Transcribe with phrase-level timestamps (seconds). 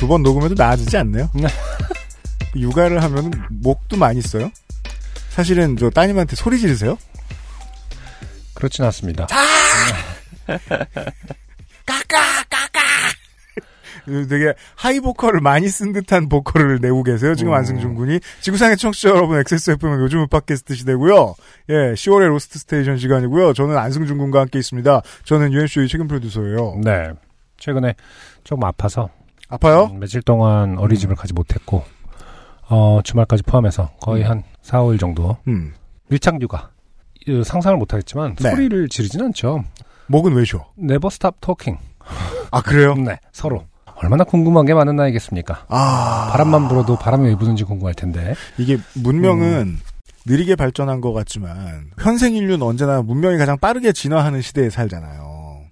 [0.00, 1.28] 두 번 녹음해도 나아지지 않나요?
[2.56, 4.50] 육아를 하면 목도 많이 써요?
[5.28, 6.96] 사실은 저 따님한테 소리 지르세요?
[8.54, 9.26] 그렇진 않습니다.
[14.28, 17.34] 되게 high 보컬을 많이 쓴 듯한 보컬을 내고 계세요.
[17.34, 17.58] 지금 음.
[17.58, 18.18] 안승준 군이.
[18.40, 21.34] 지구상의 청취자 여러분, XSFM은 요즘은 팟캐스트 시대고요.
[21.68, 23.52] 예, 10월의 Lost Station 시간이고요.
[23.52, 25.02] 저는 안승준 군과 함께 있습니다.
[25.24, 26.80] 저는 UNC의 책임 프로듀서예요.
[26.82, 27.10] 네.
[27.58, 27.94] 최근에
[28.42, 29.10] 조금 아파서
[29.50, 29.90] 아파요?
[29.92, 31.84] 음, 며칠 동안 어린이집을 가지 못했고
[32.68, 35.74] 어, 주말까지 포함해서 거의 한 4, 5일 정도 음.
[36.08, 36.70] 밀착 육아.
[37.26, 38.50] 이, 상상을 못하겠지만 네.
[38.50, 39.64] 소리를 지르진 않죠.
[40.06, 40.64] 목은 왜 쉬어?
[40.78, 41.82] Never stop talking.
[42.50, 42.94] 아, 그래요?
[42.94, 43.64] 네, 서로.
[43.96, 45.66] 얼마나 궁금한 게 많은 나이겠습니까?
[45.68, 46.30] 아.
[46.32, 48.34] 바람만 불어도 바람이 왜 부는지 궁금할 텐데.
[48.56, 49.80] 이게 문명은 음.
[50.26, 55.62] 느리게 발전한 것 같지만 현생 인류는 언제나 문명이 가장 빠르게 진화하는 시대에 살잖아요.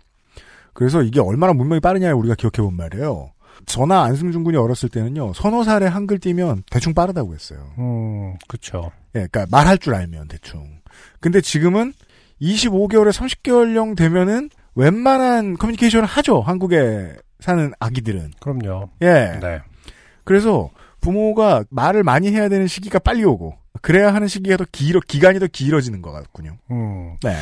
[0.72, 3.30] 그래서 이게 얼마나 문명이 빠르냐를 우리가 기억해 본 말이에요.
[3.66, 5.32] 저나 안승준 군이 어렸을 때는요.
[5.34, 7.72] 서너 살에 한글 띄면 대충 빠르다고 했어요.
[7.78, 8.90] 음, 그쵸.
[9.14, 10.80] 예, 그러니까 말할 줄 알면 대충.
[11.20, 11.92] 근데 지금은
[12.40, 16.40] 25개월에 30개월령 되면은 웬만한 커뮤니케이션을 하죠.
[16.40, 18.32] 한국에 사는 아기들은.
[18.40, 18.90] 그럼요.
[19.02, 19.38] 예.
[19.40, 19.60] 네.
[20.24, 25.38] 그래서 부모가 말을 많이 해야 되는 시기가 빨리 오고 그래야 하는 시기가 더 길어 기간이
[25.38, 26.56] 더 길어지는 것 같군요.
[26.70, 27.16] 음.
[27.22, 27.36] 네.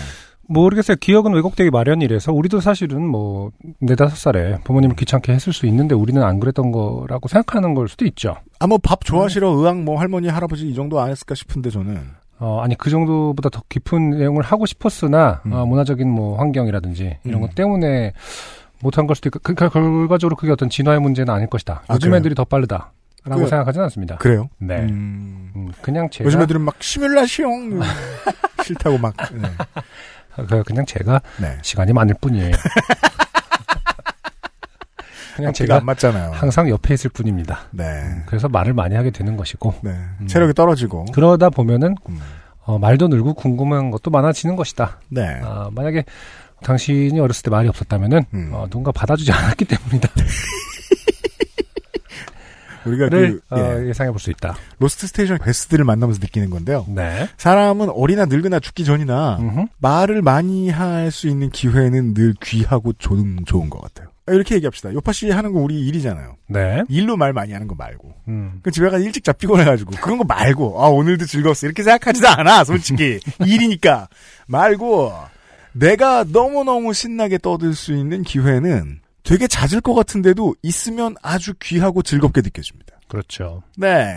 [0.48, 0.96] 모르겠어요.
[1.00, 6.38] 기억은 왜곡되기 마련이라서 우리도 사실은 뭐 네다섯 살에 부모님을 귀찮게 했을 수 있는데 우리는 안
[6.40, 8.36] 그랬던 거라고 생각하는 걸 수도 있죠.
[8.60, 12.00] 아뭐밥 좋아하시러 의학 뭐 할머니 할아버지 이 정도 안 했을까 싶은데 저는
[12.38, 15.52] 어, 아니 그 정도보다 더 깊은 내용을 하고 싶었으나 음.
[15.52, 17.46] 어, 문화적인 뭐 환경이라든지 이런 음.
[17.46, 18.12] 것 때문에
[18.80, 21.82] 못한 걸 수도 있고 그러니까 결과적으로 그게 어떤 진화의 문제는 아닐 것이다.
[21.88, 22.18] 아, 요즘 그래요?
[22.20, 22.92] 애들이 더 빠르다
[23.24, 24.16] 라고 그- 생각하진 않습니다.
[24.16, 24.48] 그래요.
[24.58, 24.76] 네.
[24.80, 27.80] 음, 음, 그냥 제가 요즘 애들은 막 시뮬라시옹
[28.62, 29.48] 싫다고 막 네.
[30.48, 31.56] 그- 그냥 제가 네.
[31.62, 32.52] 시간이 많을 뿐이에요.
[35.36, 36.32] 그냥 제가 안 맞잖아요.
[36.32, 37.60] 항상 옆에 있을 뿐입니다.
[37.70, 38.22] 네.
[38.24, 39.90] 그래서 말을 많이 하게 되는 것이고 네.
[40.20, 40.26] 음.
[40.26, 41.04] 체력이 떨어지고.
[41.12, 42.20] 그러다 보면은 음.
[42.64, 44.98] 어, 말도 늘고 궁금한 것도 많아지는 것이다.
[45.10, 45.40] 네.
[45.44, 46.04] 아, 만약에
[46.62, 48.50] 당신이 어렸을 때 말이 없었다면은 음.
[48.54, 50.08] 어, 누군가 받아주지 않았기 때문이다.
[52.86, 54.56] 우리가 를그 어, 예, 예상해 볼 수 있다.
[54.78, 56.84] Lost Station 게스트를 만나면서 느끼는 건데요.
[56.88, 57.28] 네.
[57.36, 59.66] 사람은 어리나 늙으나 죽기 전이나 음흠.
[59.78, 64.08] 말을 많이 할 수 있는 기회는 늘 귀하고 좋은, 좋은 것 같아요.
[64.28, 64.92] 이렇게 얘기합시다.
[64.92, 66.34] 요팟시 하는 거 우리 일이잖아요.
[66.48, 66.82] 네.
[66.88, 68.12] 일로 말 많이 하는 거 말고.
[68.26, 68.58] 음.
[68.62, 72.64] 그 집에 가서 일찍 잡 피곤해가지고 그런 거 말고 아 오늘도 즐거웠어 이렇게 생각하지도 않아
[72.64, 74.08] 솔직히 일이니까
[74.48, 75.12] 말고
[75.72, 82.02] 내가 너무 너무 신나게 떠들 수 있는 기회는 되게 잦을 것 같은데도 있으면 아주 귀하고
[82.02, 82.96] 즐겁게 느껴집니다.
[83.08, 83.62] 그렇죠.
[83.76, 84.14] 네.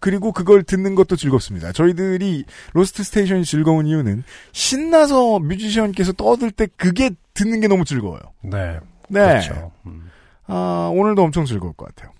[0.00, 1.72] 그리고 그걸 듣는 것도 즐겁습니다.
[1.72, 8.20] 저희들이 Lost Station이 즐거운 이유는 신나서 뮤지션께서 떠들 때 그게 듣는 게 너무 즐거워요.
[8.42, 8.78] 네.
[9.08, 9.20] 네.
[9.28, 9.72] 그렇죠.
[9.86, 10.10] 음.
[10.46, 12.12] 아, 오늘도 엄청 즐거울 것 같아요.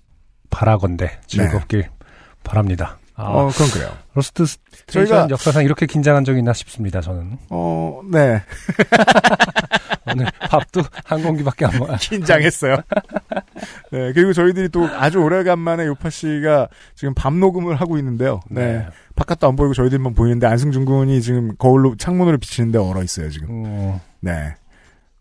[0.51, 1.89] 바라건대 즐겁길
[2.43, 2.97] 바랍니다.
[3.15, 3.97] 아, 어, 그건 그래요.
[4.13, 7.01] Lost Station 저희가- 역사상 이렇게 긴장한 적이 있나 싶습니다.
[7.01, 8.41] 저는 어, 네.
[10.13, 11.95] 오늘 밥도 한 공기밖에 안 먹어.
[11.97, 12.77] 긴장했어요.
[13.91, 18.39] 네, 그리고 저희들이 또 아주 오래간만에 요파 씨가 지금 밤 녹음을 하고 있는데요.
[18.49, 18.85] 네.
[19.15, 23.65] 바깥도 안 보이고 저희들만 보이는데 안승준 군이 지금 거울로 창문으로 비치는데 얼어 있어요, 지금.
[23.65, 24.55] 음, 네.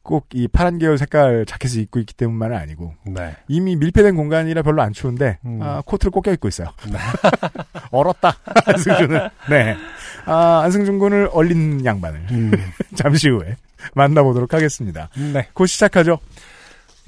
[0.03, 3.37] 꼭 이 파란 계열 색깔 자켓을 입고 있기 때문만은 아니고 네.
[3.49, 5.61] 이미 밀폐된 공간이라 별로 안 추운데 음.
[5.63, 6.69] 아, 코트를 꼭 껴입고 있어요.
[6.91, 6.99] 네.
[7.93, 8.35] 얼었다.
[8.65, 9.29] 안승준은.
[9.51, 9.77] 네.
[10.25, 12.51] 아, 안승준 군을 얼린 양반을 음,
[12.97, 13.57] 잠시 후에
[13.95, 15.09] 만나보도록 하겠습니다.
[15.33, 15.49] 네.
[15.53, 16.19] 곧 시작하죠.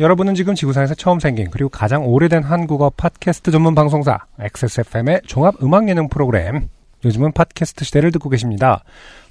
[0.01, 5.89] 여러분은 지금 지구상에서 처음 생긴 그리고 가장 오래된 한국어 팟캐스트 전문 방송사 XSFM의 종합 음악
[5.89, 6.69] 예능 프로그램
[7.05, 8.85] 요즘은 팟캐스트 시대를 듣고 계십니다.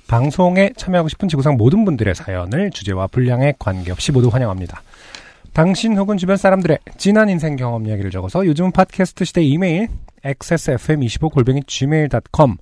[0.08, 4.82] 방송에 참여하고 싶은 지구상 모든 분들의 사연을 주제와 분량에 관계없이 모두 환영합니다.
[5.54, 9.90] 당신 혹은 주변 사람들의 진한 인생 경험 이야기를 적어서 요즘은 팟캐스트 시대 이메일
[10.24, 12.58] xsfm25골뱅이 gmail.com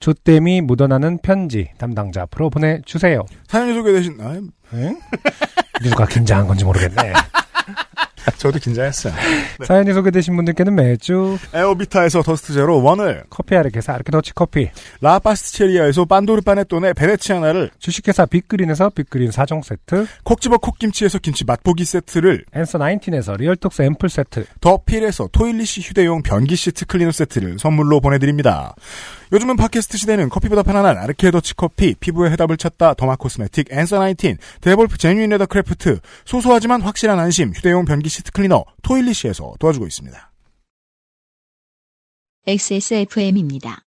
[0.00, 3.24] 조땜이 묻어나는 편지 담당자 앞으로 보내주세요.
[3.48, 4.40] 사연이 소개되신, 아,
[4.74, 5.00] 응?
[5.82, 7.12] 누가 긴장한 건지 모르겠네.
[8.38, 9.14] 저도 긴장했어요.
[9.64, 14.68] 사연이 소개되신 분들께는 매주 에어비타에서 더스트 제로 원을, 커피 아르케사 아르케 더치 커피,
[15.00, 22.78] 라파스티체리아에서 빤도르 파네톤의 베네치아나를, 주식회사 빅그린에서 빅그린 4종 세트, 콕지버 콕김치에서 김치 맛보기 세트를, 앤서
[22.78, 28.74] 19에서 리얼톡스 앰플 세트, 더필에서 토일리시 휴대용 변기 시트 클리너 세트를 선물로 보내드립니다.
[29.32, 34.36] 요즘은 팟캐스트 시대는 커피보다 편안한 아르케 더치 커피, 피부의 해답을 찾다 derma cosmetic 앤서 19,
[34.60, 40.32] 데볼프 Genuine Leather Craft, 소소하지만 확실한 안심 휴대용 변기 시트 클리너 토일리시에서 도와주고 있습니다.
[42.46, 43.82] XSFM입니다.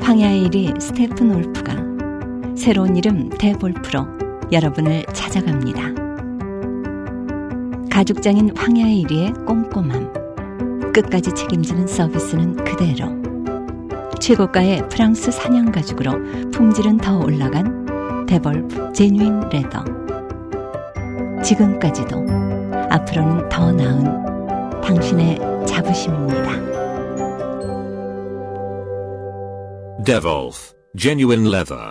[0.00, 1.74] 황야의 이리 스테픈 울프가
[2.56, 4.06] 새로운 이름 데볼프로
[4.52, 6.06] 여러분을 찾아갑니다.
[7.90, 10.92] 가죽장인 황야의 이리의 꼼꼼함.
[10.92, 13.25] 끝까지 책임지는 서비스는 그대로.
[14.20, 19.84] 최고가의 프랑스 사냥 가죽으로 품질은 더 올라간 데볼프 Genuine Leather.
[21.42, 22.24] 지금까지도
[22.90, 26.76] 앞으로는 더 나은 당신의 자부심입니다.
[30.04, 31.90] Devolf Genuine Leather.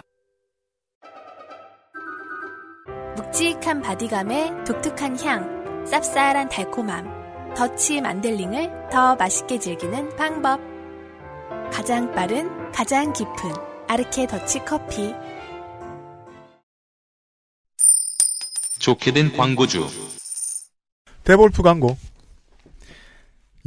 [3.16, 10.75] 묵직한 바디감에 독특한 향, 쌉쌀한 달콤함, 더치 만델링을 더 맛있게 즐기는 방법.
[11.72, 13.34] 가장 빠른, 가장 깊은
[13.88, 15.14] 아르케 더치 커피.
[18.80, 19.88] 좋게 된 광고주.
[21.24, 21.98] 데볼프 광고.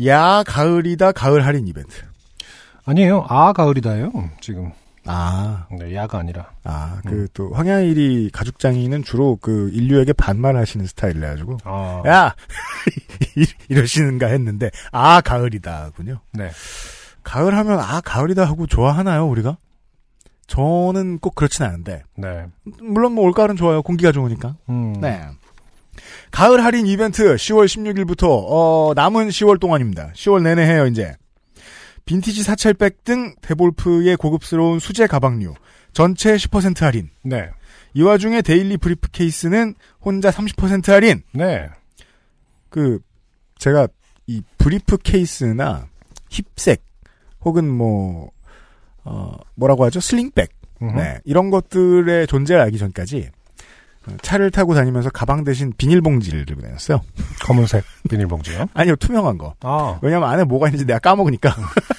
[0.06, 2.02] 야, 가을이다, 가을 할인 이벤트.
[2.84, 3.26] 아니에요.
[3.28, 4.12] 아 가을이다요.
[4.40, 4.72] 지금
[5.10, 6.50] 아, 네, 야가 아니라.
[6.64, 12.34] 아, 그, 또, 황야일이 가죽장인은 주로 그 인류에게 반말하시는 스타일을 해가지고, 아, 야!
[13.34, 16.20] 이- 이러시는가 했는데, 아, 가을이다 군요.
[16.32, 16.50] 네.
[17.22, 19.58] 가을 하면, 아, 가을이다 하고 좋아하나요, 우리가?
[20.46, 22.46] 저는 꼭 그렇진 않은데, 네.
[22.80, 23.82] 물론 뭐 올가을은 좋아요.
[23.82, 24.56] 공기가 좋으니까.
[24.70, 24.94] 음.
[25.00, 25.22] 네.
[26.30, 30.12] 가을 할인 이벤트 10월 16일부터 어, 남은 10월 동안입니다.
[30.14, 31.16] 10월 내내 해요 이제.
[32.04, 35.54] 빈티지 satchel백 등 데볼프의 고급스러운 수제 가방류
[35.92, 37.10] 전체 10% 할인.
[37.22, 37.50] 네.
[37.94, 41.22] 이 와중에 daily briefcase는 혼자 30% 할인.
[41.32, 41.68] 네.
[42.70, 43.00] 그
[43.58, 43.88] 제가
[44.26, 45.86] 이 briefcase나
[46.30, 46.82] 힙색
[47.48, 48.30] 혹은 뭐
[49.04, 50.00] 어, 뭐라고 하죠?
[50.00, 50.50] 슬링백.
[50.80, 53.30] 네, 이런 것들의 존재를 알기 전까지
[54.06, 57.00] 어, 차를 타고 다니면서 가방 대신 비닐봉지를 들고 다녔어요.
[57.42, 58.66] 검은색 비닐봉지요.
[58.74, 59.54] 아니요, 투명한 거.
[59.60, 59.98] 아.
[60.02, 61.56] 왜냐면 안에 뭐가 있는지 내가 까먹으니까.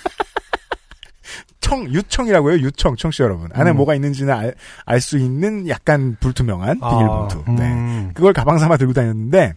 [1.59, 3.49] 청, 유청이라고 해요, 유청, 청취 여러분.
[3.53, 3.77] 안에 음.
[3.77, 4.53] 뭐가 있는지는
[4.85, 7.43] 알수 있는 약간 불투명한 비닐봉투.
[7.45, 7.65] 아, 네.
[7.65, 8.11] 음.
[8.13, 9.53] 그걸 가방 삼아 들고 다녔는데,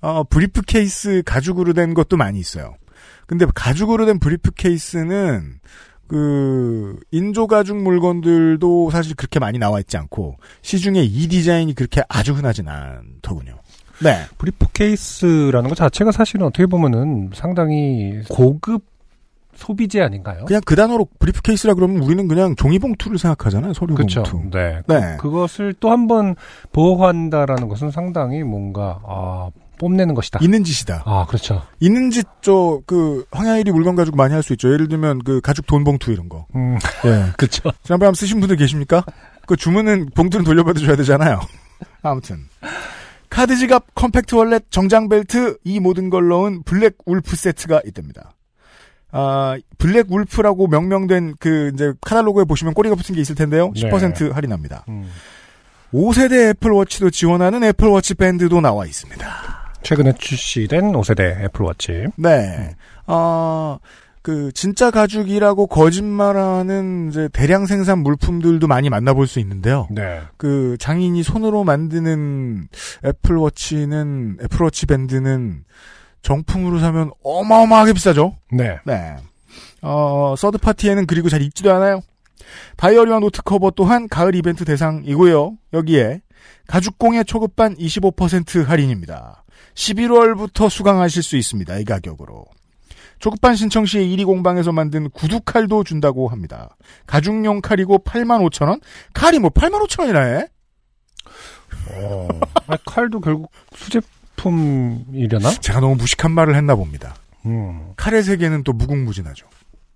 [0.00, 2.76] 어, briefcase 가죽으로 된 것도 많이 있어요.
[3.26, 5.60] 근데 가죽으로 된 briefcase는,
[6.06, 12.32] 그, 인조 가죽 물건들도 사실 그렇게 많이 나와 있지 않고, 시중에 이 디자인이 그렇게 아주
[12.34, 13.56] 흔하진 않더군요.
[14.02, 14.24] 네.
[14.38, 18.82] briefcase라는 것 자체가 사실은 어떻게 보면은 상당히 고급
[19.54, 20.46] 소비재 아닌가요?
[20.46, 24.24] 그냥 그 단어로 briefcase라 그러면 우리는 그냥 종이봉투를 생각하잖아요, 서류 그렇죠.
[24.24, 24.50] 봉투.
[24.58, 24.82] 네.
[24.88, 25.16] 네.
[25.20, 26.34] 그것을 또 한 번
[26.72, 29.50] 보호한다라는 것은 상당히 뭔가 아,
[29.84, 30.38] 뽐내는 것이다.
[30.42, 31.02] 있는 짓이다.
[31.04, 31.62] 아, 그렇죠.
[31.78, 34.72] 있는 짓, 저, 그, 황야의 이리 물건 가지고 많이 할 수 있죠.
[34.72, 36.46] 예를 들면, 그, 가죽 돈 봉투 이런 거.
[36.56, 37.26] 음, 예.
[37.36, 37.70] 그렇죠.
[37.82, 39.04] 지난번에 한번 쓰신 분들 계십니까?
[39.46, 41.40] 그 주문은 봉투는 돌려받아줘야 되잖아요.
[42.02, 42.46] 아무튼.
[43.28, 48.32] 카드 지갑, compact wallet, 정장 벨트, 이 모든 걸 넣은 블랙 울프 세트가 있답니다.
[49.12, 53.70] 아, 블랙 울프라고 명명된 그, 이제, 카탈로그에 보시면 꼬리가 붙은 게 있을 텐데요.
[53.74, 53.82] 네.
[53.90, 54.84] 10% 할인합니다.
[54.88, 55.10] 음.
[55.92, 59.53] 5세대 애플워치도 지원하는 애플워치 밴드도 나와 있습니다.
[59.84, 62.06] 최근에 출시된 5세대 애플워치.
[62.16, 62.74] 네.
[63.06, 63.78] 어,
[64.22, 69.86] 그, 진짜 가죽이라고 거짓말하는 이제 대량 생산 물품들도 많이 만나볼 수 있는데요.
[69.90, 70.22] 네.
[70.38, 72.68] 그, 장인이 손으로 만드는
[73.04, 75.64] 애플워치는, 애플워치 밴드는
[76.22, 78.36] 정품으로 사면 어마어마하게 비싸죠?
[78.50, 78.78] 네.
[78.86, 79.16] 네.
[79.82, 82.00] 어, 서드 파티에는 그리고 잘 입지도 않아요.
[82.78, 85.58] 다이어리와 노트 커버 또한 가을 이벤트 대상이고요.
[85.74, 86.22] 여기에
[86.66, 89.43] 가죽공예 초급반 25% 할인입니다.
[89.74, 91.78] 11월부터 수강하실 수 있습니다.
[91.78, 92.44] 이 가격으로.
[93.18, 96.76] 초급반 신청 시에 이리 공방에서 만든 구두칼도 준다고 합니다.
[97.06, 98.80] 가죽용 칼이고 85,000원?
[99.14, 100.46] 칼이 뭐 85,000원이나 해?
[101.92, 102.28] 어.
[102.66, 105.50] 아, 칼도 결국 수제품이려나?
[105.60, 107.14] 제가 너무 무식한 말을 했나 봅니다.
[107.46, 107.92] 음.
[107.96, 109.46] 칼의 세계는 또 무궁무진하죠.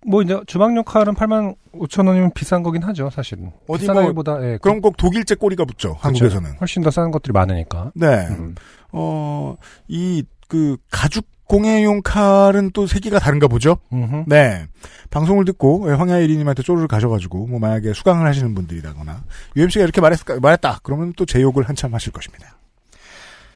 [0.06, 3.50] 뭐 이제 주방용 칼은 8만 5천 원이면 비싼 거긴 하죠, 사실은.
[3.66, 5.90] 어디 비싸다기보다 예, 그럼 꼭 독일제 꼬리가 붙죠.
[5.96, 6.00] 그렇죠.
[6.06, 6.52] 한국에서는.
[6.60, 7.90] 훨씬 더 싼 것들이 많으니까.
[7.94, 8.26] 네.
[8.28, 8.54] 음.
[8.92, 9.56] 어,
[9.88, 13.78] 이, 그, 가죽 공예용 칼은 또 세기가 다른가 보죠?
[13.92, 14.24] 음흠.
[14.26, 14.66] 네.
[15.10, 19.22] 방송을 듣고, 예, 황야일이님한테 쪼르를 가셔가지고, 뭐, 만약에 수강을 하시는 분들이라거나,
[19.56, 20.80] UMC가 이렇게 말했, 말했다!
[20.82, 22.58] 그러면 또 제 욕을 한참 하실 것입니다.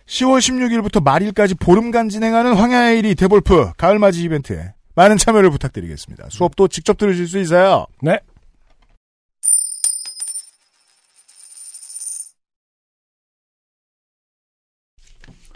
[0.06, 6.26] 10월 16일부터 말일까지 보름간 진행하는 황야의 1위 데볼프 가을맞이 이벤트에 많은 참여를 부탁드리겠습니다.
[6.30, 7.86] 수업도 직접 들으실 수 있어요.
[8.02, 8.18] 네.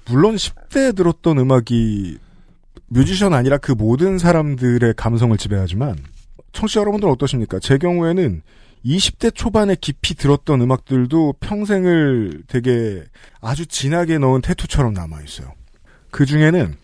[0.09, 2.19] 물론 10대에 들었던 음악이
[2.89, 5.97] 뮤지션 아니라 그 모든 사람들의 감성을 지배하지만
[6.53, 7.59] 청취자 여러분들 어떠십니까?
[7.59, 8.43] 제 경우에는
[8.85, 13.03] 20대 초반에 깊이 들었던 음악들도 평생을 되게
[13.41, 15.53] 아주 진하게 넣은 tattoo처럼 남아있어요.
[16.11, 16.77] 그 중에는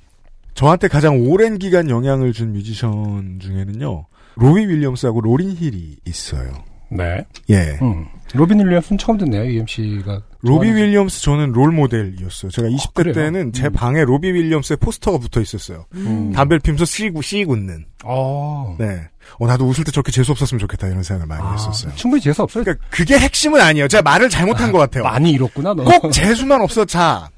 [0.55, 4.07] 저한테 가장 오랜 기간 영향을 준 뮤지션 중에는요.
[4.35, 6.65] 로비 윌리엄스하고 로린 힐이 있어요.
[6.97, 7.25] 네.
[7.51, 7.79] 예.
[7.83, 8.07] 음.
[8.35, 10.23] 로빈 윌리엄스는 처음 듣네요, UMC가.
[10.41, 12.51] 로비 윌리엄스 저는 롤 모델이었어요.
[12.51, 13.15] 제가 20대 그래요?
[13.15, 13.73] 때는 제 음.
[13.73, 15.85] 방에 로비 윌리엄스의 포스터가 붙어 있었어요.
[15.95, 16.33] 음.
[16.33, 17.85] 담배를 피면서 씩, 씩 웃는.
[18.05, 18.77] 어.
[18.79, 19.03] 네.
[19.39, 21.95] 어, 나도 웃을 때 저렇게 재수 없었으면 좋겠다 이런 생각을 많이 아, 했었어요.
[21.95, 22.65] 충분히 재수 없어요.
[22.65, 23.87] 그러니까 그게 핵심은 아니에요.
[23.89, 25.05] 제가 말을 잘못한 것 같아요.
[25.05, 25.85] 많이 이뤘구나, 너.
[25.85, 26.85] 꼭 재수만 없어.
[26.85, 27.29] 자,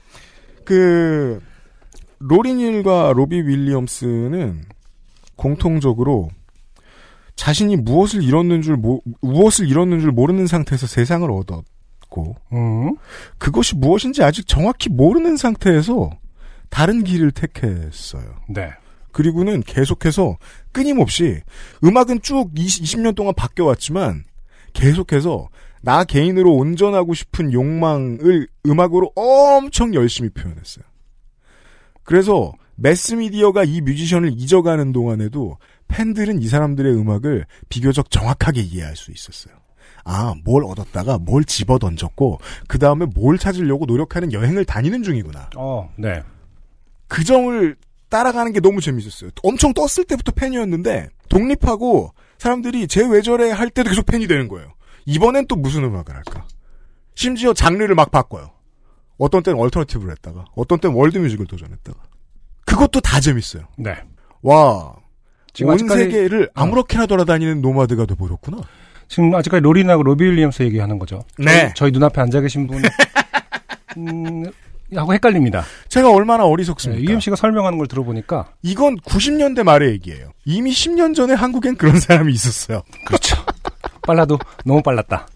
[0.64, 1.40] 그
[2.20, 4.62] 로린힐과 로비 윌리엄스는
[5.36, 6.30] 공통적으로
[7.36, 12.96] 자신이 무엇을 잃었는 줄 모, 무엇을 잃었는 줄 모르는 상태에서 세상을 얻었고 음.
[13.38, 16.10] 그것이 무엇인지 아직 정확히 모르는 상태에서
[16.70, 18.24] 다른 길을 택했어요.
[18.48, 18.72] 네.
[19.12, 20.38] 그리고는 계속해서
[20.72, 21.40] 끊임없이
[21.84, 24.24] 음악은 쭉 20, 20년 동안 바뀌어왔지만
[24.72, 25.48] 계속해서
[25.82, 30.84] 나 개인으로 온전하고 싶은 욕망을 음악으로 엄청 열심히 표현했어요.
[32.02, 39.54] 그래서 매스미디어가 이 뮤지션을 잊어가는 동안에도 팬들은 이 사람들의 음악을 비교적 정확하게 이해할 수 있었어요.
[40.04, 45.50] 아, 뭘 얻었다가 뭘 집어 던졌고, 그 다음에 뭘 찾으려고 노력하는 여행을 다니는 중이구나.
[45.56, 46.22] 어, 네.
[47.08, 47.76] 그 점을
[48.08, 49.30] 따라가는 게 너무 재밌었어요.
[49.42, 54.72] 엄청 떴을 때부터 팬이었는데 독립하고 사람들이 쟤왜 저래 할 때도 계속 팬이 되는 거예요.
[55.06, 56.46] 이번엔 또 무슨 음악을 할까?
[57.14, 58.50] 심지어 장르를 막 바꿔요.
[59.18, 61.98] 어떤 때는 얼터너티브를 했다가 어떤 때는 월드뮤직을 도전했다가
[62.66, 63.64] 그것도 다 재밌어요.
[63.78, 63.96] 네.
[64.42, 64.94] 와.
[65.54, 68.58] 지금 온 아직까지- 세계를 아무렇게나 돌아다니는 노마드가 돼버렸구나.
[69.08, 71.22] 지금 아직까지 로린하고 로비 윌리엄스 얘기하는 거죠.
[71.38, 71.46] 네.
[71.46, 72.82] 저희, 저희 눈앞에 앉아 계신 분,
[73.96, 74.44] 음,
[74.94, 75.64] 하고 헷갈립니다.
[75.88, 77.10] 제가 얼마나 네, 어리석습니까?
[77.10, 78.50] UMC가 설명하는 걸 들어보니까.
[78.62, 80.30] 이건 90년대 말의 얘기예요.
[80.44, 82.82] 이미 10년 전에 한국엔 그런 사람이 있었어요.
[83.06, 83.36] 그렇죠.
[84.02, 85.26] 빨라도 너무 빨랐다.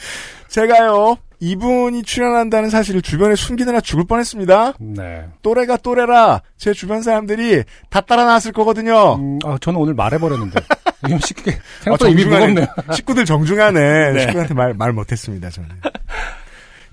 [0.48, 4.74] 제가요, 이분이 출연한다는 사실을 주변에 숨기느라 죽을 뻔했습니다.
[4.80, 5.26] 네.
[5.42, 9.16] 또래가 또래라 제 주변 사람들이 다 따라 나왔을 거거든요.
[9.16, 10.60] 음, 아, 저는 오늘 말해버렸는데.
[11.08, 12.48] UMC 그게 아, 생각보다 입이 정중하네.
[12.48, 12.94] 무겁네요.
[12.94, 14.12] 식구들 정중하네.
[14.12, 14.20] 네.
[14.20, 15.68] 식구한테 말, 말 못했습니다, 저는.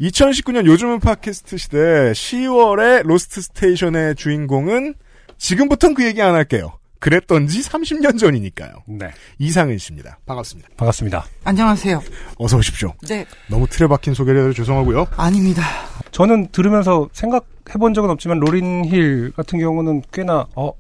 [0.02, 4.96] 2019년 요즘은 팟캐스트 시대 10월의 로스트 스테이션의 주인공은
[5.38, 6.78] 지금부터는 그 얘기 안 할게요.
[7.04, 8.72] 그랬던지 30년 전이니까요.
[8.86, 9.12] 네.
[9.38, 10.20] 이상은 씨입니다.
[10.26, 10.70] 반갑습니다.
[10.78, 11.26] 반갑습니다.
[11.44, 12.02] 안녕하세요.
[12.38, 12.94] 어서 오십시오.
[13.10, 15.08] 네, 너무 틀에 박힌 소개를 해서 죄송하고요.
[15.18, 15.64] 아닙니다.
[16.12, 20.72] 저는 들으면서 생각해본 적은 없지만 로린 힐 같은 경우는 꽤나 어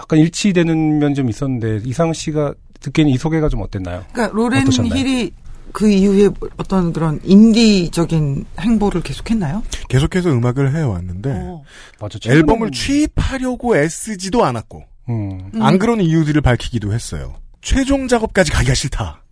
[0.00, 4.04] 약간 일치되는 면 좀 있었는데 이상은 씨가 듣기에는 이 소개가 좀 어땠나요?
[4.12, 4.92] 그러니까 로렌 어떠셨나요?
[4.98, 5.30] 힐이
[5.72, 9.62] 그 이후에 어떤 그런 인디적인 행보를 계속했나요?
[9.88, 11.62] 계속해서 음악을 해왔는데 어.
[12.00, 12.18] 맞아.
[12.26, 15.50] 앨범을 취입하려고 애쓰지도 않았고 음.
[15.54, 15.62] 음.
[15.62, 17.34] 안 그러는 이유들을 밝히기도 했어요.
[17.60, 19.22] 최종 작업까지 가기가 싫다.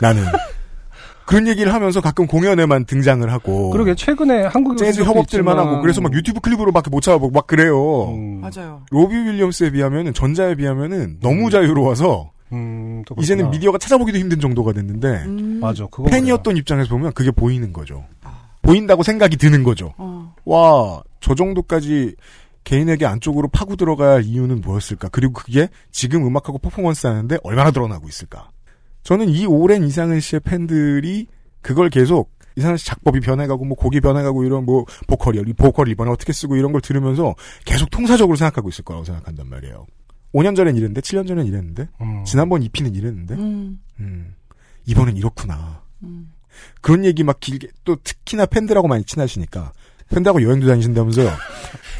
[0.00, 0.24] 나는
[1.24, 6.12] 그런 얘기를 하면서 가끔 공연에만 등장을 하고 그러게 최근에 한국에 재즈 협업들만 하고 그래서 막
[6.12, 8.10] 유튜브 클립으로밖에 못 찾아보고 막 그래요.
[8.14, 8.82] 음, 맞아요.
[8.90, 13.50] 로비 윌리엄스에 비하면은 전자에 비하면은 너무 자유로워서 음, 또 이제는.
[13.50, 15.58] 미디어가 찾아보기도 힘든 정도가 됐는데 음.
[15.60, 15.84] 맞아.
[15.90, 18.04] 그거 팬이었던 입장에서 보면 그게 보이는 거죠.
[18.22, 18.30] 아.
[18.62, 19.94] 보인다고 생각이 드는 거죠.
[19.96, 20.32] 어.
[20.44, 22.14] 와, 저 정도까지
[22.66, 25.08] 개인에게 안쪽으로 파고 들어가야 할 이유는 뭐였을까?
[25.10, 28.50] 그리고 그게 지금 음악하고 퍼포먼스 하는데 얼마나 드러나고 있을까?
[29.04, 31.28] 저는 이 오랜 이상은 씨의 팬들이
[31.62, 36.10] 그걸 계속 이상은 씨 작법이 변해가고 뭐 곡이 변해가고 이런 뭐 보컬이 이 보컬 이번에
[36.10, 39.86] 어떻게 쓰고 이런 걸 들으면서 계속 통사적으로 생각하고 있을 거라고 생각한단 말이에요.
[40.34, 42.24] 5년 전엔 이랬는데 7년 전엔 이랬는데 음.
[42.24, 43.78] 지난번 EP는 이랬는데 음.
[44.00, 44.34] 음,
[44.86, 45.82] 이번엔 이렇구나.
[46.02, 46.32] 음.
[46.80, 49.72] 그런 얘기 막 길게 또 특히나 팬들하고 많이 친하시니까
[50.10, 51.30] 팬들하고 여행도 다니신다면서요.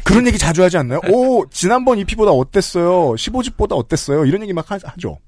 [0.03, 1.01] 그런 얘기 자주 하지 않나요?
[1.09, 3.13] 오 지난번 EP보다 어땠어요?
[3.15, 4.25] 15집보다 어땠어요?
[4.25, 5.19] 이런 얘기 막 하, 죠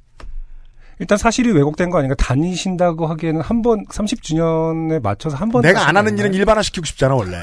[1.00, 2.16] 일단 사실이 왜곡된 거 아닌가?
[2.16, 5.62] 다니신다고 하기에는 한 번 30주년에 맞춰서 한 번.
[5.62, 7.38] 내가 안 하는 일은 일반화시키고 싶잖아 원래.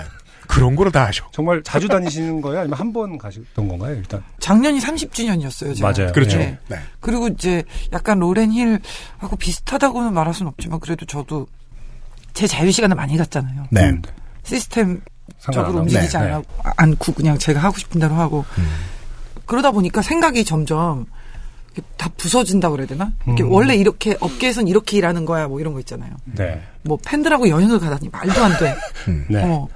[0.46, 1.24] 그런 거를 다 하셔.
[1.32, 2.60] 정말 자주 다니시는 거예요?
[2.60, 3.96] 아니면 한 번 가셨던 건가요?
[3.96, 5.74] 일단 작년이 30주년이었어요.
[5.76, 5.92] 제가.
[5.92, 6.12] 맞아요.
[6.12, 6.38] 그렇죠.
[6.38, 6.58] 네.
[6.68, 6.78] 네.
[7.00, 11.46] 그리고 이제 약간 로렌 힐하고 비슷하다고는 말할 수는 없지만 그래도 저도
[12.32, 13.64] 제 자유 시간을 많이 갖잖아요.
[13.70, 13.88] 네.
[13.90, 14.02] 음,
[14.44, 15.00] 시스템
[15.40, 15.80] 적으로.
[15.80, 16.30] 움직이지 네, 네.
[16.32, 16.42] 않아,
[16.76, 18.66] 않고 그냥 제가 하고 싶은 대로 하고 음.
[19.46, 21.06] 그러다 보니까 생각이 점점
[21.98, 23.12] 다 부서진다 그래야 되나?
[23.26, 23.52] 이렇게 음.
[23.52, 26.10] 원래 이렇게 업계에선 이렇게 일하는 거야 뭐 이런 거 있잖아요.
[26.24, 26.62] 네.
[26.82, 28.74] 뭐 팬들하고 여행을 가다니 말도 안 돼.
[29.08, 29.26] 음.
[29.28, 29.42] 네.
[29.44, 29.68] 어.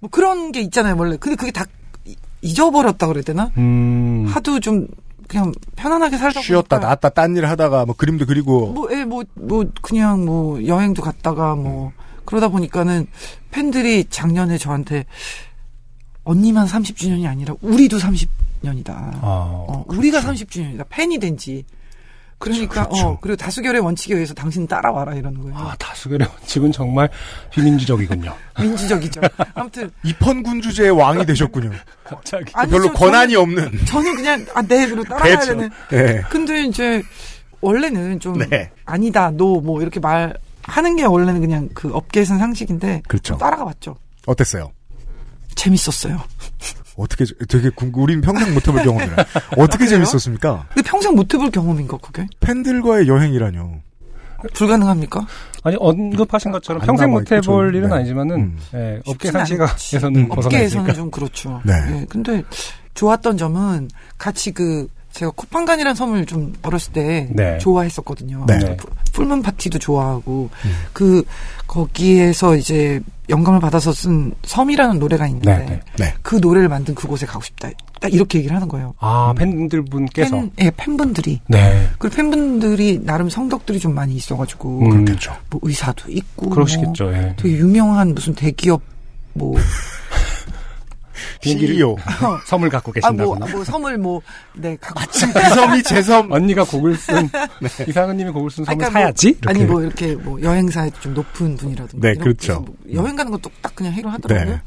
[0.00, 1.16] 뭐 그런 게 있잖아요, 원래.
[1.16, 1.64] 근데 그게 다
[2.04, 3.50] 이- 잊어버렸다 그래야 되나?
[3.58, 4.24] 음.
[4.28, 4.86] 하도 좀
[5.26, 9.24] 그냥 편안하게 살다 쉬었다 보니까 나왔다 딴 일 하다가 뭐 그림도 그리고 뭐, 예, 뭐,
[9.34, 11.92] 뭐, 그냥 뭐, 여행도 갔다가 뭐,
[12.28, 13.06] 그러다 보니까는
[13.50, 15.06] 팬들이 작년에 저한테
[16.24, 18.90] 언니만 30주년이 아니라 우리도 30년이다.
[18.90, 20.84] 아, 어, 우리가 30주년이다.
[20.90, 21.64] 팬이 된 지.
[22.36, 23.06] 그러니까, 그렇죠.
[23.08, 25.56] 어, 그리고 다수결의 원칙에 의해서 당신 따라와라 이러는 거예요.
[25.56, 27.08] 아, 다수결의 원칙은 정말
[27.50, 28.36] 비민주적이군요.
[28.60, 29.22] 민주적이죠.
[29.54, 31.70] 아무튼, 입헌군 주제의 왕이 되셨군요.
[32.04, 32.52] 갑자기.
[32.54, 33.86] 아니, 별로 저- 권한이 없는.
[33.86, 35.46] 저는 그냥, 아, 네, 그리고 따라가야 그렇죠.
[35.56, 35.70] 되는.
[35.90, 36.22] 네.
[36.28, 37.02] 근데 이제,
[37.62, 38.70] 원래는 좀, 네.
[38.84, 40.36] 아니다, 노, 뭐, 이렇게 말,
[40.68, 43.36] 하는 게 원래는 그냥 그 업계에서는 상식인데, 그렇죠.
[43.38, 43.96] 따라가 봤죠.
[44.26, 44.70] 어땠어요?
[45.54, 46.20] 재밌었어요.
[46.96, 48.02] 어떻게 되게 궁금.
[48.02, 49.16] 우린 평생 못 해볼 경험이라.
[49.56, 50.04] 어떻게 그래요?
[50.04, 50.66] 재밌었습니까?
[50.74, 52.26] 근데 평생 못 해볼 경험인가, 그게?
[52.40, 53.80] 팬들과의 여행이라뇨.
[54.54, 55.26] 불가능합니까?
[55.64, 57.96] 아니, 언급하신 것처럼 안 평생 못 해볼 좀, 일은 네.
[57.96, 58.58] 아니지만은, 음.
[58.74, 60.30] 예, 업계 쉽진 상시가에서는 음.
[60.30, 61.60] 업계에서는 좀 그렇죠.
[61.64, 61.72] 네.
[61.90, 62.42] 예, 근데
[62.94, 67.58] 좋았던 점은 같이 그 제가 쿠팡간이라는 섬을 좀 어렸을 때 네.
[67.58, 68.44] 좋아했었거든요.
[68.46, 68.58] 네.
[68.58, 68.76] 네.
[68.76, 70.70] 풀- 풀문 파티도 좋아하고 음.
[70.92, 71.24] 그
[71.66, 75.80] 거기에서 이제 영감을 받아서 쓴 섬이라는 노래가 있는데 네, 네.
[75.98, 76.14] 네.
[76.22, 77.68] 그 노래를 만든 그곳에 가고 싶다.
[78.00, 78.94] 딱 이렇게 얘기를 하는 거예요.
[79.00, 80.30] 아, 팬들 분께서.
[80.36, 81.88] 팬, 예, 팬분들이 네.
[81.98, 85.36] 그리고 팬분들이 나름 성덕들이 좀 많이 있어가지고 음, 그렇겠죠.
[85.50, 87.34] 뭐 의사도 있고 그러시겠죠, 뭐 예.
[87.36, 88.80] 되게 유명한 무슨 대기업
[89.34, 89.56] 뭐
[91.40, 91.96] 비행기를 CEO.
[92.46, 93.52] 섬을 갖고 아, 뭐, 계신다거나.
[93.52, 94.22] 뭐, 섬을 뭐,
[94.54, 95.00] 네, 갖고.
[95.32, 96.30] 그 섬이 제 섬.
[96.30, 97.28] 언니가 곡을 쓴,
[97.88, 99.28] 이상은님이 곡을 쓴 섬을 사야지?
[99.28, 99.48] 이렇게.
[99.48, 102.08] 아니, 뭐, 이렇게, 뭐, 여행사에 좀 높은 분이라든가.
[102.08, 102.60] 네, 그렇죠.
[102.60, 104.54] 뭐 여행 가는 것도 딱 그냥 해결하더라고요.
[104.56, 104.62] 네.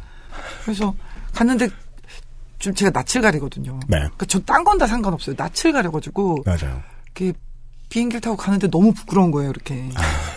[0.63, 0.93] 그래서
[1.33, 1.69] 갔는데,
[2.59, 3.79] 좀 제가 낯을 가리거든요.
[3.87, 3.97] 네.
[3.97, 5.35] 그러니까 저딴건 다 상관없어요.
[5.37, 6.81] 낯을 가려가지고, 맞아요.
[7.15, 7.33] 이렇게
[7.89, 9.89] 비행기를 타고 가는데 너무 부끄러운 거예요, 이렇게.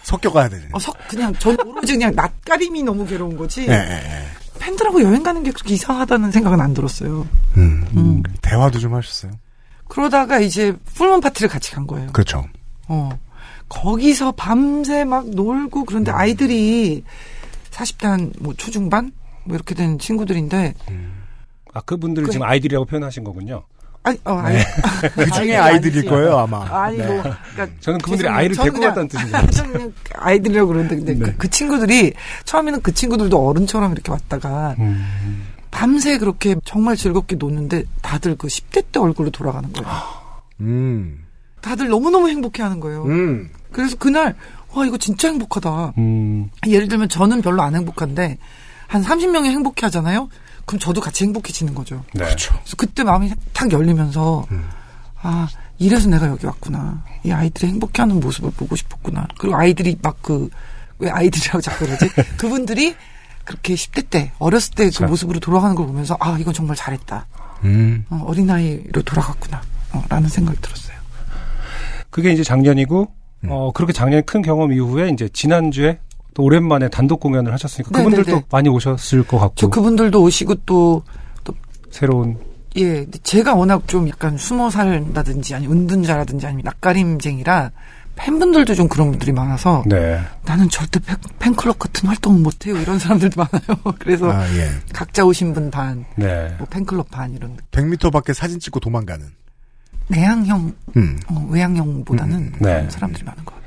[0.02, 0.68] 섞여 가야 되네.
[0.72, 3.62] 어, 석, 그냥, 전 오로지 그냥 낯가림이 너무 괴로운 거지.
[3.68, 4.43] 예, 예, 예.
[4.64, 7.26] 팬들하고 여행 가는 게 그렇게 이상하다는 생각은 안 들었어요.
[7.58, 8.22] 음, 음.
[8.40, 9.32] 대화도 좀 하셨어요.
[9.88, 12.10] 그러다가 이제 풀문 파티를 같이 간 거예요.
[12.12, 12.46] 그렇죠.
[12.88, 13.10] 어.
[13.68, 17.04] 거기서 밤새 막 놀고 그런데 아이들이
[17.70, 19.12] 40대 뭐 초중반
[19.44, 20.74] 뭐 이렇게 된 친구들인데
[21.74, 23.64] 아, 그분들을 그- 지금 아이들이라고 표현하신 거군요.
[24.04, 24.56] 아니 어 아이
[25.16, 26.08] 그 중에 아이들이 아이들일 아니지.
[26.08, 26.84] 거예요, 아마.
[26.84, 27.06] 아니 네.
[27.06, 28.28] 뭐 그러니까 저는 그분들이.
[28.28, 29.48] 아이를 데리고 그냥- 갔다는.
[29.50, 31.20] 저는 그냥 아이들이라고 그러는데 근데 네.
[31.24, 32.12] 그, 그 친구들이
[32.44, 35.46] 처음에는 그 친구들도 어른처럼 이렇게 왔다가 음.
[35.70, 39.90] 밤새 그렇게 정말 즐겁게 노는데 다들 그 10대 때 얼굴로 돌아가는 거예요.
[40.60, 41.24] 음.
[41.62, 43.04] 다들 너무너무 행복해 하는 거예요.
[43.04, 43.48] 음.
[43.72, 44.34] 그래서 그날
[44.74, 45.94] 와 이거 진짜 행복하다.
[45.98, 46.50] 음.
[46.66, 48.36] 예를 들면 저는 별로 안 행복한데
[48.86, 50.28] 한 30명이 행복해 하잖아요.
[50.66, 52.04] 그럼 저도 같이 행복해지는 거죠.
[52.14, 52.24] 네.
[52.24, 52.54] 그렇죠.
[52.54, 54.68] 그래서 그때 마음이 탁 열리면서 음.
[55.22, 55.48] 아
[55.78, 57.04] 이래서 내가 여기 왔구나.
[57.24, 59.26] 이 아이들이 행복해하는 모습을 보고 싶었구나.
[59.38, 60.48] 그리고 아이들이 막 그
[60.98, 62.08] 왜 아이들이라고 자꾸 그러지?
[62.38, 62.94] 그분들이
[63.44, 65.06] 그렇게 10대 때 어렸을 때그 자.
[65.06, 67.26] 모습으로 돌아가는 걸 보면서 아 이건 정말 잘했다.
[67.64, 68.04] 음.
[68.10, 69.60] 어, 어린아이로 돌아갔구나.
[69.92, 70.96] 어, 라는 생각이 들었어요.
[72.10, 73.12] 그게 이제 작년이고,
[73.44, 73.48] 음.
[73.50, 75.98] 어, 그렇게 작년에 큰 경험 이후에 이제 지난주에
[76.34, 78.46] 또 오랜만에 단독 공연을 하셨으니까 네, 그분들도 네, 네.
[78.50, 81.02] 많이 오셨을 것 같고, 저 그분들도 오시고 또
[81.90, 82.36] 새로운,
[82.76, 87.70] 예, 제가 워낙 좀 약간 숨어 살다든지 아니 은둔자라든지 아니면 낯가림쟁이라
[88.16, 90.20] 팬분들도 좀 그런 분들이 많아서 네.
[90.44, 93.94] 나는 절대 팬, 팬클럽 같은 활동은 못해요 이런 사람들도 많아요.
[94.00, 94.70] 그래서 아, 예.
[94.92, 96.52] 각자 오신 분 반, 네.
[96.58, 99.24] 뭐 팬클럽 반 이런 100m 밖에 사진 찍고 도망가는.
[100.08, 101.18] 내향형, 음.
[101.28, 102.74] 어, 외향형보다는 음, 네.
[102.74, 103.63] 그런 사람들이 많은 것 같아요.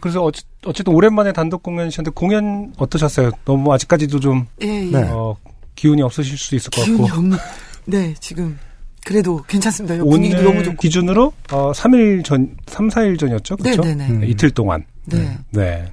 [0.00, 3.30] 그래서 어찌, 어쨌든 오랜만에 단독 공연이셨는데 공연 어떠셨어요?
[3.44, 4.90] 너무 아직까지도 좀, 예, 예.
[4.90, 5.02] 네.
[5.10, 5.36] 어,
[5.74, 7.18] 기운이 없으실 수도 있을 것 기운이 같고.
[7.18, 7.38] 없는.
[7.86, 8.58] 네, 지금
[9.04, 9.96] 그래도 괜찮습니다.
[10.04, 10.76] 분위기도 오늘 너무 좋고.
[10.78, 13.56] 기준으로, 어, 3일 전, 3, 4일 전이었죠?
[13.56, 13.82] 그렇죠?
[13.82, 14.10] 네네네.
[14.10, 14.24] 음.
[14.24, 14.84] 이틀 동안.
[15.06, 15.38] 네.
[15.50, 15.92] 네.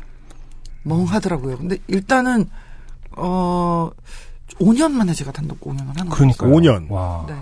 [0.84, 1.58] 멍하더라고요.
[1.58, 2.50] 근데 일단은
[3.16, 3.90] 어
[4.60, 6.34] 5년 만에 제가 단독 공연을 하는 거예요.
[6.36, 6.48] 그러니까.
[6.48, 6.90] 5년.
[6.90, 7.26] 와.
[7.28, 7.36] 네.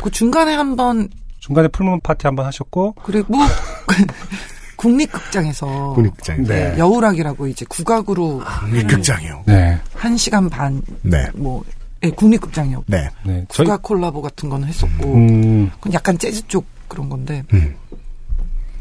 [0.00, 1.08] 그 중간에 한번
[1.40, 3.34] 중간에 풀문 파티 한번 하셨고, 그리고
[4.78, 6.44] 국립극장에서 국립극장.
[6.44, 6.70] 네.
[6.70, 9.42] 네, 여우락이라고 이제 국악으로 국립극장이요.
[9.46, 9.78] 네.
[9.92, 11.28] 한 시간 반 네.
[11.34, 11.62] 뭐
[12.04, 12.84] 예, 국립극장이요.
[12.86, 13.10] 네.
[13.26, 13.44] 네.
[13.48, 17.74] 저희, 국악 콜라보 같은 거는 했었고 음, 그건 약간 재즈 쪽 그런 건데 음.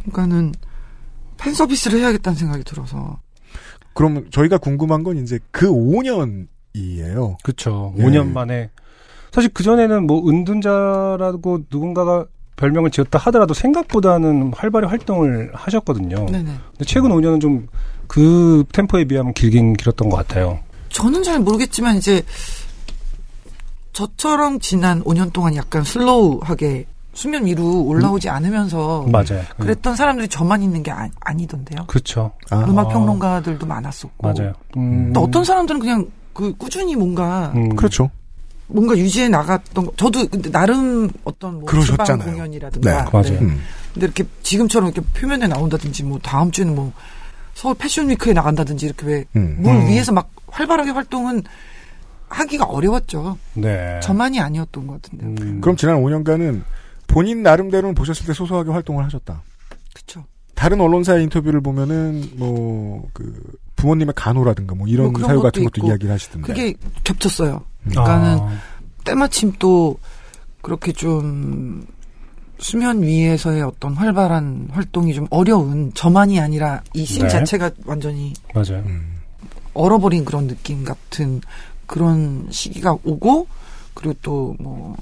[0.03, 0.53] 그러니까는
[1.37, 3.19] 팬 서비스를 해야겠다는 생각이 들어서
[3.93, 7.41] 그럼 저희가 궁금한 건 이제 그 5년이에요.
[7.43, 7.95] 그쵸.
[7.97, 8.03] 예.
[8.03, 8.69] 5년 만에.
[9.31, 16.25] 사실 그 전에는 뭐 은둔자라고 누군가가 별명을 지었다 하더라도 생각보다는 활발히 활동을 하셨거든요.
[16.25, 16.43] 네네.
[16.43, 17.67] 근데 최근 5년은 좀
[18.07, 20.59] 그 템포에 비하면 길긴 길었던 것 같아요.
[20.89, 22.23] 저는 잘 모르겠지만 이제
[23.93, 29.43] 저처럼 지난 5년 동안 약간 슬로우하게 수면 위로 올라오지 않으면서 맞아요.
[29.57, 32.31] 그랬던 사람들이 저만 있는 게 아, 니던데요 그쵸.
[32.49, 32.63] 아.
[32.67, 34.27] 음악 평론가들도 많았었고.
[34.27, 34.53] 맞아요.
[34.77, 37.75] 음, 또 어떤 사람들은 그냥 그 꾸준히 뭔가 음.
[37.75, 38.11] 그렇죠.
[38.67, 39.93] 뭔가 유지해 나갔던 거.
[39.95, 42.19] 저도 근데 나름 어떤 뭐 그러셨잖아요.
[42.19, 43.39] 지방 공연이라든가 네, 맞아요.
[43.39, 43.61] 음.
[43.93, 46.91] 근데 이렇게 지금처럼 이렇게 표면에 나온다든지 뭐 다음 주에는 뭐
[47.53, 49.87] 서울 패션 위크에 나간다든지 이렇게 왜물 음.
[49.87, 51.43] 위에서 막 활발하게 활동은
[52.29, 53.37] 하기가 어려웠죠.
[53.53, 53.99] 네.
[54.03, 55.25] 저만이 아니었던 것 같은데.
[55.25, 55.61] 요 음.
[55.61, 56.61] 그럼 지난 5년간은
[57.07, 59.41] 본인 나름대로는 보셨을 때 소소하게 활동을 하셨다.
[59.93, 60.25] 그쵸.
[60.55, 65.87] 다른 언론사의 인터뷰를 보면은 뭐 그 부모님의 간호라든가 뭐 이런 뭐 사유 같은 것도 있고.
[65.87, 66.47] 이야기를 하시던데.
[66.47, 67.63] 그게 겹쳤어요.
[67.85, 68.57] 그러니까는 아,
[69.03, 69.97] 때마침 또
[70.61, 71.85] 그렇게 좀
[72.59, 77.29] 수면 위에서의 어떤 활발한 활동이 좀 어려운 저만이 아니라 이씬 네.
[77.29, 78.83] 자체가 완전히 맞아요.
[78.85, 79.17] 음.
[79.73, 81.41] 얼어버린 그런 느낌 같은
[81.85, 83.47] 그런 시기가 오고
[83.93, 84.95] 그리고 또 뭐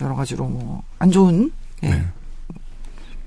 [0.00, 1.50] 여러 가지로 뭐 안 좋은
[1.82, 2.06] 예, 네.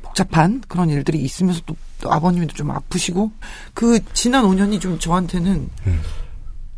[0.02, 3.32] 복잡한 그런 일들이 있으면서 또, 또 아버님도 좀 아프시고
[3.74, 6.02] 그 지난 5년이 좀 저한테는 음.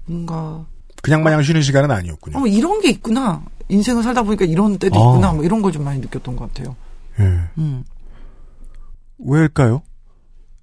[0.05, 0.65] 뭔가
[1.01, 2.37] 그냥 마냥 쉬는 시간은 아니었군요.
[2.39, 5.09] 어 이런 게 있구나 인생을 살다 보니까 이런 때도 아.
[5.15, 6.75] 있구나 뭐 이런 걸 좀 많이 느꼈던 것 같아요.
[7.19, 7.23] 예.
[7.57, 7.83] 음.
[9.19, 9.81] 왜일까요?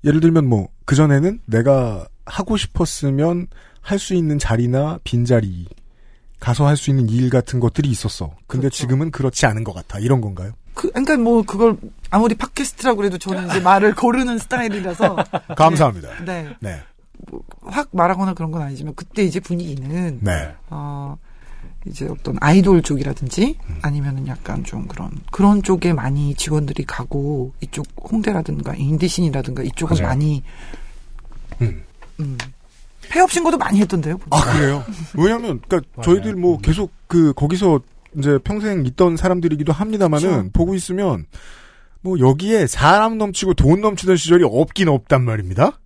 [0.05, 3.46] 예를 들면 뭐 그전에는 내가 하고 싶었으면
[3.81, 5.66] 할 수 있는 자리나 빈자리
[6.40, 8.31] 가서 할 수 있는 일 같은 것들이 있었어.
[8.46, 8.77] 근데 그렇죠.
[8.77, 9.98] 지금은 그렇지 않은 것 같아.
[9.98, 10.53] 이런 건가요?
[10.74, 11.77] 그 그러니까 뭐 그걸
[12.11, 15.16] 아무리 팟캐스트라고 그래도 저는 이제 말을 고르는 스타일이라서
[15.57, 16.24] 감사합니다.
[16.24, 16.55] 네.
[16.61, 16.81] 네.
[17.62, 20.55] 확 말하거나 그런 건 아니지만 그때 이제 분위기는 네.
[20.71, 21.17] 어
[21.87, 28.75] 이제 어떤 아이돌 쪽이라든지 아니면은 약간 좀 그런 그런 쪽에 많이 직원들이 가고 이쪽 홍대라든가
[28.75, 30.09] 인디신이라든가 이쪽은 맞아요.
[30.09, 30.43] 많이
[31.61, 31.83] 음.
[32.21, 32.38] 음.
[33.09, 34.19] 폐업 신고도 많이 했던데요.
[34.31, 34.85] 아 그래요?
[35.17, 35.91] 왜냐하면 그러니까.
[36.03, 37.81] 저희들 뭐 계속 그 거기서
[38.17, 40.51] 이제 평생 있던 사람들이기도 합니다만은 그렇죠.
[40.53, 41.27] 보고 있으면
[42.01, 45.79] 뭐 여기에 사람 넘치고 돈 넘치던 시절이 없긴 없단 말입니다.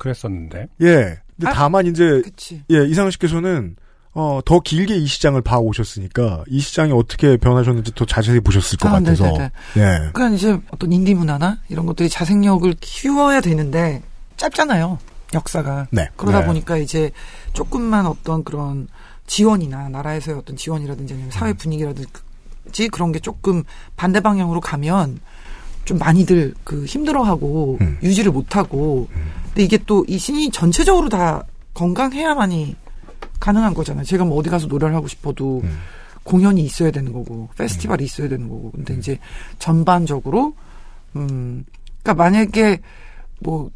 [0.00, 0.66] 그랬었는데.
[0.82, 1.20] 예.
[1.36, 2.62] 근데 아, 다만 이제 그치.
[2.70, 3.76] 예 이상은 씨께서는
[4.12, 8.88] 어, 더 길게 이 시장을 봐 오셨으니까 이 시장이 어떻게 변하셨는지 더 자세히 보셨을 것
[8.88, 9.50] 아, 같아서 네네네.
[9.76, 10.10] 예.
[10.12, 14.02] 그러니까 이제 어떤 인디 문화나 이런 것들이 자생력을 키워야 되는데
[14.36, 14.98] 짧잖아요.
[15.32, 15.86] 역사가.
[15.90, 16.08] 네.
[16.16, 16.46] 그러다 네.
[16.46, 17.12] 보니까 이제
[17.52, 18.88] 조금만 어떤 그런
[19.26, 21.30] 지원이나 나라에서의 어떤 지원이라든지 아니면 음.
[21.30, 23.62] 사회 분위기라든지 그런 게 조금
[23.96, 25.20] 반대 방향으로 가면
[25.84, 27.98] 좀 많이들 그 힘들어하고 음.
[28.02, 29.08] 유지를 못하고
[29.50, 32.76] 근데 이게 또 이 신이 전체적으로 다 건강해야만이
[33.38, 34.04] 가능한 거잖아요.
[34.04, 35.78] 제가 뭐 어디 가서 노래를 하고 싶어도 음.
[36.22, 39.18] 공연이 있어야 되는 거고 페스티벌이 있어야 되는 거고 근데 이제
[39.58, 40.54] 전반적으로
[41.16, 41.64] 음
[42.02, 42.80] 그러니까 만약에
[43.40, 43.70] 뭐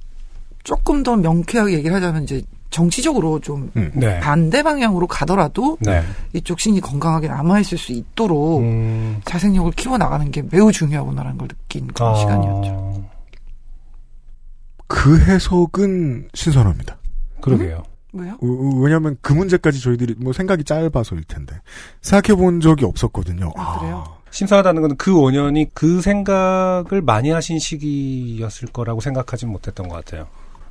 [0.63, 3.91] 조금 더 명쾌하게 얘기를 하자면 이제 정치적으로 좀 음.
[3.95, 4.19] 네.
[4.21, 6.03] 반대 방향으로 가더라도 네.
[6.33, 9.21] 이쪽 신이 건강하게 남아 있을 수 있도록 음.
[9.25, 13.05] 자생력을 키워 나가는 게 매우 중요하구나라는 걸 느낀 그런 아, 시간이었죠.
[14.87, 16.97] 그 해석은 신선합니다.
[17.41, 17.83] 그러게요.
[18.13, 18.37] 왜요?
[18.41, 21.61] 우- 왜냐하면 그 문제까지 저희들이 뭐 생각이 짧아서일 텐데
[22.01, 23.53] 생각해 본 적이 없었거든요.
[23.57, 24.05] 아, 그래요?
[24.31, 30.29] 신선하다는 건그 5년이 그 생각을 많이 하신 시기였을 거라고 생각하진 못했던 것 같아요.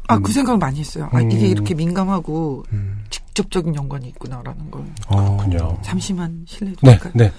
[0.07, 1.09] 아, 그 생각 많이 했어요.
[1.11, 1.45] 아, 이게 음.
[1.45, 3.03] 이렇게 민감하고 음.
[3.09, 4.83] 직접적인 연관이 있구나라는 걸.
[5.07, 5.37] 어.
[5.37, 5.79] 그렇군요.
[5.81, 7.13] 잠시만 실례 네, 될까요?
[7.15, 7.31] 네.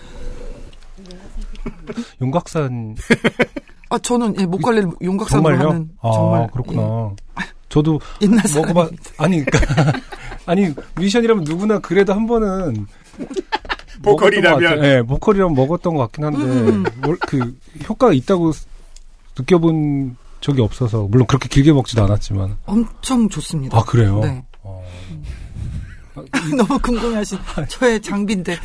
[2.21, 2.97] 용각산
[3.95, 5.69] 아, 저는 예, 목걸이를 용각산으로 정말요?
[5.71, 7.11] 하는 아, 정말 그렇구나.
[7.69, 8.89] 저도 예, 옛날 먹어봐.
[9.19, 9.93] 아니, 그러니까
[10.47, 12.87] 아니 뮤지션이라면 누구나 그래도 한 번은
[14.03, 14.61] 보컬이라면.
[14.61, 14.81] 먹었던 것 같아요.
[14.83, 16.85] 네, 보컬이라면 먹었던 것 같긴 한데 음.
[17.03, 17.57] 뭘- 그
[17.89, 18.51] 효과가 있다고
[19.39, 23.79] 느껴본 적이 없어서 물론 그렇게 길게 먹지도 않았지만 엄청 좋습니다.
[23.79, 24.21] 아 그래요.
[24.21, 24.45] 네.
[24.63, 24.85] 어.
[26.57, 28.57] 너무 궁금해하신 저의 장비인데.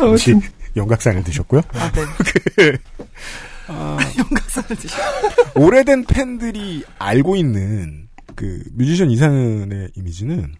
[0.00, 0.34] 혹시
[0.76, 1.62] 영각산을 드셨고요.
[1.74, 2.02] 아, 네.
[3.68, 4.96] 아, 용각산을 드셔.
[5.54, 10.54] 오래된 팬들이 알고 있는 그 뮤지션 이상은의 이미지는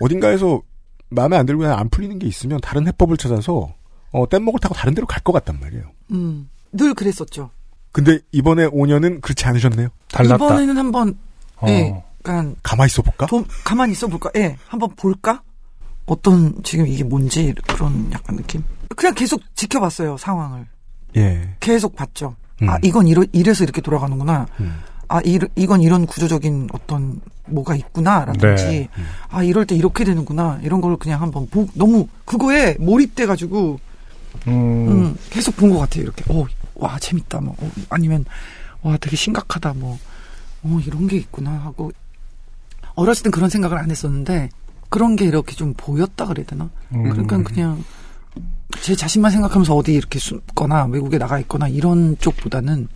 [0.00, 0.62] 어딘가에서
[1.10, 3.74] 마음에 안 들고 그냥 안 풀리는 게 있으면 다른 해법을 찾아서
[4.12, 5.84] 어, 뗏목을 타고 다른 데로 갈 것 같단 말이에요.
[6.12, 7.50] 음, 늘 그랬었죠.
[7.92, 9.88] 근데 이번에 5년은 그렇지 않으셨네요.
[10.12, 10.36] 달랐다.
[10.36, 11.18] 이번에는 한번,
[11.56, 11.66] 어.
[11.68, 13.26] 예, 약간, 가만히 있어 볼까?
[13.26, 14.30] 좀 가만히 있어 볼까?
[14.36, 15.42] 예, 한번 볼까?
[16.06, 18.62] 어떤, 지금 이게 뭔지, 그런 약간 느낌?
[18.96, 20.66] 그냥 계속 지켜봤어요, 상황을.
[21.16, 21.54] 예.
[21.60, 22.36] 계속 봤죠.
[22.62, 22.68] 음.
[22.68, 24.46] 아, 이건 이러, 이래서 이렇게 돌아가는구나.
[24.60, 24.80] 음.
[25.08, 28.24] 아, 이, 이건 이런 구조적인 어떤 뭐가 있구나.
[28.26, 28.88] 라든지, 네.
[29.28, 30.60] 아, 이럴 때 이렇게 되는구나.
[30.62, 33.80] 이런 걸 그냥 한번 보, 너무, 그거에 몰입돼 가지고,
[34.46, 36.04] 음, 음, 계속 본 것 같아요.
[36.04, 37.40] 이렇게, 어, 와, 재밌다.
[37.40, 38.24] 뭐, 어, 아니면,
[38.82, 39.74] 와, 되게 심각하다.
[39.74, 39.98] 뭐,
[40.62, 41.50] 어, 이런 게 있구나.
[41.52, 41.90] 하고,
[42.94, 44.50] 어렸을 땐 그런 생각을 안 했었는데,
[44.90, 46.70] 그런 게 이렇게 좀 보였다 그래야 되나?
[46.94, 47.08] 음.
[47.10, 47.82] 그러니까 그냥,
[48.80, 52.88] 제 자신만 생각하면서 어디 이렇게 숨거나, 외국에 나가 있거나, 이런 쪽보다는,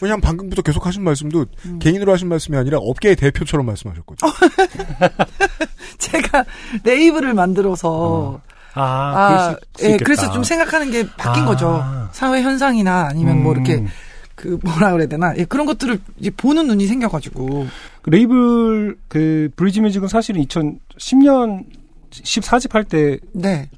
[0.00, 1.78] 왜냐하면 방금부터 계속 하신 말씀도 음.
[1.78, 4.32] 개인으로 하신 말씀이 아니라 업계의 대표처럼 말씀하셨거든요.
[5.98, 6.44] 제가
[6.84, 8.40] 레이블을 만들어서
[8.72, 9.96] 아, 아, 수 예.
[9.98, 11.46] 그래서 좀 생각하는 게 바뀐 아.
[11.46, 11.84] 거죠.
[12.12, 13.88] 사회 현상이나 아니면 뭐 이렇게 음.
[14.34, 17.66] 그 뭐라 그래야 되나 예, 그런 것들을 이제 보는 눈이 생겨가지고
[18.02, 21.64] 그 레이블 그 브리지 뮤직은 사실은 2010년
[22.10, 23.68] 14집 할때 네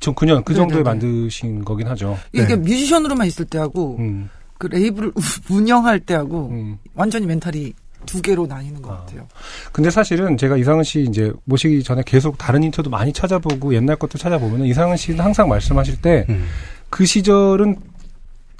[0.00, 0.90] 2009년 그 정도에 네네네.
[0.90, 2.18] 만드신 거긴 하죠.
[2.32, 2.56] 이게 네.
[2.56, 5.12] 뮤지션으로만 있을 때하고 음, 그 레이블을
[5.50, 6.78] 운영할 때하고 음.
[6.94, 7.72] 완전히 멘탈이
[8.06, 8.96] 두 개로 나뉘는 것 아.
[8.98, 9.26] 같아요.
[9.72, 14.18] 근데 사실은 제가 이상은 씨 이제 모시기 전에 계속 다른 인터도 많이 찾아보고 옛날 것도
[14.18, 17.04] 찾아보면 이상은 씨는 항상 말씀하실 때그 음.
[17.04, 17.76] 시절은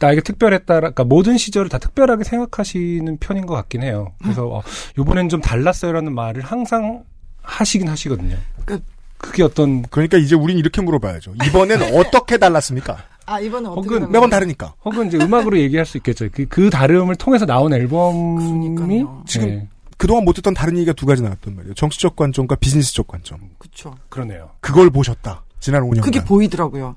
[0.01, 0.74] 나에게 특별했다.
[0.77, 4.12] 그러니까 모든 시절을 다 특별하게 생각하시는 편인 것 같긴 해요.
[4.22, 4.62] 그래서 어,
[4.96, 7.03] 요번엔 좀 달랐어요라는 말을 항상
[7.42, 8.37] 하시긴 하시거든요.
[8.64, 8.81] 그-
[9.18, 11.35] 그게 어떤 그러니까 이제 우린 이렇게 물어봐야죠.
[11.46, 13.04] 이번엔 어떻게 달랐습니까?
[13.26, 14.74] 아 어떻게 혹은 매번 다르니까.
[14.85, 16.28] 혹은 이제 음악으로 얘기할 수 있겠죠.
[16.33, 19.22] 그, 그 다름을 통해서 나온 앨범이 그러니까요.
[19.26, 21.74] 지금 네, 그동안 못 듣던 다른 얘기가 두 가지 나왔단 말이에요.
[21.74, 23.38] 정치적 관점과 비즈니스적 관점.
[23.59, 23.94] 그쵸.
[24.09, 24.50] 그러네요.
[24.61, 25.44] 그걸 보셨다.
[25.61, 26.02] 지난 5년간.
[26.02, 26.96] 그게 보이더라고요.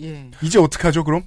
[0.00, 0.30] 예.
[0.40, 1.24] 이제 어떡하죠, 그럼?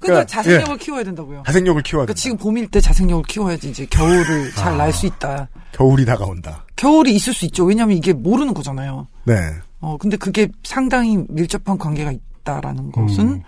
[0.00, 1.42] 그러니까 그러니까, 자생력을 키워야 된다고요.
[1.46, 2.20] 자생력을 키워야 그러니까 된다.
[2.20, 4.76] 지금 봄일 때 자생력을 키워야지 이제 겨울을 잘 아.
[4.76, 5.48] 날수 있다.
[5.72, 6.64] 겨울이 다가온다.
[6.76, 7.64] 겨울이 있을 수 있죠.
[7.64, 9.06] 왜냐하면 이게 모르는 거잖아요.
[9.24, 9.34] 네.
[9.80, 13.42] 어 근데 그게 상당히 밀접한 관계가 있다라는 것은 음.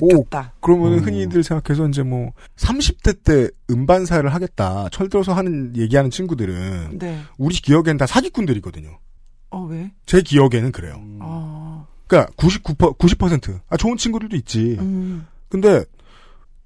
[0.00, 0.52] 느꼈다.
[0.60, 1.04] 그러면 은 음.
[1.04, 4.88] 흔히들 생각해서 이제 뭐 30대 때 음반사를 하겠다.
[4.90, 7.20] 철들어서 하는 얘기하는 친구들은 네.
[7.36, 8.98] 우리 기억엔 다 사기꾼들이거든요.
[9.50, 9.92] 어 왜?
[10.06, 10.96] 제 기억에는 그래요.
[10.98, 11.18] 음.
[11.22, 11.67] 아.
[12.08, 13.60] 그러니까 99% 90%.
[13.68, 14.76] 아 좋은 친구들도 있지.
[14.80, 15.26] 음.
[15.48, 15.84] 근데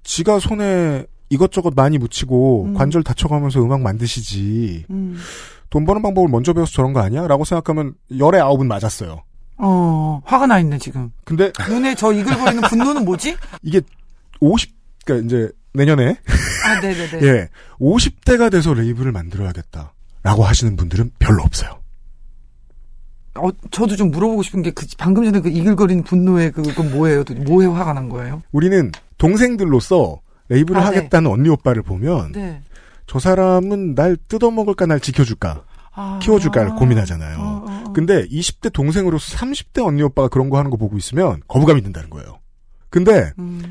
[0.03, 2.73] 지가 손에 이것저것 많이 묻히고 음.
[2.73, 4.85] 관절 다쳐가면서 음악 만드시지.
[4.89, 5.17] 음.
[5.69, 7.27] 돈 버는 방법을 먼저 배워서 저런 거 아니야?
[7.27, 9.23] 라고 생각하면 열에 아홉은 맞았어요.
[9.57, 11.11] 어 화가 나 있네 지금.
[11.25, 13.35] 근데 눈에 저 이글거리는 분노는 뭐지?
[13.61, 13.81] 이게
[14.39, 14.71] 50,
[15.05, 16.17] 그러니까 이제 내년에
[16.65, 17.25] 아 네네네.
[17.27, 19.93] 예 50대가 돼서 레이블을 만들어야겠다.
[20.23, 21.82] 라고 하시는 분들은 별로 없어요.
[23.35, 27.23] 어 저도 좀 물어보고 싶은 게 그 방금 전에 그 이글거리는 분노의 그건 뭐예요?
[27.23, 28.41] 도대체 뭐에 화가 난 거예요?
[28.51, 30.19] 우리는 동생들로서
[30.49, 30.97] 레이블을 아, 네.
[30.97, 32.61] 하겠다는 언니 오빠를 보면 네.
[33.07, 35.63] 저 사람은 날 뜯어먹을까 날 지켜줄까
[35.95, 36.19] 아.
[36.21, 37.37] 키워줄까를 고민하잖아요.
[37.39, 37.93] 어, 어, 어.
[37.93, 42.39] 근데 20대 동생으로서 30대 언니 오빠가 그런 거 하는 거 보고 있으면 거부감이 든다는 거예요.
[42.89, 43.61] 근데 음.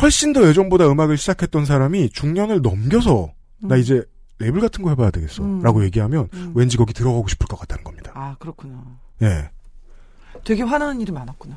[0.00, 3.80] 훨씬 더 예전보다 음악을 시작했던 사람이 중년을 넘겨서 나 음.
[3.80, 4.02] 이제
[4.38, 5.62] 레이블 같은 거 해봐야 되겠어 음.
[5.62, 6.52] 라고 얘기하면 음.
[6.54, 8.12] 왠지 거기 들어가고 싶을 것 같다는 겁니다.
[8.14, 8.82] 아 그렇구나.
[9.22, 9.50] 예.
[10.44, 11.56] 되게 화나는 일이 많았구나.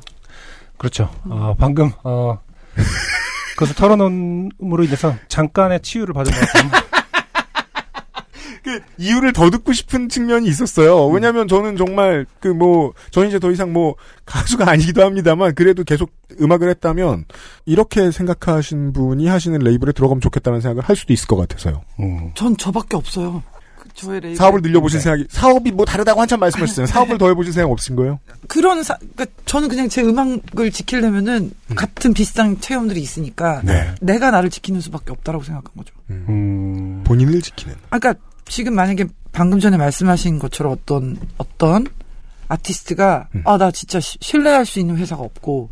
[0.76, 1.10] 그렇죠.
[1.24, 2.40] 어, 방금 어,
[3.54, 6.82] 그것을 털어놓음으로 인해서 잠깐의 치유를 받은 것 같아요.
[8.62, 11.08] 그 이유를 더 듣고 싶은 측면이 있었어요.
[11.08, 11.14] 음.
[11.14, 13.96] 왜냐하면 저는 정말 그 뭐 저는 이제 더 이상 뭐
[14.26, 17.24] 가수가 아니기도 합니다만 그래도 계속 음악을 했다면
[17.64, 21.82] 이렇게 생각하신 분이 하시는 레이블에 들어가면 좋겠다는 생각을 할 수도 있을 것 같아서요.
[22.00, 22.30] 음.
[22.34, 23.42] 전 저밖에 없어요.
[23.80, 24.36] 그 저의 레이블.
[24.36, 25.02] 사업을 늘려보실 네.
[25.02, 26.86] 생각이 사업이 뭐 다르다고 한참 말씀하셨잖아요.
[26.86, 28.20] 사업을 더 해보실 생각 없으신 거예요?
[28.48, 33.94] 그런 사, 그러니까 저는 그냥 제 음악을 지키려면은 같은 비슷한 체험들이 있으니까 네.
[34.00, 35.94] 내가 나를 지키는 수밖에 없다라고 생각한 거죠.
[36.10, 37.02] 음.
[37.04, 37.74] 본인을 지키는.
[37.90, 41.86] 아, 그러니까 지금 만약에 방금 전에 말씀하신 것처럼 어떤 어떤
[42.48, 43.42] 아티스트가 음.
[43.46, 45.70] 아나 진짜 시- 신뢰할 수 있는 회사가 없고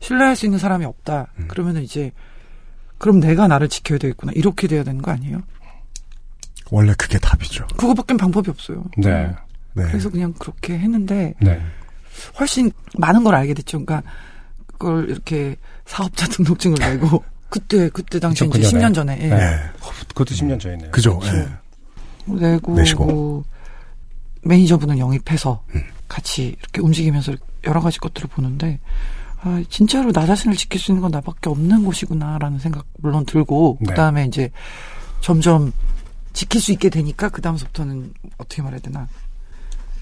[0.00, 1.28] 신뢰할 수 있는 사람이 없다.
[1.38, 1.48] 음.
[1.48, 2.12] 그러면은 이제
[2.98, 5.42] 그럼 내가 나를 지켜야 되겠구나 이렇게 돼야 되는 거 아니에요?
[6.70, 7.66] 원래 그게 답이죠.
[7.76, 8.84] 그거밖엔 방법이 없어요.
[8.96, 9.28] 네.
[9.74, 9.82] 네.
[9.84, 11.60] 그래서 그냥 그렇게 했는데 네.
[12.38, 13.84] 훨씬 많은 걸 알게 됐죠.
[13.84, 14.08] 그러니까
[14.66, 18.88] 그걸 이렇게 사업자 등록증을 내고 그때 그때 당시 이제 2009 년에.
[18.88, 19.28] 10년 전에 예.
[19.28, 19.56] 네.
[20.08, 20.90] 그것도 10년 전이네요.
[20.92, 21.18] 그죠.
[21.18, 21.38] 그렇죠.
[21.38, 21.48] 예.
[22.26, 23.44] 내고 내시고.
[24.44, 25.82] 매니저분을 영입해서 음.
[26.08, 27.34] 같이 이렇게 움직이면서
[27.64, 28.78] 여러 가지 것들을 보는데
[29.40, 33.88] 아 진짜로 나 자신을 지킬 수 있는 건 나밖에 없는 곳이구나라는 생각 물론 들고 네.
[33.88, 34.50] 그다음에 이제
[35.20, 35.72] 점점
[36.32, 39.08] 지킬 수 있게 되니까 그다음부터는 어떻게 말해야 되나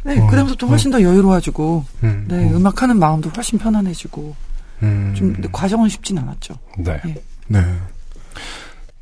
[0.04, 4.34] 네 어, 그다음부터 훨씬 더 여유로워지고 음, 네 음, 음악 하는 마음도 훨씬 편안해지고
[4.82, 5.14] 음.
[5.16, 7.00] 좀 과정은 쉽진 않았죠 네.
[7.06, 7.22] 예.
[7.48, 7.60] 네.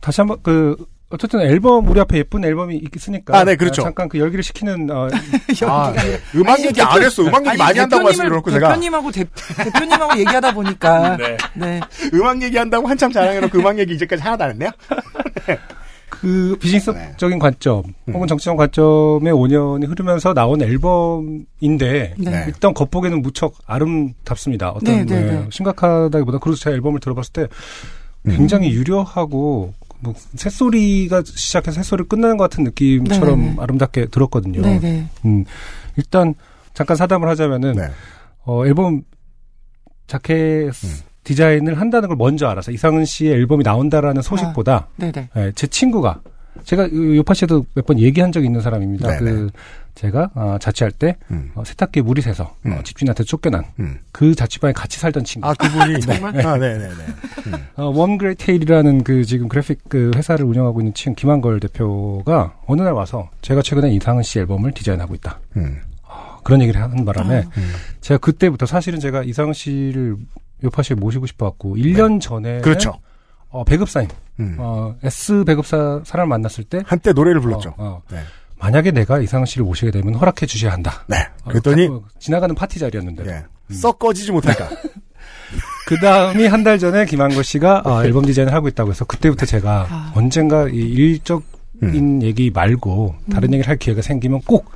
[0.00, 0.76] 다시 한번 그
[1.12, 3.82] 어쨌든 앨범 우리 앞에 예쁜 앨범이 있으니까 아, 네, 그렇죠.
[3.82, 5.08] 잠깐 그 열기를 식히는 어,
[5.66, 5.92] 아,
[6.36, 7.22] 음악 아니, 얘기 안 대표- 했어.
[7.22, 9.24] 음악 얘기 아니, 많이 한다고 대표님을- 말씀드렸고 제가 대표님하고 대,
[9.56, 11.36] 대표님하고 얘기하다 보니까 네.
[11.54, 11.80] 네.
[12.14, 14.70] 음악 얘기한다고 한참 자랑해놓고 음악 얘기 이제까지 하나도 안 했네요.
[16.08, 18.14] 그 비즈니스적인 관점 음.
[18.14, 22.44] 혹은 정치적 관점의 5년이 흐르면서 나온 앨범인데 네.
[22.46, 24.70] 일단 겉보기에는 무척 아름답습니다.
[24.70, 25.46] 어떤 네, 네, 네, 네.
[25.50, 27.42] 심각하다기보다 그래서 제가 앨범을 들어봤을 때
[28.26, 28.36] 음.
[28.36, 33.56] 굉장히 유려하고 뭐 새소리가 시작해서 새소리 끝나는 것 같은 느낌처럼 네, 네.
[33.58, 34.62] 아름답게 들었거든요.
[34.62, 35.06] 네네.
[35.26, 35.44] 음,
[35.96, 36.34] 일단
[36.74, 37.88] 잠깐 사담을 하자면은 네.
[38.44, 39.02] 어, 앨범
[40.06, 40.94] 자켓 음.
[41.24, 45.28] 디자인을 한다는 걸 먼저 알아서 이상은 씨의 앨범이 나온다라는 소식보다 네네.
[45.36, 46.20] 예, 제 친구가
[46.64, 49.08] 제가 요- 요파 씨도 몇 번 얘기한 적이 있는 사람입니다.
[49.08, 49.20] 네네.
[49.20, 49.50] 그
[49.94, 51.50] 제가 어, 자취할 때 음.
[51.54, 52.72] 어, 세탁기에 물이 새서 음.
[52.72, 53.98] 어, 집주인한테 쫓겨난 음.
[54.12, 55.48] 그 자취방에 같이 살던 친구.
[55.48, 56.94] 아 그분이 정말 아 네네네.
[57.76, 63.30] 어, 웜그레이테일이라는 그 지금 그래픽 그 회사를 운영하고 있는 친구 김한걸 대표가 어느 날 와서
[63.42, 65.40] 제가 최근에 이상은 씨 앨범을 디자인하고 있다.
[65.56, 65.80] 음.
[66.42, 67.72] 그런 얘기를 하는 바람에 음.
[68.00, 70.16] 제가 그때부터 사실은 제가 이상은 씨를
[70.64, 72.94] 요파 씨에 모시고 싶어 갖고 1년 전에 그렇죠.
[73.48, 74.08] 어, 배급사님
[74.40, 74.56] 음.
[74.58, 77.70] 어, S 배급사 사람을 만났을 때 한때 노래를 불렀죠.
[77.70, 78.20] 어, 어, 네.
[78.60, 81.04] 만약에 내가 이상은 씨를 모시게 되면 허락해 주셔야 한다.
[81.06, 81.16] 네.
[81.44, 83.74] 어, 그랬더니 가- 어, 지나가는 파티 자리였는데 예.
[83.74, 84.68] 썩 꺼지지 못할까.
[85.86, 89.86] 그 다음이 한 달 전에 김한걸 씨가 어, 앨범 디자인을 하고 있다고 해서 그때부터 제가
[89.90, 90.12] 아.
[90.14, 91.42] 언젠가 이 일적인
[91.82, 92.22] 음.
[92.22, 94.70] 얘기 말고 다른 얘기를 할 기회가 생기면 꼭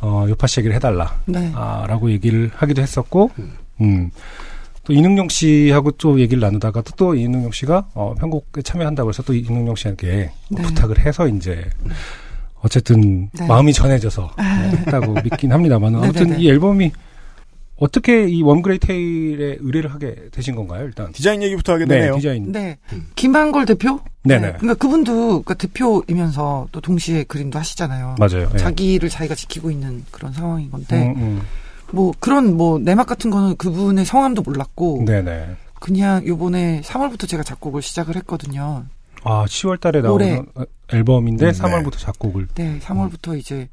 [0.00, 1.18] 어, 요파 씨 얘기를 해달라.
[1.24, 1.50] 네.
[1.54, 3.30] 아, 라고 얘기를 하기도 했었고,
[3.80, 4.10] 음.
[4.84, 9.32] 또 이능룡 씨하고 또 얘기를 나누다가 또, 또 이능룡 씨가 어, 편곡에 참여한다고 해서 또
[9.32, 10.66] 이능룡 씨에게 뭐 네.
[10.68, 11.64] 부탁을 해서 이제
[12.64, 13.46] 어쨌든 네.
[13.46, 14.44] 마음이 전해져서 네,
[14.78, 16.42] 했다고 믿긴 합니다만 아무튼 네네네.
[16.42, 16.92] 이 앨범이
[17.76, 21.12] 어떻게 이 웜그레이테일에 의뢰를 하게 되신 건가요 일단?
[21.12, 22.16] 디자인 얘기부터 하게 네, 되네요.
[22.16, 22.52] 디자인.
[22.52, 22.78] 네.
[23.16, 24.00] 김한걸 대표?
[24.22, 24.54] 네네.
[24.58, 28.14] 그러니까 그분도 그러니까 대표이면서 또 동시에 그림도 하시잖아요.
[28.18, 28.48] 맞아요.
[28.50, 28.58] 네.
[28.58, 31.42] 자기를 자기가 지키고 있는 그런 상황인 건데 음, 음.
[31.92, 35.48] 뭐 그런 뭐 내막 같은 거는 그분의 성함도 몰랐고 네네.
[35.80, 38.84] 그냥 요번에 3월부터 제가 작곡을 시작을 했거든요.
[39.24, 40.00] 아 10월 달에
[40.54, 42.48] 어, 앨범인데 음, 3월부터 작곡을.
[42.54, 43.68] 네, 3월부터 이제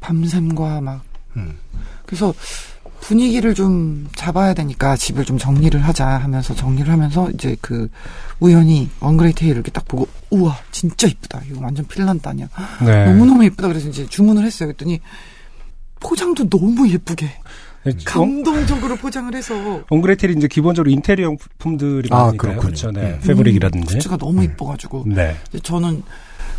[0.00, 1.02] 밤샘과 막.
[1.36, 1.58] 음.
[2.06, 2.34] 그래서
[3.00, 7.88] 분위기를 좀 잡아야 되니까 집을 좀 정리를 하자 하면서 정리를 하면서 이제 그
[8.40, 11.42] 우연히 웜그레이테일을 이렇게 딱 보고 우와 진짜 이쁘다.
[11.48, 12.48] 이거 완전 핀란드 아니야.
[12.84, 13.06] 네.
[13.06, 13.68] 너무너무 예쁘다.
[13.68, 14.68] 그래서 이제 주문을 했어요.
[14.68, 15.00] 그랬더니
[16.00, 17.26] 포장도 너무 예쁘게.
[17.26, 17.40] 네,
[18.04, 22.52] 감동적으로 포장을 해서 웜그레이테일이 이제 기본적으로 인테리어 품들이 아, 많으니까요.
[22.52, 22.60] 그렇군요.
[22.60, 22.90] 그렇죠.
[22.92, 23.12] 네.
[23.14, 23.20] 음.
[23.26, 23.98] fabric이라든지.
[24.18, 24.44] 너무 음.
[24.44, 25.36] 예뻐가지고 네.
[25.48, 26.02] 이제 저는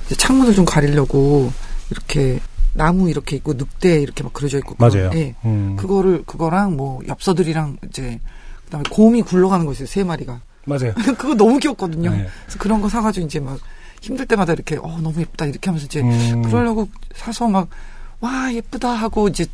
[0.06, 1.52] 이제 창문을 좀 가리려고
[1.92, 2.40] 이렇게
[2.74, 5.10] 나무 이렇게 있고 늑대 이렇게 막 그려져 있고 맞아요.
[5.10, 5.36] 그거- 예.
[5.46, 5.76] 음.
[5.78, 8.20] 그거를 그거랑 뭐 엽서들이랑 이제
[8.66, 10.94] 그다음에 곰이 굴러가는 거 있어요 세 마리가 맞아요.
[11.18, 12.10] 그거 너무 귀엽거든요.
[12.12, 12.28] 네.
[12.46, 13.60] 그래서 그런 거 사가지고 이제 막
[14.02, 16.42] 힘들 때마다 이렇게 어 너무 예쁘다 이렇게 하면서 이제 음.
[16.44, 17.68] 그러려고 사서 막
[18.24, 19.48] 와 예쁘다 하고 이제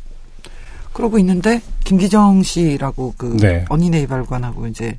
[0.98, 3.64] 그러고 있는데 김기정 씨라고 그 네.
[3.68, 4.98] 언니네 이발관하고 이제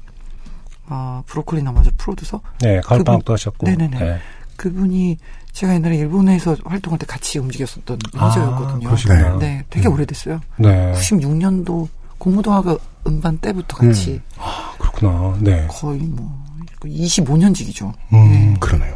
[0.87, 2.79] 어 브로콜리 너마저 프로듀서 네.
[2.79, 3.67] 가을 그분- 방학도 하셨고.
[3.67, 3.99] 네네네.
[3.99, 4.17] 네.
[4.55, 5.17] 그분이
[5.51, 8.87] 제가 옛날에 일본에서 활동할 때 같이 움직였었던 아, 여자였거든요.
[8.87, 9.37] 그러시구나.
[9.39, 9.93] 네, 되게 음.
[9.93, 10.39] 오래됐어요.
[10.57, 10.93] 네.
[10.93, 15.37] 96년도 공무도하가 음반 때부터 같이 아, 그렇구나.
[15.41, 15.67] 네.
[15.69, 16.31] 거의 뭐
[16.81, 17.91] 25년 직이죠.
[18.13, 18.55] 음.
[18.61, 18.95] 그러네요.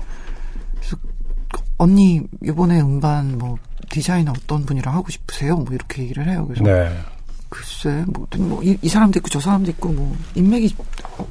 [1.78, 3.58] 언니 이번에 음반 뭐
[3.94, 5.56] 디자이너 어떤 분이랑 하고 싶으세요?
[5.56, 6.48] 뭐 이렇게 얘기를 해요.
[6.48, 7.00] 그래서 네.
[7.48, 8.04] 글쎄
[8.36, 10.76] 뭐이 이 사람도 있고 저 사람도 있고 뭐 인맥이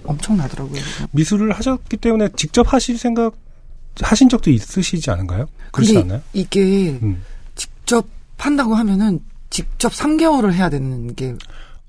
[0.04, 0.80] 엄청 나더라고요.
[0.80, 3.34] 그래서 미술을 하셨기 때문에 직접 하실 생각
[4.00, 5.46] 하신 적도 있으시지 않은가요?
[5.72, 6.22] 그렇지 않나요?
[6.32, 7.24] 이게 음.
[7.56, 8.06] 직접
[8.38, 9.18] 한다고 하면은
[9.50, 11.34] 직접 3개월을 해야 되는 게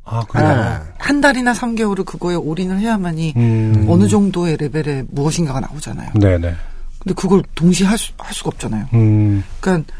[0.03, 0.47] 아, 그래요.
[0.47, 0.83] 아.
[0.97, 3.85] 한 달이나 3개월을 그거에 올인을 해야만이 음.
[3.87, 6.13] 어느 정도의 레벨의 무엇인가가 나오잖아요.
[6.19, 6.55] 네네.
[6.99, 8.87] 근데 그걸 동시에 할, 수, 할 수가 없잖아요.
[8.93, 9.43] 음.
[9.59, 9.93] 그러니까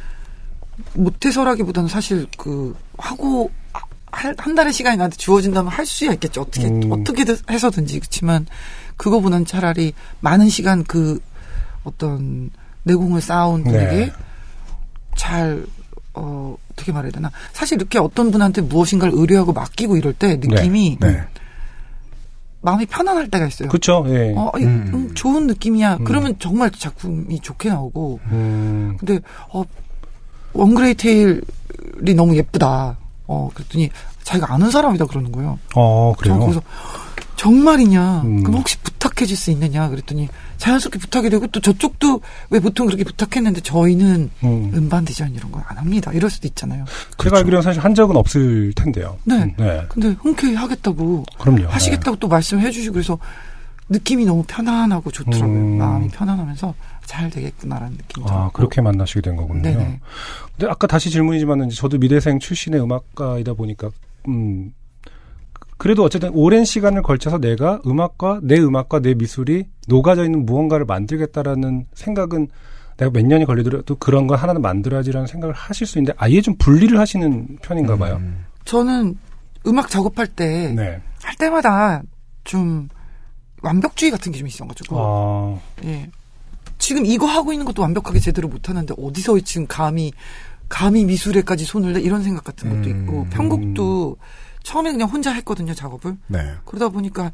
[0.93, 3.52] 못해서라기보다는 사실 그 하고
[4.12, 6.41] 할- 한 달의 시간이 나한테 주어진다면 할 수야 있겠죠.
[6.41, 6.91] 어떻게 음.
[6.91, 8.46] 어떻게든 해서든지 그렇지만
[8.98, 11.19] 그거보다는 차라리 많은 시간 그
[11.84, 12.52] 어떤
[12.84, 14.12] 내공을 쌓아온 분에게 네.
[15.17, 15.65] 잘
[16.15, 17.32] 어, 어떻게 말해야 되나.
[17.54, 21.24] 사실 이렇게 어떤 분한테 무엇인가를 의뢰하고 맡기고 이럴 때 느낌이 네.
[22.62, 23.67] 마음이 편안할 때가 있어요.
[23.67, 24.06] 그쵸.
[24.10, 24.34] 예.
[24.38, 24.91] 어, 이- 음.
[24.93, 26.00] 음, 좋은 느낌이야.
[26.06, 28.19] 그러면 정말 작품이 좋게 나오고.
[28.28, 28.96] 음.
[29.00, 29.19] 근데
[29.52, 29.63] 어
[30.54, 32.98] 원그레이 테일이 너무 예쁘다.
[33.28, 33.89] 어 그랬더니
[34.24, 35.60] 자기가 아는 사람이다 그러는 거예요.
[35.76, 36.36] 어, 그래요.
[36.39, 36.62] 저 그래서
[37.36, 38.22] 정말이냐?
[38.22, 38.44] 음.
[38.44, 39.89] 그럼 혹시 부탁해 줄 수 있느냐?
[39.89, 44.72] 그랬더니 자연스럽게 부탁이 되고 또 저쪽도 왜 보통 그렇게 부탁했는데 저희는 음.
[44.74, 46.12] 음반 디자인 이런 거 안 합니다.
[46.13, 46.86] 이럴 수도 있잖아요.
[47.18, 49.18] 제가 알기로는 사실 한 적은 없을 텐데요.
[49.26, 49.36] 네.
[49.44, 49.84] 음, 네.
[49.89, 51.68] 근데 흔쾌히 하겠다고 그럼요.
[51.68, 53.18] 하시겠다고 또 말씀해 주시고 그래서
[53.89, 55.46] 느낌이 너무 편안하고 좋더라고요.
[55.50, 55.78] 음.
[55.78, 56.74] 마음이 편안하면서
[57.06, 58.32] 잘 되겠구나라는 느낌이 네.
[58.34, 58.50] 아.
[58.54, 59.62] 그렇게 만나시게 된 거군요.
[59.62, 60.00] 네네.
[60.58, 63.89] 근데 아까 다시 질문이지만 저도 미대생 출신의 음악가이다 보니까
[64.28, 64.74] 음
[65.78, 71.88] 그래도 어쨌든 오랜 시간을 걸쳐서 내가 음악과 내 음악과 내 미술이 녹아져 있는 무언가를 만들겠다라는
[71.94, 72.48] 생각은
[72.98, 76.98] 내가 몇 년이 걸리더라도 그런 거 하나는 만들어야지라는 생각을 하실 수 있는데 아예 좀 분리를
[76.98, 78.17] 하시는 편인가 봐요.
[78.17, 78.46] 음.
[78.65, 79.17] 저는
[79.67, 81.02] 음악 작업할 때 네.
[81.21, 82.02] 할 때마다
[82.44, 82.88] 좀
[83.62, 86.10] 완벽주의 같은 게 좀 있어가지고 아, 예.
[86.84, 90.12] 지금 이거 하고 있는 것도 완벽하게 제대로 못하는데 어디서 지금 감히
[90.67, 93.04] 감히 미술에까지 손을 내 이런 생각 같은 것도 음.
[93.04, 94.17] 있고 편곡도
[94.63, 96.40] 처음에 그냥 혼자 했거든요 작업을 네.
[96.65, 97.31] 그러다 보니까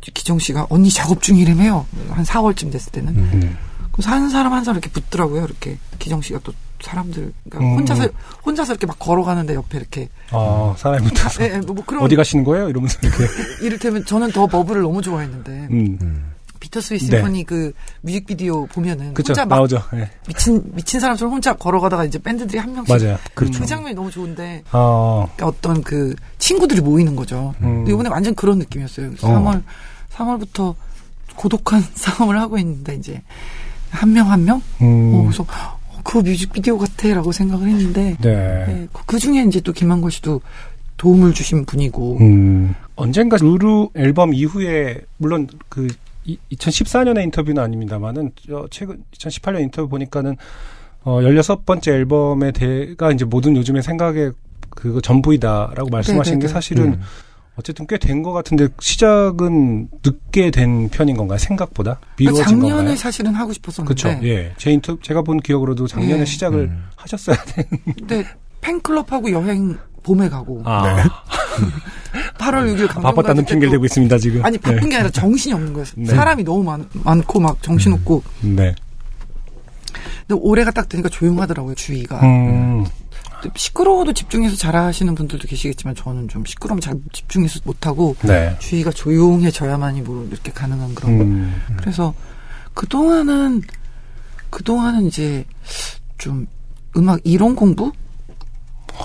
[0.00, 1.84] 기정 씨가 언니 작업 중이래매요.
[2.10, 3.16] 한 4월쯤 됐을 때는.
[3.16, 3.58] 음.
[3.90, 5.44] 그래서 한 사람 한 사람 이렇게 붙더라고요.
[5.44, 7.78] 이렇게 기정 씨가 또 사람들 그러니까 음.
[7.78, 8.08] 혼자서
[8.46, 11.42] 혼자서 이렇게 막 걸어가는데 옆에 이렇게 아, 사람이 붙어서.
[11.42, 12.68] 예, 예, 뭐, 뭐 그런 어디 가시는 거예요?
[12.68, 13.24] 이러면서 이렇게.
[13.66, 16.30] 이를테면 저는 더 버블을 너무 좋아했는데 음.
[16.70, 19.32] 비터스윗 심포니 그 뮤직비디오 보면은 그쵸.
[19.32, 19.82] 혼자 막 나오죠.
[19.94, 20.08] 예.
[20.28, 23.18] 미친 미친 사람처럼 혼자 걸어가다가 이제 밴드들이 한 명씩 맞아요.
[23.34, 23.64] 그, 그렇죠.
[23.66, 25.28] 장면이 너무 좋은데 어.
[25.36, 27.54] 그러니까 어떤 그 친구들이 모이는 거죠.
[27.62, 27.84] 음.
[27.88, 29.14] 이번에 완전 그런 느낌이었어요.
[29.16, 29.62] 3월
[30.14, 30.74] 3월부터
[31.36, 33.20] 고독한 싸움을 하고 있는데 이제
[33.90, 34.62] 한 명 한 명.
[34.80, 35.14] 음.
[35.14, 38.64] 어, 그래서 어, 그 뮤직비디오 같아라고 생각을 했는데 네.
[38.66, 40.40] 네, 그 중에 이제 또 김한걸 씨도
[40.96, 42.74] 도움을 주신 분이고 음.
[42.94, 45.88] 언젠가 루루 앨범 이후에 물론 그
[46.52, 50.36] 2014년의 인터뷰는 아닙니다만은 저 최근 2018년 인터뷰 보니까는
[51.02, 54.32] 어 16번째 앨범의 대가 이제 모든 요즘의 생각의
[54.70, 56.52] 그 전부이다라고 말씀하신 게 네네네.
[56.52, 57.00] 사실은 음.
[57.56, 61.36] 어쨌든 꽤 된 것 같은데 시작은 늦게 된 편인 건가요?
[61.38, 62.96] 생각보다 미뤄진 그러니까 작년에 건가요?
[62.96, 64.26] 사실은 하고 싶었었는데 그렇죠.
[64.26, 64.52] 예.
[64.56, 66.24] 제 인터 제가 본 기억으로도 작년에 예.
[66.24, 66.84] 시작을 음.
[66.96, 67.66] 하셨어야 돼.
[67.98, 68.24] 근데
[68.60, 70.94] 팬클럽하고 여행 봄에 가고 아.
[70.94, 71.02] 네.
[72.38, 74.44] 8월 6일 강정 바빴다는 핑계를 대고 있습니다, 지금.
[74.44, 74.88] 아니 바쁜 네.
[74.88, 75.86] 게 아니라 정신이 없는 거예요.
[75.96, 76.06] 네.
[76.06, 78.22] 사람이 너무 많, 많고 막 정신 없고.
[78.40, 78.74] 네.
[80.26, 82.20] 근데 올해가 딱 되니까 조용하더라고요 주위가.
[82.22, 82.84] 음.
[83.40, 88.56] 근데 시끄러워도 집중해서 잘하시는 분들도 계시겠지만 저는 좀 시끄러우면 잘 집중해서 못하고 네.
[88.58, 91.24] 주위가 조용해져야만이 뭐 이렇게 가능한 그런 거.
[91.24, 91.62] 음.
[91.78, 92.14] 그래서
[92.74, 93.62] 그 동안은
[94.50, 95.44] 그 동안은 이제
[96.18, 96.46] 좀
[96.96, 97.92] 음악 이론 공부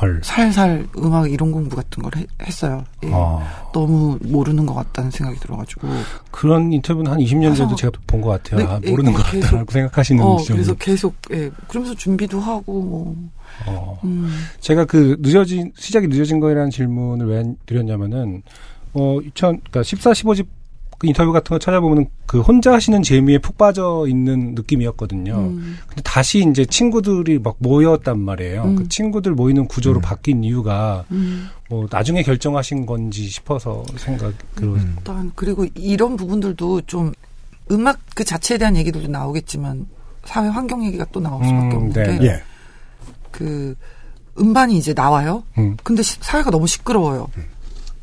[0.01, 0.19] 헐.
[0.23, 2.83] 살살 음악 이론 공부 같은 걸 해- 했어요.
[3.03, 3.09] 예.
[3.13, 3.69] 아.
[3.73, 5.87] 너무 모르는 것 같다는 생각이 들어가지고.
[6.31, 8.59] 그런 인터뷰는 한 20년 정도 해서- 제가 본 것 같아요.
[8.59, 10.57] 네, 아, 예, 모르는 것 계속- 같다라고 생각하시는 어, 지점이.
[10.57, 13.15] 그래서 계속, 예, 그러면서 준비도 하고, 뭐,
[13.67, 13.99] 어.
[14.03, 14.29] 음,
[14.59, 18.43] 제가 그 늦어진 시작이 늦어진 거라는 질문을 왜 드렸냐면은
[18.93, 20.45] 어 2000, 그러니까 14, 15집
[20.97, 25.35] 그 인터뷰 같은 거 찾아보면은 그 혼자 하시는 재미에 푹 빠져 있는 느낌이었거든요.
[25.35, 28.63] 음, 근데 다시 이제 친구들이 막 모였단 말이에요.
[28.63, 28.75] 음.
[28.75, 30.01] 그 친구들 모이는 구조로 음.
[30.01, 31.49] 바뀐 이유가 음.
[31.69, 34.95] 뭐 나중에 결정하신 건지 싶어서 생각 그 음.
[34.97, 37.11] 일단, 그리고 이런 부분들도 좀,
[37.71, 39.85] 음악 그 자체에 대한 얘기도 나오겠지만,
[40.23, 42.19] 사회 환경 얘기가 또 나올 수밖에 음, 없는 네.
[42.19, 42.43] 게, 예.
[43.31, 43.75] 그,
[44.39, 45.43] 음반이 이제 나와요?
[45.57, 45.75] 음.
[45.83, 47.29] 근데 시- 사회가 너무 시끄러워요.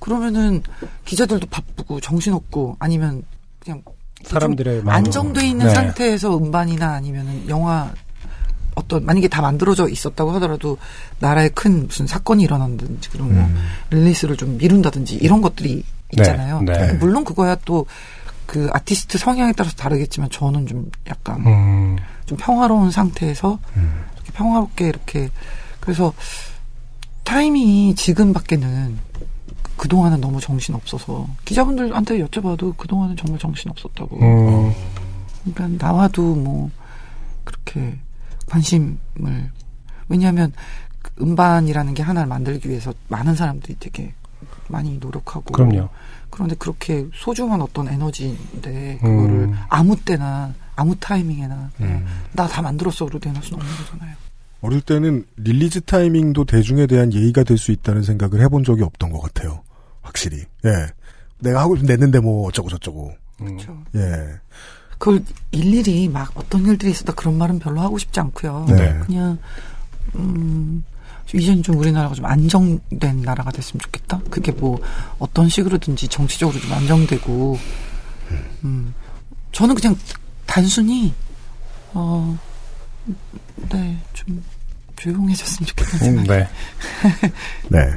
[0.03, 0.63] 그러면은,
[1.05, 3.23] 기자들도 바쁘고, 정신없고, 아니면,
[3.59, 3.83] 그냥,
[4.25, 4.83] 사람들의.
[4.87, 5.75] 안정돼 있는 네.
[5.75, 7.91] 상태에서 음반이나 아니면은 영화
[8.77, 10.79] 어떤 만약에 다 만들어져 있었다고 하더라도
[11.19, 13.57] 나라에 큰 무슨 사건이 일어난다든지 그런 뭐 음.
[13.91, 16.63] 릴리스를 좀 미룬다든지 이런 것들이 있잖아요.
[16.63, 16.93] 네, 네.
[16.95, 17.85] 물론 그거야 또
[18.53, 21.97] 그 아티스트 성향에 따라서 다르겠지만 저는 좀 약간 음.
[22.27, 24.05] 좀 평화로운 상태에서 음.
[24.17, 25.31] 이렇게 평화롭게 이렇게
[25.81, 26.13] 그래서
[27.25, 28.99] 타이밍이 지금밖에는
[29.77, 34.17] 그동안은 너무 정신 없어서 기자분들한테 여쭤봐도 그동안은 정말 정신 없었다고.
[34.17, 34.73] 음.
[35.45, 36.71] 그러니까 나와도 뭐
[37.45, 37.99] 그렇게
[38.47, 39.51] 관심을
[40.09, 40.53] 왜냐하면
[41.01, 44.15] 그 음반이라는 게 하나를 만들기 위해서 많은 사람들이 되게
[44.69, 45.89] 많이 노력하고 그럼요.
[46.31, 49.55] 그런데 그렇게 소중한 어떤 에너지인데 그거를 음.
[49.69, 52.07] 아무 때나 아무 타이밍에나 음.
[52.33, 54.17] 나 다 만들었어 그러고 내놓을 수는 없는 거잖아요.
[54.63, 59.21] 어릴 때는 release 타이밍도 대중에 대한 예의가 될 수 있다는 생각을 해본 적이 없던 것
[59.21, 59.63] 같아요.
[60.01, 60.39] 확실히.
[60.65, 60.71] 예.
[61.41, 63.13] 내가 하고 싶으면 냈는데 뭐 어쩌고 저쩌고.
[63.41, 63.45] 음.
[63.47, 63.77] 그렇죠.
[63.97, 64.41] 예.
[64.99, 68.67] 그걸 일일이 막 어떤 일들이 있었다 그런 말은 별로 하고 싶지 않고요.
[68.69, 69.01] 네.
[69.05, 69.37] 그냥
[70.15, 70.85] 음
[71.35, 74.21] 이제는 좀 우리나라가 좀 안정된 나라가 됐으면 좋겠다.
[74.31, 74.81] 그게 뭐
[75.19, 77.59] 어떤 식으로든지 정치적으로 좀 안정되고
[78.65, 78.95] 음
[79.51, 79.97] 저는 그냥
[80.47, 81.13] 단순히
[81.95, 82.39] 어,
[83.05, 84.43] 어 네 좀
[84.97, 86.49] 조용해졌으면 좋겠다는 음, 네.
[87.71, 87.91] 네.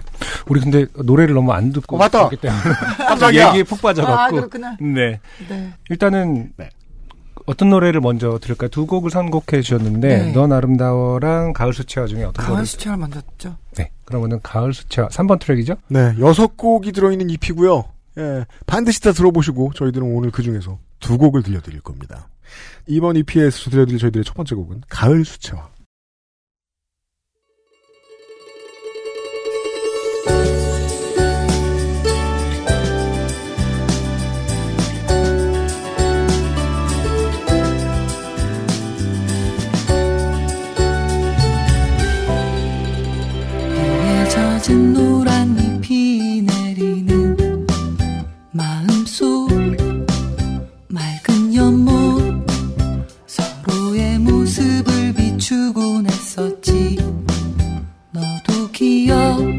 [0.47, 2.23] 우리 근데 노래를 너무 안 듣고 어, 맞다.
[2.23, 2.61] 있기 때문에
[3.07, 3.49] 깜짝이야.
[3.49, 4.35] 얘기에 푹아 빠져갖고.
[4.37, 4.77] 그렇구나.
[4.81, 5.19] 네.
[5.47, 5.73] 네.
[5.89, 6.69] 일단은 네.
[7.45, 8.69] 어떤 노래를 먼저 들을까요?
[8.69, 10.31] 두 곡을 선곡해 주셨는데 네.
[10.31, 12.65] 넌 아름다워랑 가을 수채화 중에 어떤 가을 노래?
[12.65, 13.55] 수채화 먼저 듣죠.
[13.77, 13.91] 네.
[14.05, 15.75] 그러면은 가을 수채화 3번 트랙이죠?
[15.89, 16.15] 네.
[16.19, 17.83] 여섯 곡이 들어 있는 EP고요.
[18.17, 18.45] 예.
[18.65, 22.29] 반드시 다 들어보시고 저희들은 오늘 그 중에서 두 곡을 들려드릴 겁니다.
[22.87, 25.75] 이번 EP에서 들려드릴 저희들의 첫 번째 곡은 가을 수채화.
[44.29, 45.14] 젖은 노
[58.77, 59.54] 너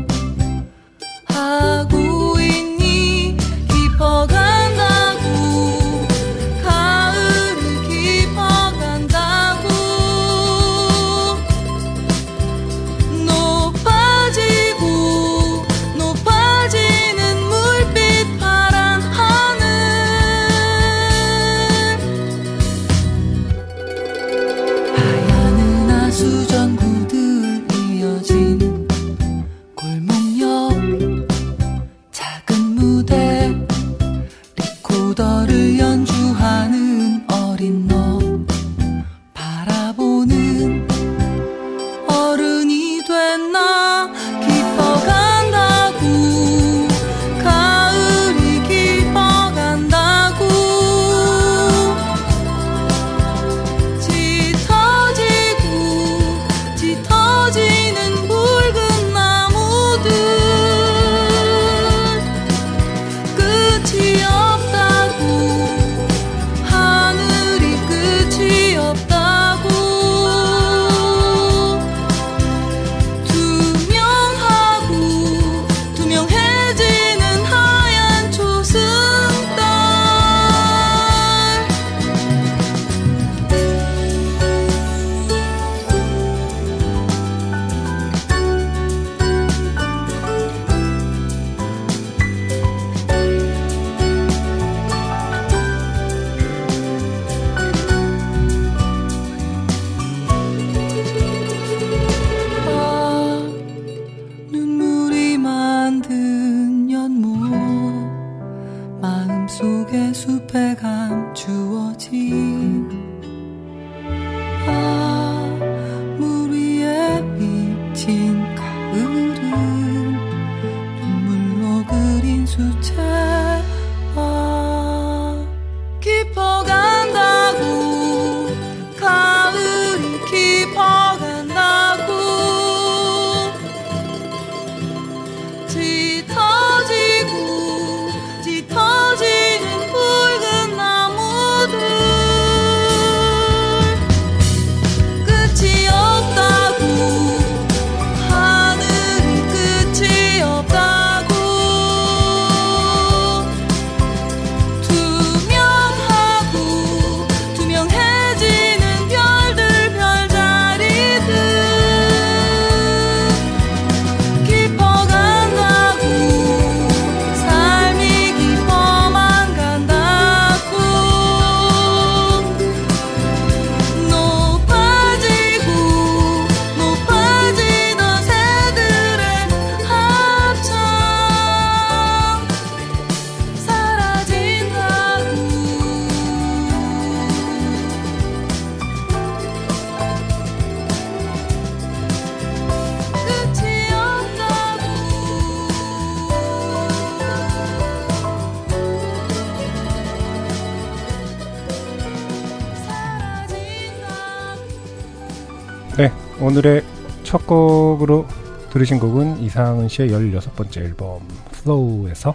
[208.77, 212.35] 들으신 곡은 이상은 씨의 16번째 앨범 플로우에서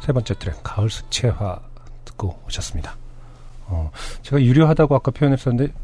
[0.00, 1.60] 세 번째 트랙 가을 수채화
[2.06, 2.96] 듣고 오셨습니다.
[3.66, 3.90] 어,
[4.22, 5.74] 제가 유려하다고 아까 표현했었는데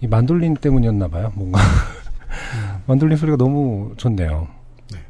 [0.00, 1.32] 이 만돌린 때문이었나 봐요.
[1.34, 1.58] 뭔가
[2.86, 4.46] 만돌린 소리가 너무 좋네요.
[4.92, 5.00] 네.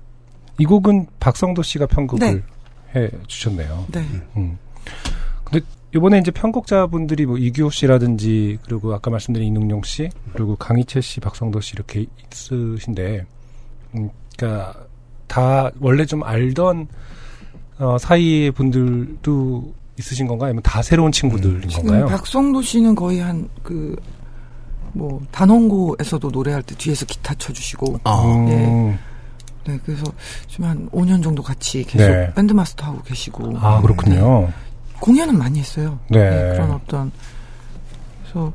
[0.57, 2.43] 이 곡은 박성도 씨가 편곡을
[2.95, 2.99] 네.
[2.99, 3.85] 해 주셨네요.
[3.93, 4.01] 네.
[4.39, 4.57] 음.
[5.45, 5.61] 근데
[5.95, 11.61] 이번에 이제 편곡자분들이 뭐 이규호 씨라든지 그리고 아까 말씀드린 이능룡 씨 그리고 강이채 씨, 박성도
[11.61, 13.27] 씨 이렇게 있으신데,
[13.97, 14.09] 음,
[14.39, 14.75] 그러니까
[15.27, 16.89] 다 원래 좀 알던
[17.79, 20.47] 어, 사이의 분들도 있으신 건가요?
[20.49, 22.07] 아니면 다 새로운 친구들인 지금 건가요?
[22.07, 23.95] 박성도 씨는 거의 한 그
[24.95, 28.23] 뭐 단원고에서도 노래할 때 뒤에서 기타 쳐주시고 아.
[28.25, 28.99] 음, 예.
[29.73, 30.03] 네 그래서
[30.49, 32.33] 지금 한 5년 정도 같이 계속 네.
[32.35, 34.51] 밴드 마스터 하고 계시고 아 그렇군요.
[35.01, 35.99] 공연은 많이 했어요.
[36.09, 36.19] 네.
[36.31, 37.13] 네, 그런 어떤
[38.23, 38.53] 그래서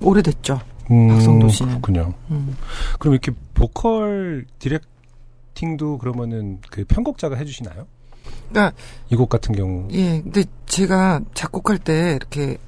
[0.00, 0.60] 오래됐죠.
[0.90, 1.80] 음, 박성도 씨는.
[1.80, 2.12] 그렇군요.
[2.30, 2.54] 음.
[2.98, 7.86] 그럼 이렇게 보컬 directing도 그러면은 그 편곡자가 해주시나요?
[8.50, 8.76] 그러니까
[9.10, 9.88] 이곡 같은 경우.
[9.92, 12.58] 예, 근데 제가 작곡할 때 이렇게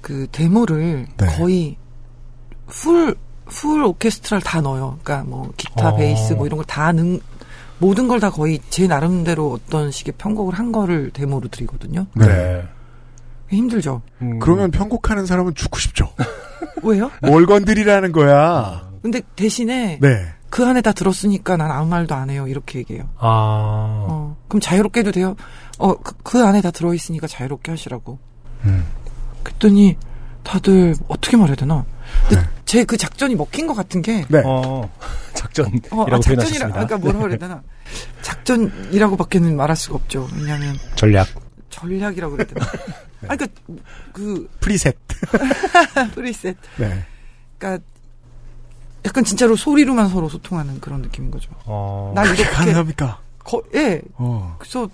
[0.00, 1.26] 그 데모를 네.
[1.36, 1.76] 거의
[2.66, 3.14] full,
[3.46, 4.98] full 오케스트라를 다 넣어요.
[5.02, 5.96] 그러니까 뭐 기타, 어.
[5.96, 7.20] 베이스 뭐 이런 걸 다 능,
[7.78, 12.06] 모든 걸 다 거의 제 나름대로 어떤 식의 편곡을 한 거를 데모로 드리거든요.
[12.14, 12.62] 네.
[13.50, 14.02] 힘들죠.
[14.22, 16.12] 음, 그러면 편곡하는 사람은 죽고 싶죠.
[16.82, 17.10] 왜요?
[17.22, 18.88] 뭘 건드리라는 거야.
[19.02, 20.26] 근데 대신에 네.
[20.50, 22.46] 그 안에 다 들었으니까 난 아무 말도 안 해요.
[22.48, 23.08] 이렇게 얘기해요.
[23.18, 25.36] 아, 어, 그럼 자유롭게 해도 돼요?
[25.78, 28.18] 어, 그, 그 안에 다 들어있으니까 자유롭게 하시라고.
[28.64, 28.84] 음.
[29.44, 29.96] 그랬더니
[30.42, 31.84] 다들 어떻게 말해야 되나?
[32.28, 32.48] 근데 네.
[32.64, 34.42] 제그 작전이 먹힌 것 같은 게 네.
[34.44, 34.90] 어,
[35.34, 36.68] 작전이라고 어, 아, 작전이라.
[36.70, 37.62] 그러니까 뭐라 그래야 되나?
[38.22, 40.28] 작전이라고밖에는 말할 수가 없죠.
[40.36, 41.28] 왜냐하면 전략.
[41.70, 42.66] 전략이라고 그래야 되나?
[43.22, 43.28] 네.
[43.28, 43.46] 아, 그러니까
[44.12, 44.96] 그 프리셋.
[46.14, 46.56] 프리셋.
[46.78, 47.04] 네.
[47.58, 47.84] 그러니까
[49.04, 51.50] 약간 진짜로 소리로만 서로 소통하는 그런 느낌인 거죠.
[51.64, 53.18] 어, 나 이렇게 가능합니까?
[53.44, 54.00] 거, 예.
[54.14, 54.56] 어.
[54.58, 54.88] 그래서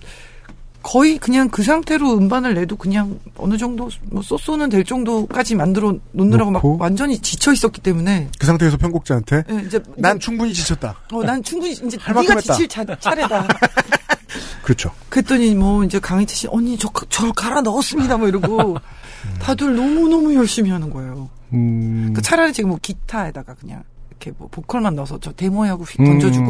[0.81, 6.51] 거의 그냥 그 상태로 음반을 내도 그냥 어느 정도 뭐 소소는 될 정도까지 만들어 놓느라고
[6.51, 6.77] 막 놓고?
[6.79, 10.95] 완전히 지쳐 있었기 때문에 그 상태에서 편곡자한테 예, 이제 난 충분히 지쳤다.
[11.11, 12.39] 어, 난 충분히 이제 네가.
[12.39, 13.47] 지칠 차, 차례다.
[14.63, 14.91] 그렇죠.
[15.09, 18.77] 그랬더니 뭐 이제 강희태 씨 언니 저 저를 갈아 넣었습니다 뭐 이러고
[19.39, 21.29] 다들 너무 너무 열심히 하는 거예요.
[21.53, 23.83] 음, 그 차라리 지금 뭐 기타에다가 그냥
[24.19, 26.05] 이렇게 뭐 보컬만 넣어서 저 데모하고 휙 음.
[26.05, 26.45] 던져주고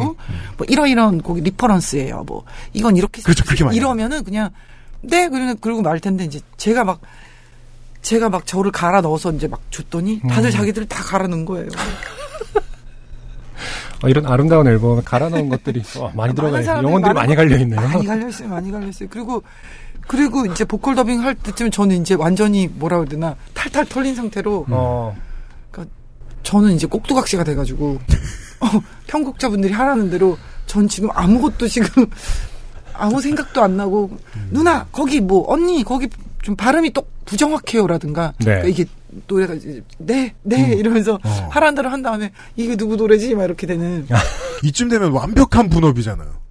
[0.56, 2.24] 뭐 이런 이런 곡이 리퍼런스예요.
[2.26, 4.50] 뭐 이건 이렇게 그렇죠, 그렇게 많이 이러면은 그냥
[5.02, 7.00] 네 그러면 그러고 말 텐데 이제 제가 막
[8.02, 10.28] 제가 막 저를 갈아 넣어서 이제 막 줬더니 음.
[10.28, 11.68] 다들 자기들 다 갈아 넣은 거예요.
[14.02, 16.62] 어, 이런 아름다운 앨범에 갈아 넣은 것들이 어, 많이 들어가.
[16.62, 17.80] 사람들이 영혼들이 많이 것- 갈려 있네요.
[17.80, 18.48] 많이 갈려 있어요.
[18.48, 19.08] 많이 갈려 있어요.
[19.10, 19.42] 그리고
[20.06, 24.66] 그리고 이제 보컬 더빙 할 때쯤 저는 이제 완전히 뭐라 그래야 되나 탈탈 털린 상태로
[24.70, 25.14] 어,
[26.42, 27.98] 저는 이제 꼭두각시가 돼가지고
[28.60, 28.66] 어,
[29.06, 32.06] 편곡자분들이 하라는 대로 전 지금 아무것도 지금
[32.94, 34.10] 아무 생각도 안 나고
[34.50, 36.08] 누나 거기 뭐 언니 거기
[36.42, 38.44] 좀 발음이 또 부정확해요라든가 네.
[38.44, 38.84] 그러니까 이게
[39.26, 39.54] 노래가
[39.98, 41.48] 네네 이러면서 어.
[41.50, 44.06] 하라는 대로 한 다음에 이게 누구 노래지 막 이렇게 되는
[44.64, 46.47] 이쯤 되면 완벽한 분업이잖아요.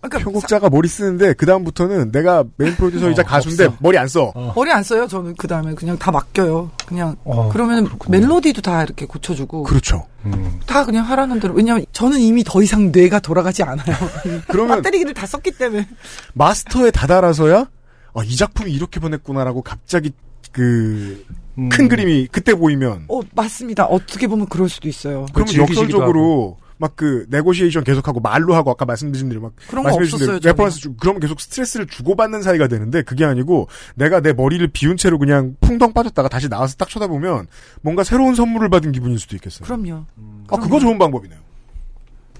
[0.00, 3.76] 그러니까 편곡자가 머리 쓰는데 그 다음부터는 내가 메인 프로듀서이자 어, 가수인데 없어.
[3.80, 4.30] 머리 안 써.
[4.34, 4.52] 어.
[4.54, 8.18] 머리 안 써요 저는 그 다음에 그냥 다 맡겨요 그냥 어, 그러면 그렇군요.
[8.20, 10.06] 멜로디도 다 이렇게 고쳐주고 그렇죠.
[10.24, 13.96] 음, 다 그냥 하라는 대로 왜냐면 저는 이미 더 이상 뇌가 돌아가지 않아요
[14.48, 15.88] 그러면 배터리기를 다 썼기 때문에
[16.34, 17.66] 마스터에 다다라서야
[18.14, 20.12] 아, 이 작품이 이렇게 보냈구나라고 갑자기
[20.52, 21.24] 그큰
[21.58, 21.68] 음.
[21.88, 27.84] 그림이 그때 보이면 어 맞습니다 어떻게 보면 그럴 수도 있어요 즐기시기도 역설적으로 막 그 negotiation
[27.84, 31.86] 계속하고 말로 하고 아까 말씀드린 대로 막 그런 거 없었어요, reference 주고 그러면 계속 스트레스를
[31.86, 36.76] 주고받는 사이가 되는데 그게 아니고 내가 내 머리를 비운 채로 그냥 풍덩 빠졌다가 다시 나와서
[36.76, 37.48] 딱 쳐다보면
[37.82, 39.66] 뭔가 새로운 선물을 받은 기분일 수도 있겠어요.
[39.66, 40.06] 그럼요
[40.48, 41.38] 아 그거 좋은 방법이네요.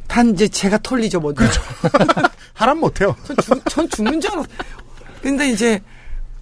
[0.09, 1.61] 단 이제 제가 털리죠 먼저 그렇죠.
[2.55, 3.15] 하란 못해요.
[3.25, 4.47] 전, 죽, 전 죽는 줄 알았
[5.21, 5.81] 근데 이제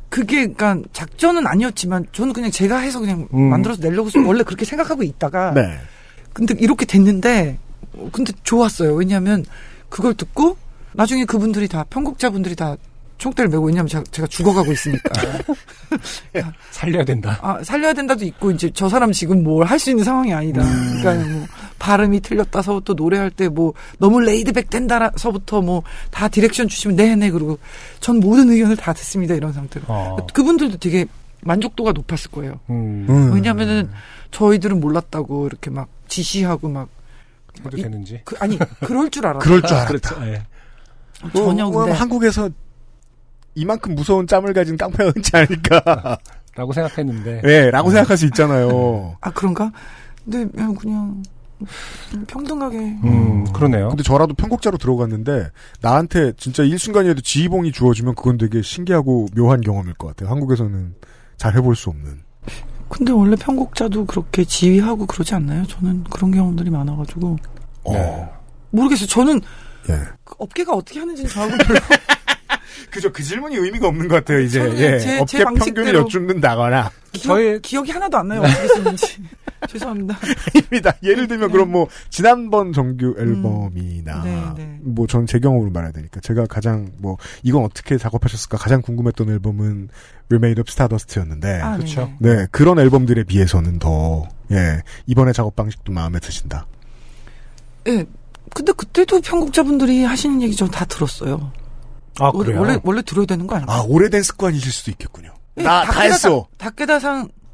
[0.09, 3.51] 그게 그러니까 작전은 아니었지만 저는 그냥 제가 해서 그냥 음.
[3.51, 5.81] 만들어서 내려고 원래 그렇게 생각하고 있다가 네.
[6.33, 7.64] 근데 이렇게 됐는데 어,
[8.13, 8.95] 근데 좋았어요.
[8.95, 9.45] 왜냐하면
[9.89, 10.57] 그걸 듣고
[10.93, 12.77] 나중에 그분들이 다 편곡자분들이 다
[13.19, 15.11] 총대를 메고 왜냐하면 제가, 제가 죽어가고 있으니까
[16.71, 17.39] 살려야 된다.
[17.43, 20.63] 아 살려야 된다도 있고 이제 저 사람 지금 뭘 할 수 있는 상황이 아니다.
[21.01, 21.47] 그러니까 뭐
[21.79, 27.59] 발음이 틀렸다서 부터 노래할 때 뭐 너무 레이드백 된다서부터 뭐 다 direction 주시면 네네 그리고
[28.01, 31.07] 전 모든 의견을 다 듣습니다 이런 상태로 어, 그분들도 되게
[31.41, 32.59] 만족도가 높았을 거예요.
[32.71, 33.33] 음, 음.
[33.35, 33.91] 왜냐면은
[34.31, 36.89] 저희들은 몰랐다고 이렇게 막 지시하고 막
[37.65, 38.21] 해도 이- 되는지.
[38.25, 39.41] 그, 아니 그럴 줄 알았어요.
[39.41, 39.89] 그럴 줄 알았다.
[39.89, 40.27] 그렇죠.
[40.27, 40.43] 예.
[41.35, 42.51] 전혀 뭐, 뭐 근데 한국에서
[43.55, 46.19] 이만큼 무서운 짬을 가진 깡패가 흔치 않을까.
[46.57, 47.43] 라고 생각했는데.
[47.45, 49.17] 예, 라고 생각할 수 있잖아요.
[49.21, 49.73] 아 그런가?
[50.25, 50.47] 근데
[50.79, 51.23] 그냥,
[52.27, 52.77] 평등하게.
[52.79, 53.89] 음, 그러네요.
[53.89, 55.51] 근데 저라도 편곡자로 들어갔는데
[55.81, 60.31] 나한테 진짜 일순간이라도 지휘봉이 주어지면 그건 되게 신기하고 묘한 경험일 것 같아요.
[60.31, 60.95] 한국에서는
[61.37, 62.21] 잘 해볼 수 없는.
[62.97, 65.67] 근데 원래 편곡자도 그렇게 지휘하고 그러지 않나요?
[65.67, 67.37] 저는 그런 경험들이 많아가지고
[67.83, 68.41] 어.
[68.71, 69.09] 모르겠어요.
[69.09, 69.41] 저는
[69.91, 69.99] 예.
[70.23, 71.81] 그 업계가 어떻게 하는지는 저하고 별로
[72.91, 73.13] 그죠.
[73.13, 74.61] 그 질문이 의미가 없는 것 같아요, 이제.
[74.77, 74.99] 예.
[74.99, 76.91] 제- 업계 제 방식대로- 평균을 여쭙는다거나.
[77.13, 78.41] 기억, 기억이 하나도 안 나요.
[78.43, 79.17] 어떻게 썼는지.
[79.69, 80.19] 죄송합니다.
[80.55, 80.93] 입니다.
[81.03, 84.79] 예를 들면 그럼 뭐 지난번 정규 앨범이나 네, 네.
[84.83, 89.89] 뭐 전 제 경험으로 말해야 되니까 제가 가장 뭐 이건 어떻게 작업하셨을까 가장 궁금했던 앨범은
[90.29, 92.13] Remade of Stardust였는데 아, 그렇죠.
[92.19, 92.37] 네네.
[92.43, 96.67] 네 그런 앨범들에 비해서는 더 예, 이번에 작업 방식도 마음에 드신다.
[97.87, 98.05] 예.
[98.55, 101.53] 근데 그때도 편곡자분들이 하시는 얘기 저다 들었어요.
[102.21, 102.61] 아, 원래, 그래요?
[102.61, 103.77] 원래, 원래 들어야 되는 거 아닌가요?
[103.77, 105.35] 아 오래된 습관이실 수도 있겠군요.
[105.59, 106.47] 예, 나다 했어.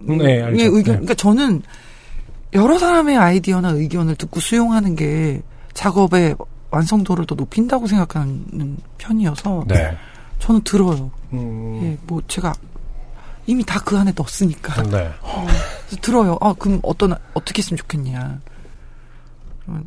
[0.03, 0.37] 음, 네.
[0.41, 0.83] 의 의견.
[0.83, 0.83] 네.
[0.83, 1.63] 그러니까 저는
[2.55, 5.41] 여러 사람의 아이디어나 의견을 듣고 수용하는 게
[5.75, 6.37] 작업의
[6.71, 9.97] 완성도를 더 높인다고 생각하는 편이어서 네.
[10.39, 11.11] 저는 들어요.
[11.33, 12.53] 음, 예, 뭐 제가
[13.47, 15.11] 이미 다 그 안에 넣었으니까 네.
[15.87, 16.39] 그래서 들어요.
[16.41, 18.41] 아 그럼 어떤 어떻게 했으면 좋겠냐.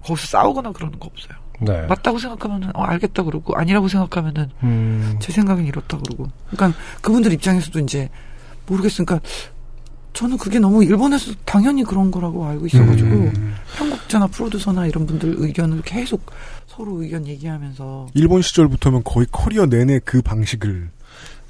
[0.05, 1.37] 거기서 싸우거나 그러는 거 없어요.
[1.59, 1.85] 네.
[1.87, 6.27] 맞다고 생각하면은 어 알겠다 그러고 아니라고 생각하면은 음, 제 생각엔 이렇다 그러고.
[6.49, 8.09] 그러니까 그분들 입장에서도 이제
[8.67, 9.29] 모르겠으니까 그러니까
[10.13, 13.55] 저는 그게 너무 일본에서 당연히 그런 거라고 알고 있어가지고 음.
[13.77, 16.31] 편곡자나 프로듀서나 이런 분들 의견을 계속
[16.67, 20.89] 서로 의견 얘기하면서 일본 시절부터면 거의 커리어 내내 그 방식을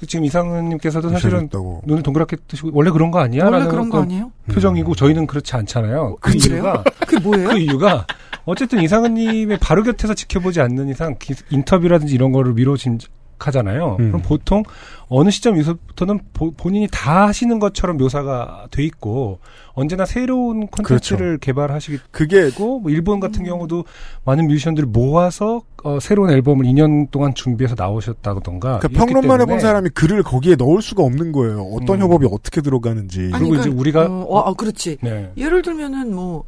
[0.06, 1.48] 지금 이상은님께서도 사실은.
[1.86, 3.44] 눈을 동그랗게 뜨시고 원래 그런 거 아니야?
[3.44, 4.32] 원래 그런 거 어떤 아니에요?
[4.50, 6.16] 표정이고 저희는 그렇지 않잖아요.
[6.20, 6.56] 그 그래요?
[6.56, 7.48] 이유가 그게 뭐예요?
[7.48, 8.06] 그 이유가
[8.46, 13.96] 어쨌든 이상은님의 바로 곁에서 지켜보지 않는 이상 기- 인터뷰라든지 이런 거를 미뤄 짐작하잖아요.
[14.00, 14.08] 음.
[14.08, 14.62] 그럼 보통
[15.08, 19.38] 어느 시점에서부터는 보- 본인이 다 하시는 것처럼 묘사가 돼 있고
[19.74, 23.84] 언제나 새로운 콘텐츠를 개발하시기 그게 고 뭐 일본 같은 경우도
[24.24, 30.22] 많은 뮤지션들을 모아서 어, 새로운 앨범을 2년 동안 준비해서 나오셨다던가 그러니까 평론만 해본 사람이 글을
[30.22, 31.62] 거기에 넣을 수가 없는 거예요.
[31.74, 32.06] 어떤 음.
[32.08, 33.30] 협업이 어떻게 들어가는지.
[33.32, 34.98] 아니, 그리고 이제 우리가 어, 어, 아, 그렇지.
[35.02, 35.32] 네.
[35.36, 36.44] 예를 들면은 뭐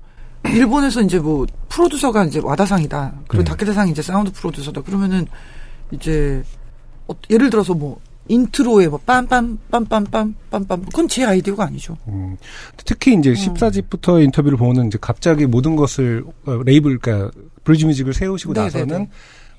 [0.49, 3.13] 일본에서 이제 뭐 프로듀서가 이제 와다상이다.
[3.29, 3.51] 그리고 네.
[3.51, 4.83] 다케다상이 이제 사운드 프로듀서다.
[4.83, 5.27] 그러면은
[5.91, 6.43] 이제
[7.09, 11.97] 어, 예를 들어서 뭐 intro에 뭐 빰빰 빰빰빰 빰빰 그건 제 아이디어가 아니죠.
[12.09, 12.37] 음,
[12.85, 17.31] 특히 이제 14집부터 인터뷰를 보면 이제 갑자기 모든 것을 어, 레이블 그러니까
[17.65, 19.09] 브리즈 뮤직을 세우시고 네, 나서는 네, 네.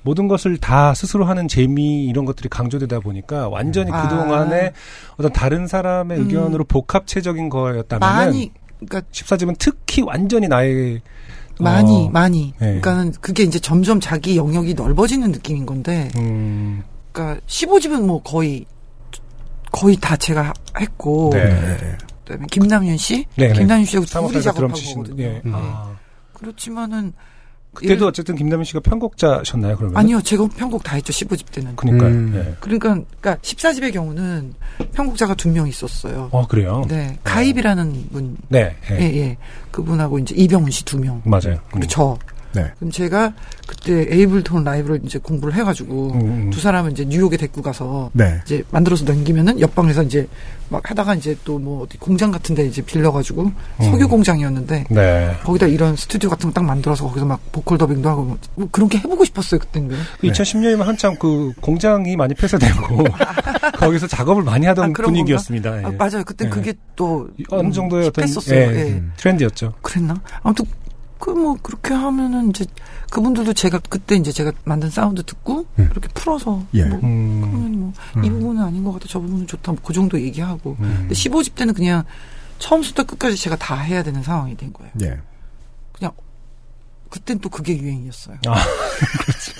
[0.02, 4.02] 모든 것을 다 스스로 하는 재미 이런 것들이 강조되다 보니까 완전히 아.
[4.02, 4.72] 그동안의
[5.16, 6.24] 어떤 다른 사람의 음.
[6.24, 11.00] 의견으로 복합체적인 거였다면 많이 그러니까 14집은 특히 완전히 나의
[11.60, 12.66] 많이 어, 많이 네.
[12.80, 18.64] 그러니까는 그게 이제 점점 자기 영역이 넓어지는 느낌인 건데 음, 그러니까 15집은 뭐 거의
[19.72, 21.76] 거의 다 제가 했고 네.
[22.24, 23.54] 그다음에 김남윤 씨, 네, 네.
[23.54, 25.22] 김남윤 씨하고 둘이 작업한 거거든요.
[25.22, 25.40] 예.
[25.44, 25.52] 네.
[25.52, 25.96] 아.
[26.32, 27.12] 그렇지만은
[27.74, 29.96] 그때도 예를- 어쨌든 김남인 씨가 편곡자셨나요 그러면?
[29.96, 31.76] 아니요, 제가 편곡 다 했죠 15집 때는.
[31.76, 32.10] 그러니까요.
[32.10, 32.32] 음.
[32.34, 32.56] 예.
[32.60, 32.88] 그러니까
[33.20, 34.54] 그러니까 14집의 경우는
[34.92, 36.28] 편곡자가 두 명 있었어요.
[36.32, 36.84] 어 그래요?
[36.88, 38.76] 네, 가입이라는 분, 네.
[38.90, 38.94] 예.
[39.00, 39.36] 예, 예,
[39.70, 41.58] 그분하고 이제 이병훈 씨 두 명, 맞아요.
[41.70, 42.18] 그리고 저.
[42.52, 42.70] 네.
[42.78, 43.32] 그럼 제가
[43.66, 46.50] 그때 에이블톤 라이브를 이제 공부를 해가지고 음, 음.
[46.50, 48.40] 두 사람은 이제 뉴욕에 데리고 가서 네.
[48.44, 50.28] 이제 만들어서 넘기면은 옆방에서 이제
[50.68, 55.36] 막 하다가 이제 또 뭐 어디 공장 같은데 이제 빌려가지고 석유 공장이었는데 네.
[55.42, 58.88] 거기다 이런 스튜디오 같은 거 딱 만들어서 거기서 막 보컬 더빙도 하고 뭐, 뭐 그런
[58.88, 59.96] 게 해보고 싶었어요 그때는.
[60.20, 63.04] 그 2010년이면 한참 그 공장이 많이 폐쇄되고
[63.78, 65.70] 거기서 작업을 많이 하던 아, 분위기였습니다.
[65.70, 65.96] 아, 예.
[65.96, 66.24] 맞아요.
[66.24, 66.48] 그때 예.
[66.48, 68.26] 그게 또 어느 음, 정도의 어떤.
[68.50, 68.82] 예, 예.
[68.90, 69.12] 음.
[69.16, 69.74] 트렌드였죠.
[69.82, 70.20] 그랬나?
[70.42, 70.64] 아무튼
[71.18, 72.64] 그 뭐 그렇게 하면은 이제
[73.10, 75.88] 그분들도 제가 그때 이제 제가 만든 사운드 듣고 음.
[75.90, 76.84] 이렇게 풀어서 예.
[76.84, 77.40] 뭐 음.
[77.40, 80.96] 그러면 뭐 이 부분은 아닌 것 같아 저 부분은 좋다 뭐 그 정도 얘기하고 음.
[81.00, 82.04] 근데 15집 때는 그냥
[82.58, 84.90] 처음부터 끝까지 제가 다 해야 되는 상황이 된 거예요.
[85.02, 85.18] 예.
[85.92, 86.12] 그냥
[87.10, 88.36] 그땐 또 그게 유행이었어요.
[88.46, 88.54] 아,
[89.22, 89.52] 그렇지.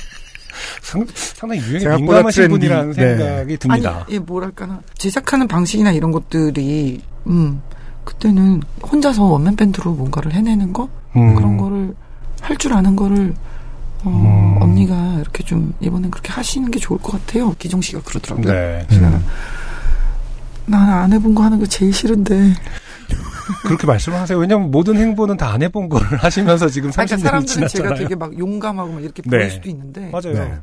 [0.82, 2.48] 상, 상당히 유행에 민감하신.
[2.48, 3.16] 분이라는 네.
[3.16, 4.04] 생각이 듭니다.
[4.04, 7.62] 아니, 예, 뭐랄까나 제작하는 방식이나 이런 것들이 음
[8.04, 11.34] 그때는 혼자서 원맨 밴드로 뭔가를 해내는 거 음.
[11.34, 11.94] 그런 거를
[12.40, 13.34] 할 줄 아는 거를
[14.04, 14.62] 어, 음.
[14.62, 17.52] 언니가 이렇게 좀 이번엔 그렇게 하시는 게 좋을 것 같아요.
[17.58, 18.52] 기정 씨가 그러더라고요.
[18.52, 18.86] 네.
[20.66, 22.54] 나는 안 해본 거 하는 거 제일 싫은데.
[23.64, 24.38] 그렇게 말씀을 하세요.
[24.38, 27.94] 왜냐하면 모든 행보는 다 안 해본 거를 하시면서 지금 아니, 30년이 그러니까 사람들은 제가 지났잖아요.
[28.02, 29.30] 되게 막 용감하고 막 이렇게 네.
[29.38, 30.34] 보일 수도 있는데 맞아요.
[30.34, 30.58] 네.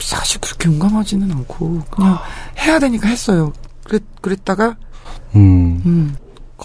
[0.00, 2.18] 사실 그렇게 용감하지는 않고 그냥
[2.58, 3.52] 해야 되니까 했어요.
[3.84, 4.76] 그랬, 그랬다가
[5.34, 5.82] 음.
[5.84, 6.16] 음,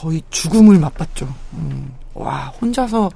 [0.01, 1.31] 거의 죽음을 맛봤죠.
[1.53, 3.11] 음, 와 혼자서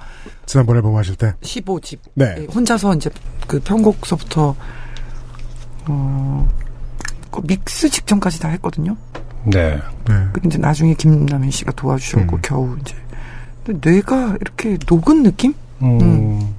[0.46, 1.34] 지난번 앨범 하실 때.
[1.42, 2.36] 15집 네.
[2.38, 3.10] 예, 혼자서 이제
[3.48, 4.56] 그 편곡서부터
[5.88, 6.48] 어,
[7.32, 8.96] 그 믹스 직전까지 다 했거든요.
[9.46, 9.76] 네.
[10.08, 10.14] 네.
[10.34, 12.42] 근데 이제 나중에 김남인 씨가 도와주셔고 음.
[12.44, 12.96] 겨우 이제
[13.68, 15.56] 뇌가 이렇게 녹은 느낌?
[15.82, 16.54] 음.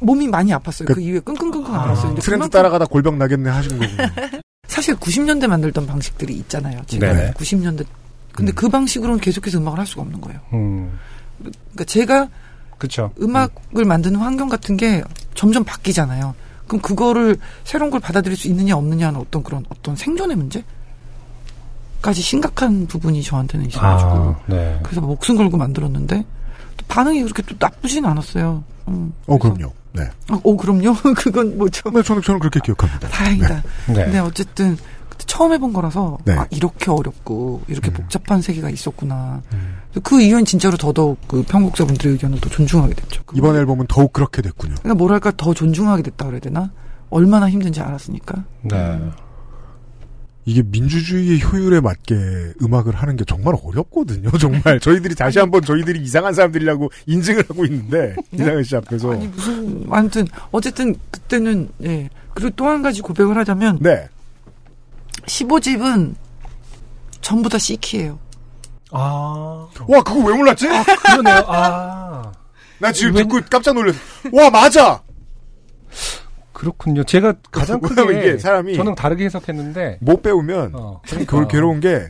[0.00, 0.86] 몸이 많이 아팠어요.
[0.86, 2.08] 그- 그, 이후에 끙끙끙끙 앓았어요.
[2.08, 3.96] 근데 트렌드 그만큼 따라가다 골병 나겠네 하신 거군요.
[4.66, 6.80] 사실 90년대 만들던 방식들이 있잖아요.
[6.86, 7.32] 지금 네네.
[7.34, 7.86] 90년대.
[8.34, 10.40] 근데 그 방식으로는 계속해서 음악을 할 수가 없는 거예요.
[10.52, 10.98] 음.
[11.38, 12.28] 그러니까 제가
[12.78, 13.10] 그쵸.
[13.20, 15.02] 음악을 만드는 환경 같은 게
[15.34, 16.34] 점점 바뀌잖아요.
[16.66, 20.64] 그럼 그거를 새로운 걸 받아들일 수 있느냐 없느냐는 어떤 그런 어떤 생존의 문제
[22.02, 24.78] 까지 심각한 부분이 저한테는 있어가지고 아, 네.
[24.82, 26.24] 그래서 목숨 걸고 만들었는데
[26.76, 28.62] 또 반응이 그렇게 또 나쁘진 않았어요.
[28.88, 29.72] 음, 어, 그럼요.
[29.92, 30.02] 네.
[30.28, 30.94] 아, 어 그럼요.
[31.16, 31.88] 그건 뭐죠.
[31.90, 33.08] 네, 저는, 저는 그렇게 기억합니다.
[33.08, 33.62] 다행이다.
[33.88, 33.94] 네.
[34.04, 34.76] 근데 어쨌든
[35.18, 36.34] 처음 해본 거라서 네.
[36.34, 37.94] 아 이렇게 어렵고 이렇게 음.
[37.94, 39.42] 복잡한 세계가 있었구나.
[39.52, 39.76] 음.
[40.02, 43.22] 그 이후엔 진짜로 더더욱 그 편곡자분들의 의견을 더 존중하게 됐죠.
[43.34, 44.74] 이번 앨범은 더욱 그렇게 됐군요.
[44.82, 46.72] 그러니까 뭐랄까 더 존중하게 됐다 그래야 되나?
[47.10, 48.44] 얼마나 힘든지 알았으니까.
[48.62, 49.00] 네.
[50.46, 52.14] 이게 민주주의의 효율에 맞게
[52.62, 54.30] 음악을 하는 게 정말 어렵거든요.
[54.38, 59.86] 정말 저희들이 다시 한번 저희들이 이상한 사람들이라고 인증을 하고 있는데 이상한 씨 앞에서 아니 무슨
[59.90, 62.10] 아무튼 어쨌든 그때는 예.
[62.34, 64.08] 그리고 또 한 가지 고백을 하자면 네
[65.26, 66.14] 15집은
[67.20, 68.18] 전부 다 C키예요.
[68.90, 69.68] 아.
[69.88, 70.66] 와 그거 왜 몰랐지?
[70.68, 71.44] 그러네요.
[71.46, 72.32] 아.
[72.78, 73.98] 나 지금 웬- 듣고 깜짝 놀랐어.
[74.32, 75.02] 와 맞아.
[76.52, 77.02] 그렇군요.
[77.04, 81.80] 제가 가장 왜냐면 크게 이게 사람이 저는 다르게 해석했는데 못 배우면 어, 참 그걸 괴로운
[81.80, 82.08] 게.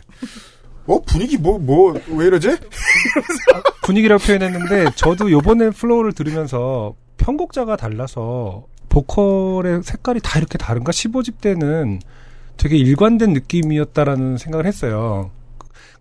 [0.86, 2.58] 어 분위기 뭐 뭐 왜 이러지?
[3.84, 12.00] 분위기라고 표현했는데 저도 요번에 플로우를 들으면서 편곡자가 달라서 보컬의 색깔이 다 이렇게 다른가 15집 때는
[12.56, 15.30] 되게 일관된 느낌이었다라는 생각을 했어요.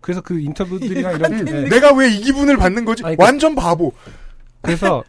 [0.01, 1.69] 그래서 그 인터뷰들이나 이런 네.
[1.69, 3.03] 내가 왜 이 기분을 받는 거지?
[3.05, 3.93] 아니, 그- 완전 바보.
[4.61, 5.03] 그래서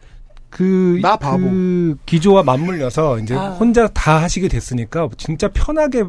[0.49, 1.39] 그, 나 바보.
[1.39, 3.49] 그 기조와 맞물려서 이제 아.
[3.51, 6.03] 혼자 다 하시게 됐으니까 진짜 편하게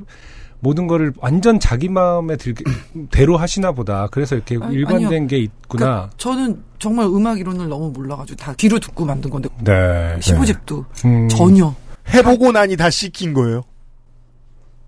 [0.60, 2.64] 모든 거를 완전 자기 마음에 들게
[3.10, 4.08] 대로 하시나 보다.
[4.10, 5.26] 그래서 이렇게 아니, 일관된 아니요.
[5.26, 5.84] 게 있구나.
[5.86, 10.16] 그러니까 저는 정말 음악 이론을 너무 몰라가지고 다 귀로 듣고 만든 건데 네.
[10.20, 11.28] 15집도 음.
[11.28, 11.74] 전혀.
[12.14, 13.62] 해보고 나니 다 시킨 거예요.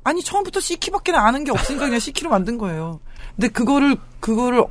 [0.05, 3.01] 아니 처음부터 C키밖에 아는 게 없으니까 그냥 C키로 만든 거예요.
[3.37, 4.65] 근데 그거를 그거를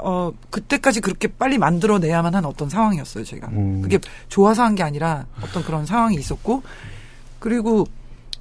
[0.00, 3.48] 어 그때까지 그렇게 빨리 만들어내야만 한 어떤 상황이었어요 제가.
[3.48, 3.80] 음.
[3.82, 3.98] 그게
[4.28, 6.62] 좋아서 한 게 아니라 어떤 그런 상황이 있었고
[7.38, 7.86] 그리고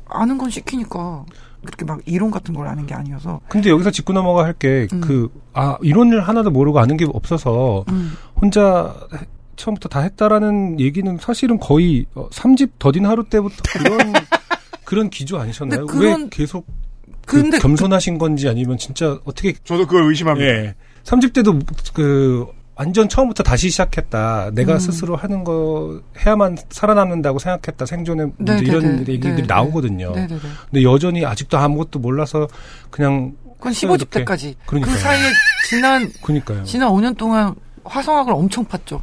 [0.08, 1.24] 아는 건 시키니까
[1.64, 5.02] 그렇게 막 이론 같은 걸 아는 게 아니어서 근데 여기서 짚고 넘어가 할게 음.
[5.54, 8.14] 그아 이론을 하나도 모르고 아는 게 없어서 음.
[8.40, 9.26] 혼자 해-
[9.56, 14.14] 처음부터 다 했다라는 얘기는 사실은 거의 어, 3집 더딘 하루 때부터 그런
[14.86, 15.86] 그런 기조 아니셨나요?
[15.86, 16.66] 근데 그런- 왜 계속
[17.26, 20.48] 그 근데 겸손하신 건지 아니면 진짜 어떻게 저도 그걸 의심합니다.
[20.48, 20.76] 예.
[21.04, 21.60] 3집 때도
[21.94, 24.52] 그 완전 처음부터 다시 시작했다.
[24.54, 24.80] 내가 음.
[24.80, 27.86] 스스로 하는 거 해야만 살아남는다고 생각했다.
[27.86, 29.14] 생존의 문제 네, 이런 네, 네.
[29.14, 29.48] 얘기들이 네, 네.
[29.48, 30.12] 나오거든요.
[30.14, 30.40] 네네네.
[30.70, 32.48] 근데 여전히 아직도 아무것도 몰라서
[32.92, 34.20] 그냥 그건 15집 이렇게.
[34.20, 34.94] 때까지 그러니까요.
[34.96, 35.24] 그 사이에
[35.70, 36.64] 지난 그니까요.
[36.66, 37.56] 지난 5년 동안
[37.86, 39.02] 화성학을 엄청 팠죠.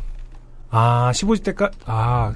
[0.70, 2.32] 아, 15집 때까지, 아,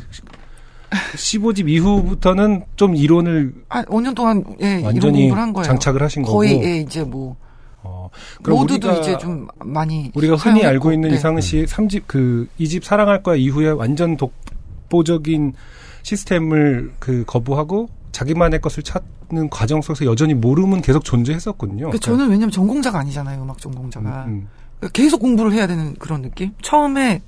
[0.90, 5.64] 15집 이후부터는 좀 이론을 아, 5년 동안 예, 완전히 공부를 한 거예요.
[5.64, 6.64] 장착을 하신 거의 거고.
[6.64, 7.36] 예, 이제 뭐
[7.82, 8.10] 어,
[8.42, 11.16] 그럼 모두도 우리가, 이제 좀 많이 우리가 흔히 사용했고, 알고 있는 네.
[11.16, 15.54] 이상은 씨의 3집 그, 2집 사랑할 거야 이후에 완전 독보적인
[16.02, 21.90] 시스템을 그 거부하고 자기만의 것을 찾는 과정 속에서 여전히 모름은 계속 존재했었거든요.
[21.90, 24.24] 그 저는 왜냐면 전공자가 아니잖아요, 음악 전공자가.
[24.26, 26.52] 음, 그러니까 계속 공부를 해야 되는 그런 느낌?
[26.62, 27.22] 처음에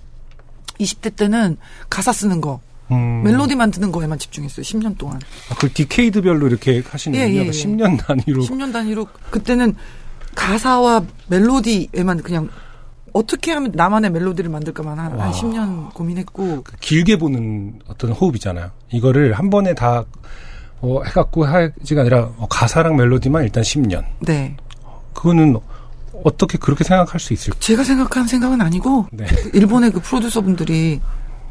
[0.81, 1.57] 20대 때는
[1.91, 3.23] 가사 쓰는 거, 음.
[3.23, 5.21] 멜로디 만드는 거에만 집중했어요, 10년 동안.
[5.51, 7.29] 아, 그걸 디케이드별로 이렇게 하시는군요.
[7.29, 7.51] 예, 예, 예.
[7.51, 8.43] 10년 단위로.
[8.43, 9.75] 10년 단위로 그때는
[10.35, 12.49] 가사와 멜로디에만 그냥
[13.13, 15.31] 어떻게 하면 나만의 멜로디를 만들까만 한, 한 와.
[15.33, 18.71] 10년 고민했고 길게 보는 어떤 호흡이잖아요.
[18.93, 20.05] 이거를 한 번에 다
[20.81, 24.05] 어, 해갖고 하지가 아니라 어, 가사랑 멜로디만 일단 10년.
[24.21, 24.57] 네.
[25.15, 25.57] 그거는
[26.25, 27.59] 어떻게 그렇게 생각할 수 있을까?
[27.59, 29.27] 제가 생각한 생각은 아니고 네.
[29.53, 31.01] 일본의 그 프로듀서 분들이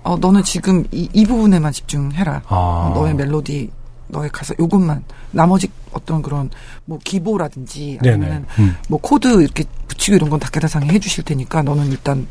[0.04, 2.42] 어, 너는 지금 이, 이 부분에만 집중해라.
[2.48, 2.56] 아.
[2.56, 3.70] 어, 너의 멜로디,
[4.08, 5.04] 너의 가사, 요것만.
[5.32, 6.50] 나머지 어떤 그런,
[6.86, 8.14] 뭐, 기보라든지, 네네.
[8.26, 8.76] 아니면 음.
[8.88, 12.28] 뭐, 코드 이렇게 붙이고 이런 건 다케다상이 해주실 테니까, 너는 일단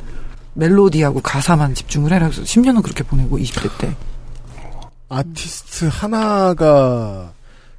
[0.55, 2.29] 멜로디하고 가사만 집중을 해라.
[2.29, 3.97] 그래서 10년은 그렇게 보내고, 20대 때.
[5.09, 7.33] 아티스트 하나가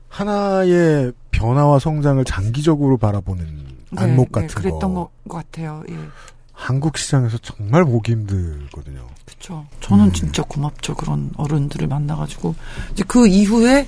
[0.09, 3.45] 하나의 변화와 성장을 장기적으로 바라보는
[3.91, 5.09] 네, 안목 네, 같은 그랬던 거.
[5.23, 5.83] 것, 것 같아요.
[5.89, 5.97] 예.
[6.53, 9.07] 한국 시장에서 정말 보기 힘들거든요.
[9.37, 9.65] 그쵸.
[9.81, 10.13] 저는 음.
[10.13, 10.95] 진짜 고맙죠.
[10.95, 12.55] 그런 어른들을 만나가지고.
[12.91, 13.87] 이제 그 이후에,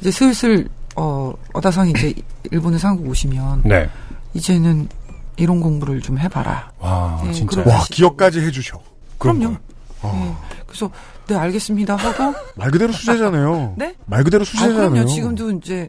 [0.00, 2.14] 이제 슬슬, 어, 어다상이 이제
[2.50, 3.88] 일본에 상국 오시면, 네.
[4.34, 4.88] 이제는
[5.36, 6.70] 이론 공부를 좀 해봐라.
[6.78, 7.62] 와, 예, 진짜.
[7.66, 8.80] 와 기억까지 해주셔.
[9.18, 9.48] 그럼요.
[9.48, 9.58] 걸.
[10.02, 10.62] 어, 예.
[10.66, 10.90] 그래서
[11.28, 13.74] 네 알겠습니다 하고 말 그대로 수제잖아요.
[13.78, 13.94] 네?
[14.06, 14.90] 말 그대로 아 수제잖아요.
[14.90, 15.06] 그럼요.
[15.08, 15.88] 지금도 이제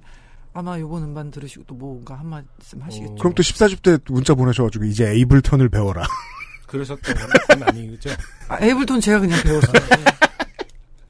[0.53, 3.15] 아마 요번 음반 들으시고 또 뭔가 한 말씀 하시겠죠.
[3.15, 6.03] 그럼 또 14집 때 문자 보내셔가지고 이제 에이블턴을 배워라.
[6.77, 8.09] 그러셨던 건 아니죠?
[8.47, 9.73] 아, 에이블톤 제가 그냥 배웠어요.
[9.73, 10.05] 네.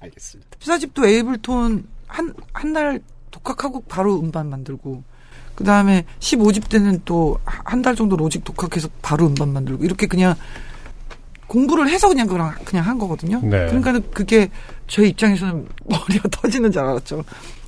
[0.02, 0.50] 알겠습니다.
[0.60, 3.02] 피사집도 에이블톤 한, 한 달
[3.32, 5.04] 독학하고 바로 음반 만들고,
[5.56, 10.36] 그 다음에 15집 때는 또 한 달 정도 로직 독학해서 바로 음반 만들고, 이렇게 그냥
[11.48, 13.40] 공부를 해서 그냥 그냥, 그냥 한 거거든요.
[13.42, 13.68] 네.
[13.68, 14.50] 그러니까 그게
[14.88, 17.24] 제 입장에서는 머리가 터지는 줄 알았죠.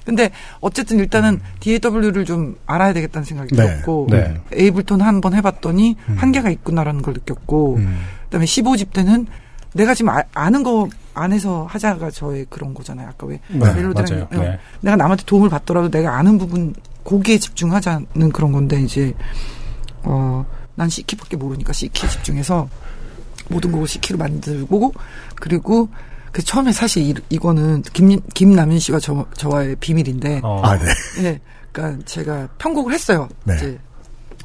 [0.06, 0.32] 근데
[0.62, 3.66] 어쨌든 일단은 DAW를 좀 알아야 되겠다는 생각이 네.
[3.66, 4.40] 들었고, 네.
[4.54, 7.98] 에이블톤 한 번 해봤더니 한계가 있구나라는 걸 느꼈고, 음.
[8.26, 9.26] 그다음에 15집 때는
[9.74, 13.10] 내가 지금 아, 는거 안에서 하자가 저의 그런 거잖아요.
[13.10, 14.28] 아까 왜 네, 멜로디랑 맞아요.
[14.32, 14.38] 네.
[14.38, 19.14] 어, 내가 남한테 도움을 받더라도 내가 아는 부분 거기에 집중하자는 그런 건데 이제
[20.04, 22.70] 어난 C키밖에 모르니까 C키에 집중해서
[23.50, 24.94] 모든 곡을 C키로 만들고
[25.36, 25.90] 그리고
[26.36, 30.62] 그 처음에 사실 이, 이거는 김 김남윤 씨와 저 저와의 비밀인데 어.
[30.66, 30.86] 아, 네.
[31.24, 31.40] 예,
[31.72, 33.30] 그러니까 제가 편곡을 했어요.
[33.46, 33.56] 네.
[33.56, 33.80] 이제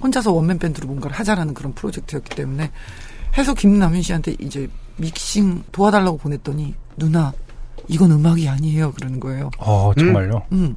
[0.01, 2.71] 혼자서 원맨 밴드로 뭔가를 하자라는 그런 프로젝트였기 때문에
[3.37, 7.33] 해서 김남윤 씨한테 이제 믹싱 도와달라고 보냈더니 누나
[7.89, 9.51] 이건 음악이 아니에요 그러는 거예요.
[9.59, 10.43] 어, 정말요?
[10.53, 10.77] 음.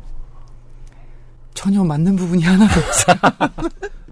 [1.54, 3.18] 전혀 맞는 부분이 하나도 없어요.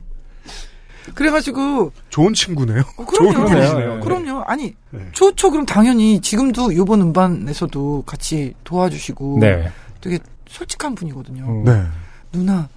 [1.15, 2.81] 그래가지고 좋은 친구네요.
[2.97, 3.33] 어, 그럼요.
[3.33, 3.99] 좋은 분이시네요.
[4.01, 4.43] 그럼요.
[4.47, 4.99] 아니 네.
[5.13, 5.51] 좋죠.
[5.51, 9.71] 그럼 당연히 지금도 요번 음반에서도 같이 도와주시고 네.
[9.99, 11.43] 되게 솔직한 분이거든요.
[11.45, 11.63] 음.
[11.63, 11.83] 네.
[12.31, 12.69] 누나,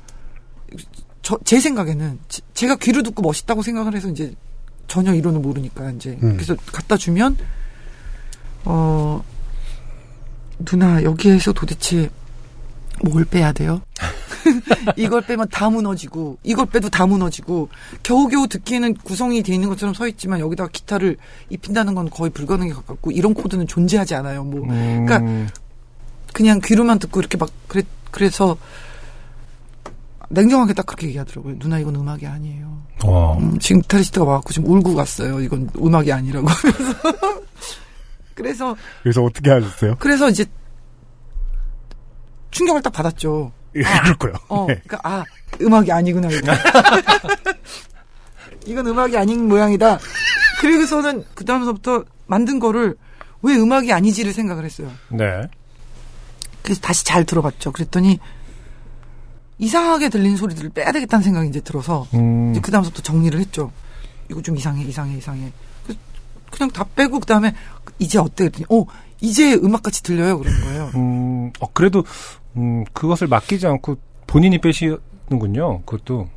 [1.23, 4.35] 저, 제 생각에는, 제- 제가 귀로 듣고 멋있다고 생각을 해서 이제
[4.89, 6.35] 전혀 이론을 모르니까 이제, 음.
[6.35, 7.37] 그래서 갖다 주면,
[8.65, 9.23] 어,
[10.65, 12.11] 누나, 여기에서 도대체
[13.03, 13.81] 뭘 빼야 돼요?
[14.97, 17.69] 이걸 빼면 다 무너지고, 이걸 빼도 다 무너지고,
[18.03, 21.17] 겨우겨우 듣기에는 구성이 돼 있는 것처럼 서 있지만 여기다가 기타를
[21.51, 24.45] 입힌다는 건 거의 불가능에 가깝고, 이런 코드는 존재하지 않아요.
[24.45, 25.53] 뭐, 음, 그러니까
[26.35, 28.59] 그냥 귀로만 듣고 이렇게 막 그래 그래서
[30.29, 31.59] 냉정하게 딱 그렇게 얘기하더라고요.
[31.59, 32.83] 누나 이건 음악이 아니에요.
[33.05, 33.37] 와.
[33.39, 35.41] 음, 지금 기타리스트가 와갖고 지금 울고 갔어요.
[35.41, 36.49] 이건 음악이 아니라고.
[38.35, 39.95] 그래서 그래서 어떻게 하셨어요?
[40.01, 40.45] 그래서 이제
[42.51, 43.53] 충격을 딱 받았죠.
[43.77, 44.33] 예, 그렇고요.
[44.49, 44.81] 어, 네.
[44.87, 45.25] 그러니까 아
[45.61, 46.29] 음악이 아니구나.
[46.31, 46.53] 이거.
[48.67, 49.99] 이건 음악이 아닌 모양이다.
[50.61, 52.97] 그리고서는 그 다음서부터 만든 거를
[53.43, 54.91] 왜 음악이 아니지를 생각을 했어요.
[55.09, 55.43] 네.
[56.63, 57.73] 그래서 다시 잘 들어봤죠.
[57.73, 58.19] 그랬더니
[59.59, 63.71] 이상하게 들리는 소리들을 빼야 되겠다는 생각이 이제 들어서 음, 이제 그 다음부터 정리를 했죠.
[64.31, 65.53] 이거 좀 이상해, 이상해, 이상해.
[65.87, 65.95] 그-
[66.51, 67.55] 그냥 다 빼고 그 다음에
[67.99, 68.49] 이제 어때?
[68.49, 68.87] 그랬더니 어
[69.21, 70.39] 이제 음악같이 들려요.
[70.39, 70.91] 그런 거예요.
[70.95, 72.05] 음, 어, 그래도,
[72.57, 73.97] 음, 그것을 맡기지 않고
[74.27, 75.83] 본인이 빼시는군요.
[75.83, 76.29] 그것도.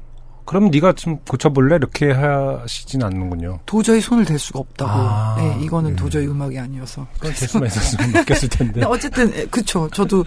[0.46, 1.76] 그럼 네가 좀 고쳐볼래?
[1.76, 3.60] 이렇게 하시진 않는군요.
[3.66, 4.92] 도저히 손을 댈 수가 없다고.
[4.92, 7.06] 아, 네, 이거는 도저히 음악이 아니어서.
[7.22, 8.74] 될 수만 있었으면 맡겼을 텐데.
[8.76, 9.90] 근데 어쨌든 예, 그쵸.
[9.92, 10.24] 저도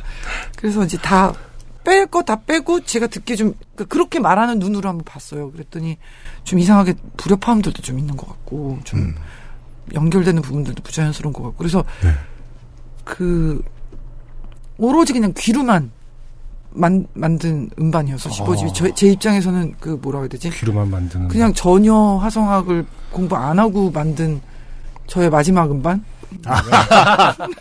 [0.57, 1.33] 그래서 이제 다
[1.83, 5.51] 뺄 거 다 빼고 제가 듣기 좀 그러니까 그렇게 말하는 눈으로 한번 봤어요.
[5.51, 5.97] 그랬더니
[6.45, 9.15] 좀 이상하게 불협화음들도 좀 있는 것 같고 좀
[9.95, 11.83] 연결되는 부분들도 부자연스러운 것 같고 그래서
[13.05, 13.63] 그
[14.81, 15.91] 오로지 그냥 귀로만
[16.73, 20.51] 만, 만든 음반이어서 15집이 저, 제 입장에서는 그 뭐라고 해야 되지?
[20.51, 21.29] 귀로만 만드는.
[21.29, 24.41] 그냥 전혀 화성학을 공부 안 하고 만든
[25.07, 26.05] 저의 마지막 음반?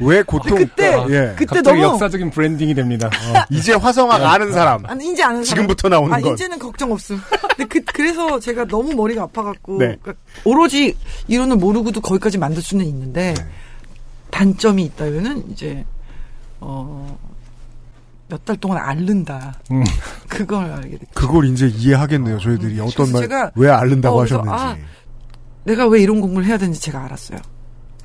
[0.00, 0.58] 왜 고통?
[0.58, 1.34] 그때 예.
[1.36, 3.06] 그때 갑자기 너무 역사적인 브랜딩이 됩니다.
[3.06, 3.44] 어.
[3.50, 4.84] 이제 화성학 아는 사람.
[4.86, 5.44] 아니 이제 아는 사람.
[5.44, 6.32] 지금부터 나오는 아, 건.
[6.32, 7.20] 이제는 걱정 없음.
[7.56, 9.78] 근데 그, 그래서 제가 너무 머리가 아파갖고.
[9.78, 9.96] 네.
[10.02, 10.14] 그러니까
[10.44, 10.96] 오로지
[11.28, 13.46] 이론을 모르고도 거기까지 만들 수는 있는데, 네.
[14.30, 15.84] 단점이 있다면은 이제,
[16.60, 17.18] 어,
[18.28, 19.54] 몇 달 동안 앓는다.
[19.70, 19.84] 음.
[20.28, 21.10] 그걸 알게 됐죠.
[21.14, 22.38] 그걸 이제 이해하겠네요.
[22.40, 24.82] 저희들이 어떤 그래서 말, 왜 앓는다고 어, 하셨는지.
[25.64, 27.38] 내가 왜 이런 공부를 해야 되는지 제가 알았어요.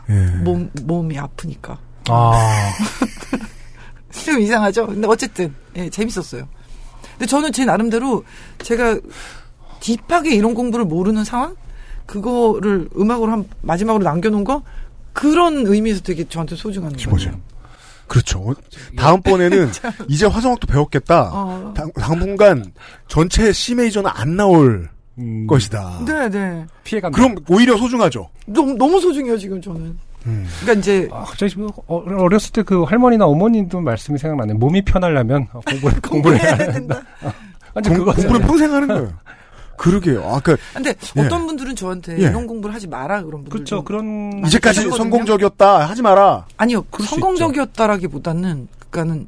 [0.09, 0.13] 예.
[0.43, 1.77] 몸, 몸이 아프니까.
[2.09, 2.71] 아,
[4.11, 4.87] 좀 이상하죠?
[4.87, 6.47] 근데 어쨌든, 예, 재밌었어요.
[7.13, 8.23] 근데 저는 제 나름대로
[8.59, 8.99] 제가
[9.79, 11.55] 딥하게 이런 공부를 모르는 상황?
[12.07, 14.63] 그거를 음악으로 한, 마지막으로 남겨놓은 거?
[15.13, 17.03] 그런 의미에서 되게 저한테 소중한 거예요.
[18.11, 18.53] 그렇죠.
[18.97, 19.71] 다음번에는
[20.09, 21.29] 이제 화성학도 배웠겠다.
[21.33, 21.73] 어.
[21.73, 22.73] 당, 당분간
[23.07, 26.01] 전체 C 메이저는 안 나올 음, 것이다.
[26.05, 26.65] 네, 네.
[26.83, 27.15] 피해간다.
[27.15, 28.29] 그럼 오히려 소중하죠.
[28.47, 29.97] 너무, 너무 소중해요, 지금 저는.
[30.25, 30.45] 음.
[30.59, 31.55] 그러니까 이제, 아, 갑자기
[31.87, 34.53] 어, 어렸을 때 그 할머니나 어머님도 말씀이 생각나네.
[34.55, 37.01] 몸이 편하려면 어, 공부를, 공부를 해야 된다.
[37.73, 38.27] 완전 공, 그거잖아요.
[38.27, 39.13] 공부는 평생 하는 거예요.
[39.81, 40.23] 그러게요.
[40.23, 41.21] 아까 근데 예.
[41.21, 42.27] 어떤 분들은 저한테 예.
[42.29, 43.49] 이런 공부를 하지 마라, 그런 분들.
[43.49, 43.83] 그렇죠.
[43.83, 44.95] 그런 이제까지 하거든요.
[44.97, 45.89] 성공적이었다.
[45.89, 46.45] 하지 마라.
[46.57, 49.27] 아니요, 성공적이었다라기보다는, 그니까는,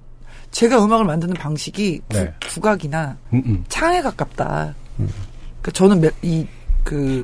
[0.51, 2.31] 제가 음악을 만드는 방식이 구, 네.
[2.53, 3.65] 국악이나 음, 음.
[3.67, 4.75] 창에 가깝다.
[4.97, 6.45] 그러니까 저는 매- 이,
[6.83, 7.23] 그,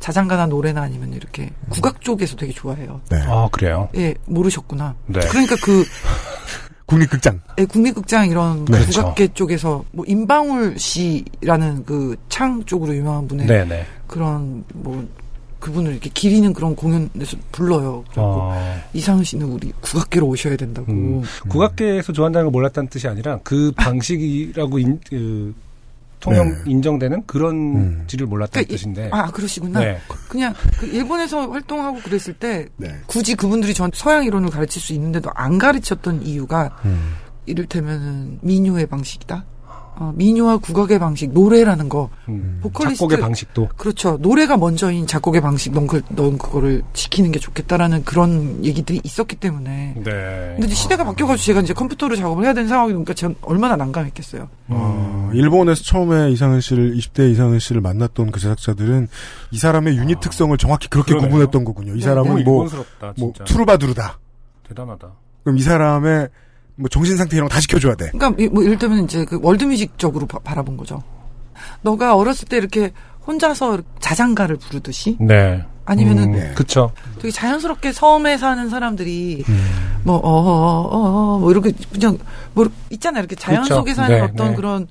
[0.00, 3.02] 자장가나 노래나 아니면 이렇게 국악 쪽에서 되게 좋아해요.
[3.10, 3.18] 네.
[3.28, 3.88] 아 그래요.
[3.96, 4.94] 예, 모르셨구나.
[5.06, 5.20] 네.
[5.28, 5.84] 그러니까 그,
[6.92, 7.40] 국립극장.
[7.58, 9.00] 예, 국립극장 이런 네, 그렇죠.
[9.02, 13.84] 국악계 쪽에서 뭐 임방울 씨라는 그 창 쪽으로 유명한 분의 네네.
[14.06, 15.06] 그런 뭐
[15.60, 18.02] 그분을 이렇게 기리는 그런 공연에서 불러요.
[18.08, 20.90] 그리고 어, 이상은 씨는 우리 국악계로 오셔야 된다고.
[20.90, 21.22] 음.
[21.48, 25.54] 국악계에서 좋아한다는 걸 몰랐다는 뜻이 아니라 그 방식이라고 인, 그,
[26.22, 26.54] 통용 네.
[26.70, 28.04] 인정되는 그런 음.
[28.06, 29.10] 지를 몰랐다는 그러니까 이- 뜻인데.
[29.12, 29.80] 아 그러시구나.
[29.80, 29.98] 네.
[30.28, 32.96] 그냥 그 일본에서 활동하고 그랬을 때 네.
[33.06, 37.14] 굳이 그분들이 전 서양 이론을 가르칠 수 있는데도 안 가르쳤던 이유가 음.
[37.46, 39.44] 이를테면은 민요의 방식이다.
[39.94, 42.08] 어, 민요와 국악의 방식, 노래라는 거.
[42.28, 43.68] 음, 보컬리스트- 작곡의 방식도.
[43.76, 44.16] 그렇죠.
[44.20, 49.94] 노래가 먼저인 작곡의 방식, 넌, 그, 넌 그거를 지키는 게 좋겠다라는 그런 얘기들이 있었기 때문에.
[49.96, 50.02] 네.
[50.54, 54.48] 근데 이제 시대가 바뀌어가지고 제가 이제 컴퓨터로 작업을 해야 되는 상황이니까 전 얼마나 난감했겠어요.
[54.68, 59.08] 어, 일본에서 처음에 이상은 씨를 20대 이상은 씨를 만났던 그 제작자들은
[59.50, 61.28] 이 사람의 유닛 특성을 정확히 그렇게 그러네요.
[61.30, 61.94] 구분했던 거군요.
[61.94, 63.32] 이 사람은 너무 뭐, 일본스럽다, 뭐.
[63.44, 64.18] 투르바두르다.
[64.68, 65.08] 대단하다.
[65.44, 66.28] 그럼 이 사람의
[66.76, 68.10] 뭐 정신 상태 이런 거 다 지켜줘야 돼.
[68.12, 71.02] 그러니까 이- 뭐 이를테면 이제 그 월드뮤직적으로 바, 바라본 거죠.
[71.82, 72.92] 너가 어렸을 때 이렇게
[73.26, 75.64] 혼자서 자장가를 부르듯이 네.
[75.84, 76.52] 아니면은 음, 네.
[76.54, 76.92] 그쵸.
[77.16, 79.64] 되게 자연스럽게 섬에 사는 사람들이 음.
[80.04, 82.18] 뭐, 어, 어, 어, 어, 뭐, 이렇게, 그냥,
[82.54, 83.20] 뭐, 있잖아요.
[83.20, 83.74] 이렇게 자연 그렇죠.
[83.76, 84.54] 속에 사는 네, 어떤 네.
[84.56, 84.88] 그런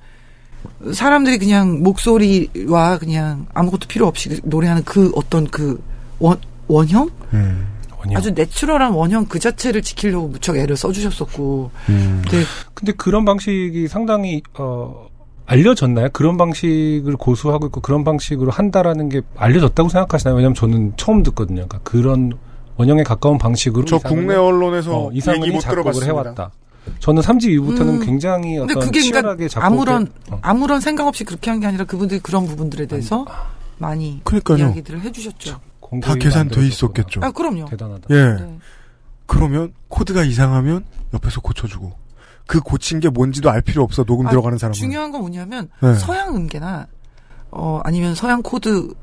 [0.93, 5.81] 사람들이 그냥 목소리와 그냥 아무것도 필요 없이 노래하는 그 어떤 그
[6.19, 7.09] 원, 원형?
[7.33, 7.67] 음.
[8.01, 8.17] 원형.
[8.17, 11.71] 아주 내추럴한 원형 그 자체를 지키려고 무척 애를 써주셨었고.
[11.89, 12.21] 음.
[12.29, 15.07] 근데 근데 그런 방식이 상당히 어
[15.45, 16.09] 알려졌나요?
[16.13, 20.35] 그런 방식을 고수하고 있고 그런 방식으로 한다라는 게 알려졌다고 생각하시나요?
[20.35, 21.67] 왜냐면 저는 처음 듣거든요.
[21.67, 22.33] 그러니까 그런
[22.77, 26.03] 원형에 가까운 방식으로 저 국내 언론에서 어, 이상은이 못 작곡을.
[26.05, 26.51] 해왔다.
[26.99, 28.05] 저는 3집 이후부터는 음.
[28.05, 30.39] 굉장히 근데 어떤 그게 치열하게 그러니까 작곡을 아무런 어.
[30.41, 33.25] 아무런 생각 없이 그렇게 한 게 아니라 그분들이 그런 부분들에 대해서
[33.77, 34.57] 많이 그러니까요.
[34.59, 35.59] 이야기들을 해주셨죠.
[35.99, 36.65] 다 계산돼.
[36.67, 37.21] 있었겠죠.
[37.23, 37.65] 아 그럼요.
[37.65, 38.07] 대단하다.
[38.11, 38.33] 예.
[38.43, 38.57] 네.
[39.25, 41.93] 그러면 코드가 이상하면 옆에서 고쳐주고
[42.47, 44.73] 그 고친 게 뭔지도 알 필요 없어 녹음 아, 들어가는 사람은.
[44.73, 45.93] 중요한 건 뭐냐면 네.
[45.95, 46.87] 서양 음계나
[47.51, 48.93] 어 아니면 서양 코드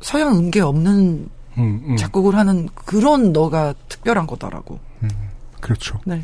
[0.00, 1.96] 서양 음계 없는 음, 음.
[1.96, 4.78] 작곡을 하는 그런 너가 특별한 거다라고.
[5.60, 5.98] 그렇죠.
[6.04, 6.22] 네.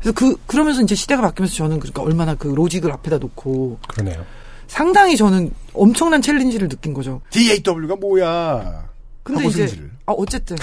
[0.00, 4.24] 그래서 그 그러면서 이제 시대가 바뀌면서 저는 그러니까 얼마나 그 로직을 앞에다 놓고 그러네요.
[4.66, 7.20] 상당히 저는 엄청난 챌린지를 느낀 거죠.
[7.30, 8.89] DAW가 뭐야?
[9.22, 9.90] 근데 이제.
[10.06, 10.56] 아 어쨌든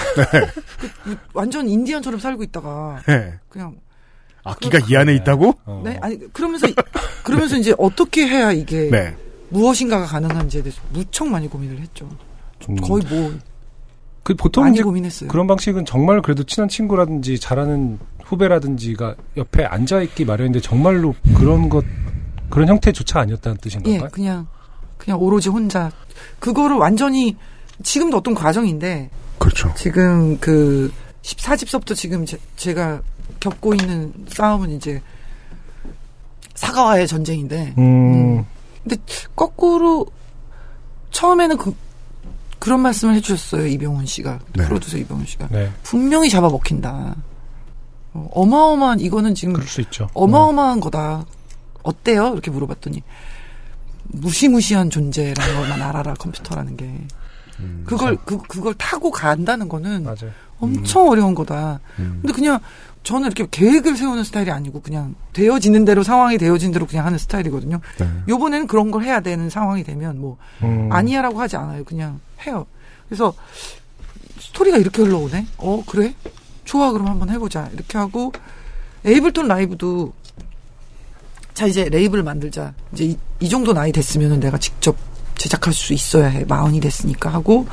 [1.04, 3.34] 그, 완전 인디언처럼 살고 있다가 네.
[3.48, 3.76] 그냥
[4.44, 5.54] 악기가 이 안에 있다고?
[5.64, 5.82] 어.
[5.84, 6.66] 네 아니 그러면서
[7.22, 9.16] 그러면서 이제 어떻게 해야 이게 네.
[9.50, 12.08] 무엇인가가 가능한지에 대해서 무척 많이 고민을 했죠.
[12.68, 12.76] 음.
[12.76, 13.38] 거의 뭐
[14.28, 15.30] 그 보통 많이 고민했어요.
[15.30, 21.82] 그런 방식은 정말 그래도 친한 친구라든지 잘하는 후배라든지가 옆에 앉아 있기 마련인데 정말로 그런 것
[22.50, 24.08] 그런 형태조차 아니었다는 예, 뜻인 가요?
[24.12, 24.46] 그냥
[24.98, 25.90] 그냥 오로지 혼자
[26.40, 27.38] 그거를 완전히
[27.82, 29.72] 지금도 어떤 과정인데 그렇죠.
[29.76, 32.24] 지금 그 14집서부터 지금
[32.56, 33.00] 제, 가
[33.40, 35.00] 겪고 있는 싸움은 이제
[36.54, 38.44] 사과와의 전쟁인데 음,
[38.82, 38.96] 근데
[39.36, 40.06] 거꾸로
[41.10, 41.74] 처음에는 그
[42.58, 44.64] 그런 말씀을 해주셨어요 이병훈 씨가 네.
[44.64, 47.16] 프로듀서 이병훈 씨가 네, 분명히 잡아먹힌다.
[48.14, 50.08] 어, 어마어마한 이거는 지금 그럴 수 있죠.
[50.14, 51.24] 어마어마한 거다.
[51.82, 52.32] 어때요?
[52.32, 53.02] 이렇게 물어봤더니
[54.04, 56.92] 무시무시한 존재라는 것만 알아라 컴퓨터라는 게
[57.84, 60.04] 그걸 그 그걸 타고 간다는 거는 네.
[60.04, 60.32] 맞아요.
[60.60, 61.80] 엄청 어려운 거다.
[61.98, 62.18] 음.
[62.22, 62.58] 근데 그냥
[63.04, 67.80] 저는 이렇게 계획을 세우는 스타일이 아니고 그냥 되어지는 대로 상황이 되어진 대로 그냥 하는 스타일이거든요.
[67.98, 68.08] 네.
[68.28, 71.84] 요번에는 그런 걸 해야 되는 상황이 되면 뭐 음, 아니야라고 하지 않아요.
[71.84, 72.66] 그냥 해요.
[73.08, 73.32] 그래서
[74.40, 75.46] 스토리가 이렇게 흘러오네.
[75.58, 76.14] 어 그래?
[76.64, 77.68] 좋아 그럼 한번 해보자.
[77.72, 78.32] 이렇게 하고
[79.04, 80.12] 에이블톤 라이브도
[81.54, 82.74] 자 이제 레이블 만들자.
[82.92, 84.96] 이제 이, 이 정도 나이 됐으면은 내가 직접
[85.38, 86.44] 제작할 수 있어야 해.
[86.44, 87.66] 마흔이 됐으니까 하고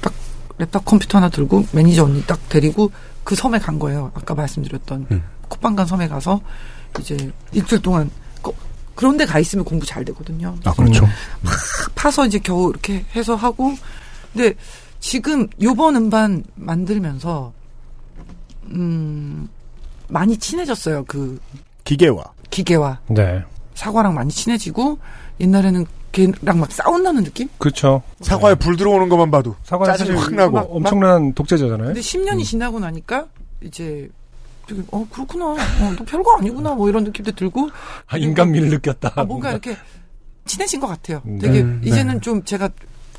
[0.00, 0.12] 딱
[0.58, 2.90] 랩탑 컴퓨터 하나 들고 매니저 언니 딱 데리고
[3.24, 4.10] 그 섬에 간 거예요.
[4.14, 5.22] 아까 말씀드렸던 음.
[5.48, 6.40] 코팡안 섬에 가서
[7.00, 8.10] 이제 일주일 동안
[8.42, 8.54] 거-
[8.94, 10.56] 그런데 가 있으면 공부 잘 되거든요.
[10.64, 11.06] 아 그렇죠.
[11.94, 13.74] 파서 이제 겨우 이렇게 해서 하고
[14.32, 14.54] 근데
[15.00, 17.52] 지금 요번 음반 만들면서
[18.66, 19.48] 음
[20.08, 21.40] 많이 친해졌어요 그
[21.84, 23.42] 기계와 기계와 네,
[23.74, 24.98] 사과랑 많이 친해지고
[25.40, 27.48] 옛날에는 걔랑 막 싸운다는 느낌?
[27.58, 28.02] 그렇죠.
[28.20, 30.52] 사과에 불 들어오는 것만 봐도 사과는 짜증이 사실 확 나고.
[30.52, 31.86] 막- 엄청난 독재자잖아요.
[31.88, 33.26] 근데 10년이 지나고 나니까
[33.62, 34.08] 이제
[34.66, 35.56] 되게 어 그렇구나 어,
[35.98, 37.68] 너 별거 아니구나 뭐 이런 느낌도 들고
[38.06, 39.12] 아, 인간미를 느꼈다.
[39.16, 39.76] 아, 뭔가 이렇게
[40.44, 41.22] 친해진 것 같아요.
[41.40, 41.88] 되게 음, 네.
[41.90, 42.68] 이제는 좀 제가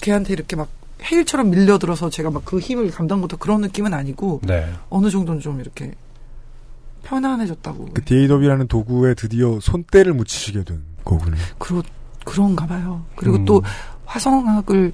[0.01, 0.69] 걔한테 이렇게 막
[1.01, 5.59] 헤일처럼 밀려들어서 제가 막 그 힘을 감당 못한 그런 느낌은 아니고 네, 어느 정도는 좀
[5.59, 5.91] 이렇게
[7.03, 7.89] 편안해졌다고.
[7.93, 11.35] 그 DAW라는 도구에 드디어 손때를 묻히시게 된 거군요.
[11.57, 11.81] 그러,
[12.23, 13.03] 그런가 봐요.
[13.15, 13.45] 그리고 음.
[13.45, 13.61] 또
[14.05, 14.93] 화성학을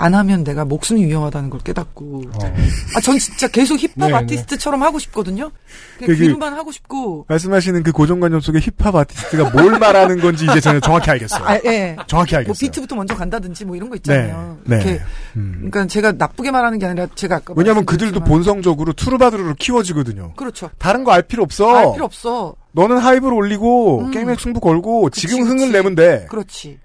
[0.00, 2.54] 안 하면 내가 목숨이 위험하다는 걸 깨닫고 어.
[2.94, 4.14] 아 전 진짜 계속 힙합 네, 네.
[4.14, 5.50] 아티스트처럼 하고 싶거든요.
[5.98, 10.80] 그냥 귀로만 하고 싶고 말씀하시는 그 고정관념 속에 힙합 아티스트가 뭘 말하는 건지 이제 저는
[10.82, 11.44] 정확히 알겠어요.
[11.44, 11.96] 아, 예.
[12.06, 12.48] 정확히 알겠어요.
[12.52, 14.58] 뭐 비트부터 먼저 간다든지 뭐 이런 거 있잖아요.
[14.64, 15.00] 네, 이렇게 네.
[15.36, 15.54] 음.
[15.70, 20.34] 그러니까 제가 나쁘게 말하는 게 아니라 제가 아까 왜냐하면 그들도 본성적으로 투르바두르로 키워지거든요.
[20.36, 20.70] 그렇죠.
[20.78, 21.74] 다른 거 알 필요 없어.
[21.74, 22.54] 알 필요 없어.
[22.72, 24.10] 너는 하이브를 올리고 음.
[24.12, 25.72] 게임에 승부 걸고 그치, 지금 흥을 그치.
[25.72, 26.26] 내면 돼.
[26.28, 26.78] 그렇지.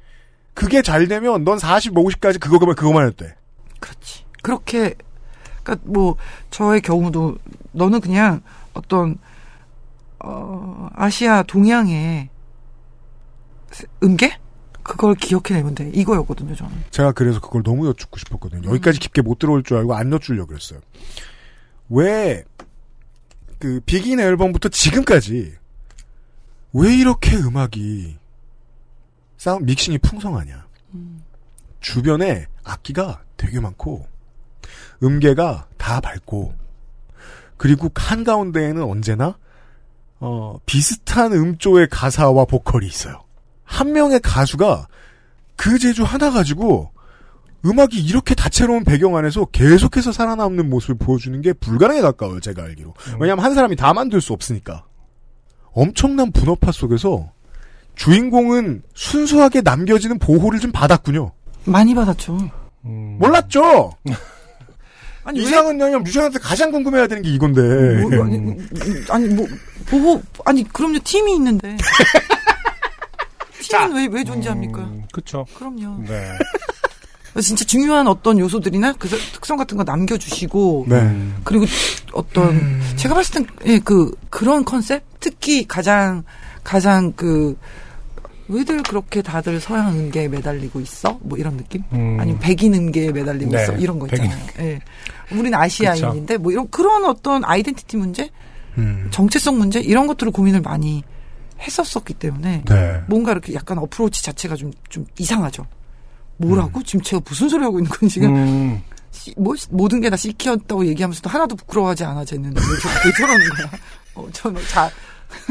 [0.54, 3.36] 그게 잘 되면 넌 40, 50까지 그거만 그거만 돼.
[3.80, 4.24] 그렇지.
[4.41, 4.95] 그렇게
[5.64, 6.16] 그러니까 뭐
[6.49, 7.38] 저의 경우도
[7.71, 8.42] 너는 그냥
[8.74, 9.17] 어떤
[10.20, 12.30] 어 아시아 동양의
[14.04, 14.38] 음계
[14.84, 16.71] 그걸 기억해내면 돼 이거였거든요 저는.
[16.92, 18.70] 제가 그래서 그걸 너무 여쭙고 싶었거든요.
[18.70, 20.80] 여기까지 깊게 못 들어올 줄 알고 안 여쭈려고 그랬어요.
[21.89, 22.43] 왜,
[23.59, 25.54] 그, 비긴 앨범부터 지금까지,
[26.74, 28.17] 왜 이렇게 음악이,
[29.43, 30.65] 사운, 믹싱이 풍성하냐.
[31.82, 34.07] 주변에 악기가 되게 많고,
[35.03, 36.53] 음계가 다 밝고,
[37.57, 39.37] 그리고 한 가운데에는 언제나,
[40.21, 43.25] 어, 비슷한 음조의 가사와 보컬이 있어요.
[43.65, 44.87] 한 명의 가수가
[45.57, 46.93] 그 재주 하나 가지고
[47.65, 52.93] 음악이 이렇게 다채로운 배경 안에서 계속해서 살아남는 모습을 보여주는 게 불가능에 가까워요, 제가 알기로.
[53.20, 54.86] 왜냐하면 한 사람이 다 만들 수 없으니까.
[55.74, 57.33] 엄청난 분업화 속에서
[57.95, 61.32] 주인공은 순수하게 남겨지는 보호를 좀 받았군요.
[61.65, 62.49] 많이 받았죠.
[62.86, 63.17] 음.
[63.20, 63.91] 몰랐죠?
[65.25, 67.61] 아니 왜 이상은 왜냐면 유시한테 가장 궁금해야 되는 게 이건데.
[68.01, 68.67] 뭐, 아니, 음,
[69.09, 69.47] 아니 뭐
[69.86, 71.78] 보고 아니 그럼요 팀이 있는데
[73.61, 74.79] 팀은 왜 왜 존재합니까?
[74.82, 75.45] 음, 그쵸.
[75.55, 76.03] 그럼요.
[76.05, 76.29] 네.
[77.41, 81.32] 진짜 중요한 어떤 요소들이나 그 특성 같은 거 남겨주시고 네.
[81.43, 81.65] 그리고
[82.11, 86.24] 어떤 제가 봤을 땐그 그런 컨셉 특히 가장
[86.63, 87.57] 가장 그
[88.49, 91.17] 왜들 그렇게 다들 서양 음계에 매달리고 있어?
[91.21, 91.83] 뭐 이런 느낌?
[91.93, 92.17] 음.
[92.20, 93.74] 아니면 백인 음계에 매달리고 네, 있어?
[93.78, 94.37] 이런 거 있잖아요.
[94.59, 94.79] 예.
[95.32, 98.29] 우리는 아시아인인데 뭐 이런 그런 어떤 아이덴티티 문제,
[98.78, 99.07] 음.
[99.11, 101.03] 정체성 문제 이런 것들을 고민을 많이
[101.59, 103.01] 했었었기 때문에 네.
[103.07, 105.65] 뭔가 이렇게 약간 어프로치 자체가 좀 좀 이상하죠.
[106.37, 106.83] 뭐라고?
[106.83, 108.82] 지금 제가 무슨 소리 하고 있는 건지 지금 음.
[109.11, 113.71] 시- 뭐 시- 모든 게 다 시키었다고 얘기하면서도 하나도 부끄러워하지 않아 쟤는 왜 저러는 거야?
[114.15, 114.89] 어, 저는 자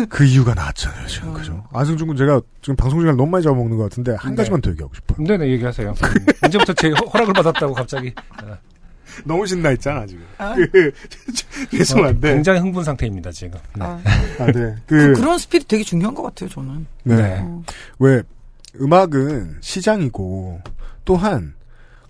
[0.09, 1.33] 그 이유가 나왔잖아요, 지금.
[1.35, 1.65] 그죠?
[1.73, 4.37] 안승준 군 제가 지금 방송 시간 너무 많이 잡아먹는 것 같은데, 한 네.
[4.37, 5.27] 가지만 더 얘기하고 싶어요.
[5.27, 5.91] 네네, 얘기하세요.
[5.91, 6.27] 음.
[6.43, 8.13] 언제부터 제 허- 허락을 받았다고 갑자기.
[8.37, 8.57] 아,
[9.25, 10.25] 너무 신나 있잖아, 지금.
[10.39, 10.55] 아.
[10.55, 10.93] 그,
[11.77, 12.31] 죄송한데.
[12.31, 13.59] 어, 굉장히 흥분 상태입니다, 지금.
[13.77, 13.85] 네.
[13.85, 14.01] 아,
[14.39, 14.75] 아, 네.
[14.87, 16.87] 그, 그, 그 런 스피릿 되게 중요한 것 같아요 저는.
[17.05, 17.17] 네.
[17.17, 17.39] 네.
[17.43, 17.63] 어.
[17.99, 18.23] 왜,
[18.81, 20.61] 음악은 시장이고,
[21.05, 21.55] 또한,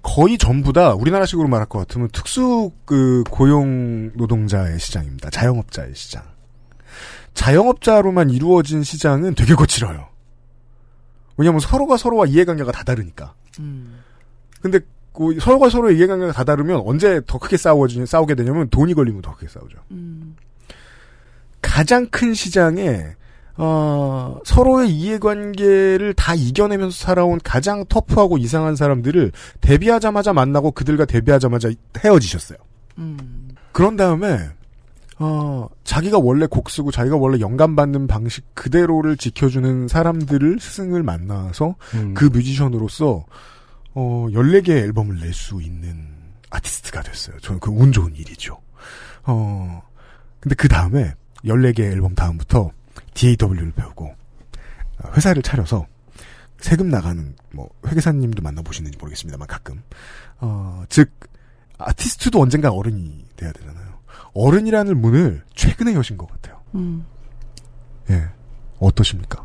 [0.02, 5.30] 거의 전부 다 우리나라식으로 말할 것 같으면 특수 그 고용 노동자의 시장입니다.
[5.30, 6.22] 자영업자의 시장.
[7.34, 10.08] 자영업자로만 이루어진 시장은 되게 거칠어요.
[11.36, 13.34] 왜냐하면 서로가 서로와 이해관계가 다 다르니까.
[13.60, 14.00] 음.
[14.60, 14.80] 근데
[15.12, 19.34] 그 서로가 서로의 이해관계가 다 다르면 언제 더 크게 싸워지 싸우게 되냐면 돈이 걸리면 더
[19.34, 19.78] 크게 싸우죠.
[19.90, 20.36] 음.
[21.60, 23.14] 가장 큰 시장에
[23.56, 32.58] 어, 서로의 이해관계를 다 이겨내면서 살아온 가장 터프하고 이상한 사람들을 데뷔하자마자 만나고 그들과 데뷔하자마자 헤어지셨어요.
[32.98, 33.48] 음.
[33.72, 34.50] 그런 다음에
[35.24, 41.76] 어, 자기가 원래 곡 쓰고 자기가 원래 영감 받는 방식 그대로를 지켜주는 사람들을 스승을 만나서
[41.94, 42.14] 음.
[42.14, 43.24] 그 뮤지션으로서
[43.94, 46.08] 어, 14개의 앨범을 낼 수 있는
[46.50, 47.38] 아티스트가 됐어요.
[47.40, 48.58] 저는 그 운 좋은 일이죠.
[49.24, 49.82] 어,
[50.40, 52.70] 근데 그 다음에 14개의 앨범 다음부터
[53.14, 55.86] DAW를 배우고 어, 회사를 차려서
[56.58, 59.82] 세금 나가는 뭐 회계사님도 만나보시는지 모르겠습니다만 가끔
[60.40, 61.10] 어, 즉
[61.78, 63.81] 아티스트도 언젠가 어른이 돼야 되잖아요.
[64.34, 66.58] 어른이라는 문을 최근에 여신 것 같아요.
[66.74, 67.04] 음.
[68.10, 68.24] 예,
[68.78, 69.44] 어떠십니까?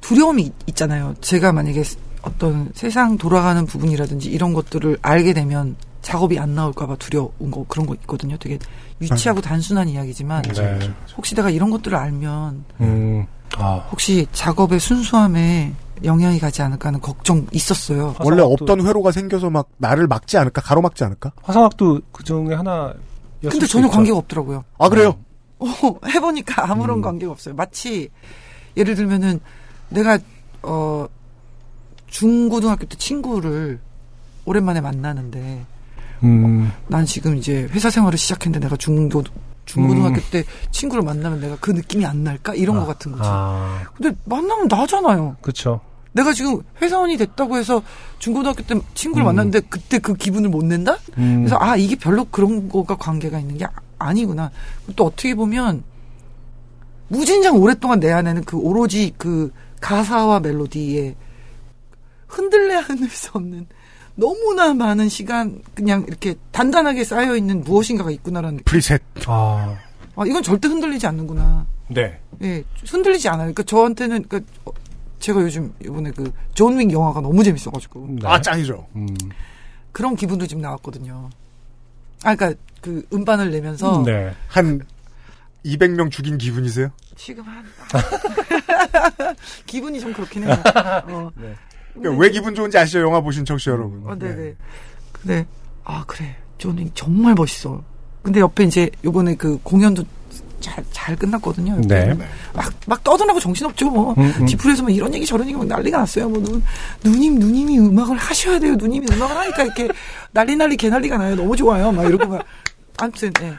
[0.00, 1.14] 두려움이 있- 있잖아요.
[1.20, 1.82] 제가 만약에
[2.22, 7.94] 어떤 세상 돌아가는 부분이라든지 이런 것들을 알게 되면 작업이 안 나올까봐 두려운 거 그런 거
[7.94, 8.36] 있거든요.
[8.38, 8.58] 되게
[9.00, 10.78] 유치하고 단순한 이야기지만 네.
[11.16, 13.26] 혹시 내가 이런 것들을 알면 음.
[13.56, 13.86] 아.
[13.90, 15.72] 혹시 작업의 순수함에
[16.04, 18.14] 영향이 가지 않을까 하는 걱정 있었어요.
[18.24, 21.32] 원래 없던 회로가 생겨서 막 나를 막지 않을까 가로막지 않을까?
[21.42, 22.92] 화성학도 그 중에 하나.
[23.50, 24.64] 근데 전혀 관계가 없더라고요.
[24.78, 25.16] 아 그래요?
[25.58, 25.66] 어,
[26.06, 27.02] 해보니까 아무런 음.
[27.02, 27.54] 관계가 없어요.
[27.54, 28.08] 마치
[28.76, 29.40] 예를 들면은
[29.88, 30.18] 내가
[30.62, 31.06] 어
[32.06, 33.80] 중고등학교 때 친구를
[34.44, 35.64] 오랜만에 만나는데
[36.24, 36.72] 음.
[36.88, 39.22] 난 지금 이제 회사 생활을 시작했는데 내가 중고
[39.64, 40.22] 중고등학교 음.
[40.30, 43.24] 때 친구를 만나면 내가 그 느낌이 안 날까 이런 거 같은 거지.
[43.24, 45.36] 아, 근데 만나면 나잖아요.
[45.40, 45.80] 그쵸.
[46.12, 47.82] 내가 지금 회사원이 됐다고 해서
[48.18, 49.26] 중고등학교 때 친구를 음.
[49.26, 50.98] 만났는데 그때 그 기분을 못 낸다?
[51.18, 51.38] 음.
[51.40, 54.50] 그래서 아 이게 별로 그런 거가 관계가 있는 게 아- 아니구나.
[54.96, 55.82] 또 어떻게 보면
[57.08, 61.14] 무진장 오랫동안 내 안에는 그 오로지 그 가사와 멜로디에
[62.28, 63.66] 흔들려야 흔들 수 없는
[64.14, 68.60] 너무나 많은 시간 그냥 이렇게 단단하게 쌓여 있는 무엇인가가 있구나라는.
[68.64, 69.02] 프리셋.
[69.26, 69.76] 아,
[70.16, 71.66] 아, 이건 절대 흔들리지 않는구나.
[71.88, 72.18] 네.
[72.42, 73.44] 예, 흔들리지 않아요.
[73.52, 74.44] 그러니까 저한테는 그
[75.22, 78.26] 제가 요즘 이번에 그 존윅 영화가 너무 재밌어가지고 네.
[78.26, 78.86] 아, 짱이죠.
[78.96, 79.06] 음,
[79.92, 81.30] 그런 기분도 지금 나왔거든요.
[82.24, 84.34] 아, 그러니까 그 음반을 내면서 네.
[84.48, 84.80] 한
[85.64, 86.90] 200명 죽인 기분이세요?
[87.14, 87.64] 지금 한
[89.64, 90.56] 기분이 좀 그렇긴 해요.
[91.06, 91.30] 어,
[91.94, 93.00] 그러니까 왜 기분 좋은지 아시죠?
[93.00, 94.02] 영화 보신 청취자 여러분.
[94.04, 94.56] 어, 네네.
[95.12, 95.46] 근데
[95.84, 97.80] 아 그래, 존윅 정말 멋있어.
[98.22, 100.02] 근데 옆에 이제 요번에 그 공연도
[100.62, 101.78] 잘, 잘 끝났거든요.
[101.86, 102.14] 네.
[102.54, 104.14] 막, 막 떠들라고 정신없죠, 뭐.
[104.16, 104.46] 음, 음.
[104.46, 106.28] 지풀에서 뭐 이런 얘기 저런 얘기 막 난리가 났어요.
[106.28, 106.60] 뭐, 누,
[107.04, 108.74] 누님, 누님이 음악을 하셔야 돼요.
[108.76, 109.88] 누님이 음악을 하니까 이렇게
[110.32, 111.36] 난리 난리 개난리가 나요.
[111.36, 111.92] 너무 좋아요.
[111.92, 112.44] 막 이러고 막.
[112.98, 113.58] 아무튼, 예.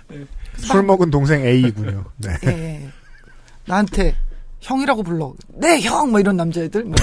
[0.57, 2.05] 술 먹은 동생 A이군요.
[2.17, 2.29] 네.
[2.45, 2.89] 예, 예.
[3.65, 4.15] 나한테
[4.61, 5.33] 형이라고 불러.
[5.49, 6.11] 네, 형!
[6.11, 6.83] 뭐 이런 남자애들.
[6.85, 6.95] 뭐,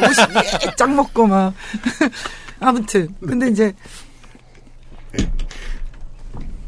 [0.00, 0.20] 너무 시,
[0.66, 1.54] 예, 짱 먹고 막.
[2.60, 3.08] 아무튼.
[3.20, 3.72] 근데 이제,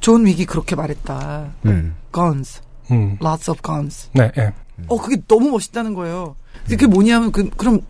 [0.00, 1.52] 존 윅이 그렇게 말했다.
[1.64, 1.96] 음.
[2.16, 2.62] guns.
[2.90, 3.16] 음.
[3.20, 4.08] lots of guns.
[4.12, 4.52] 네, 예.
[4.88, 6.36] 어, 그게 너무 멋있다는 거예요.
[6.62, 7.80] 근데 그게 뭐냐면, 그, 그럼,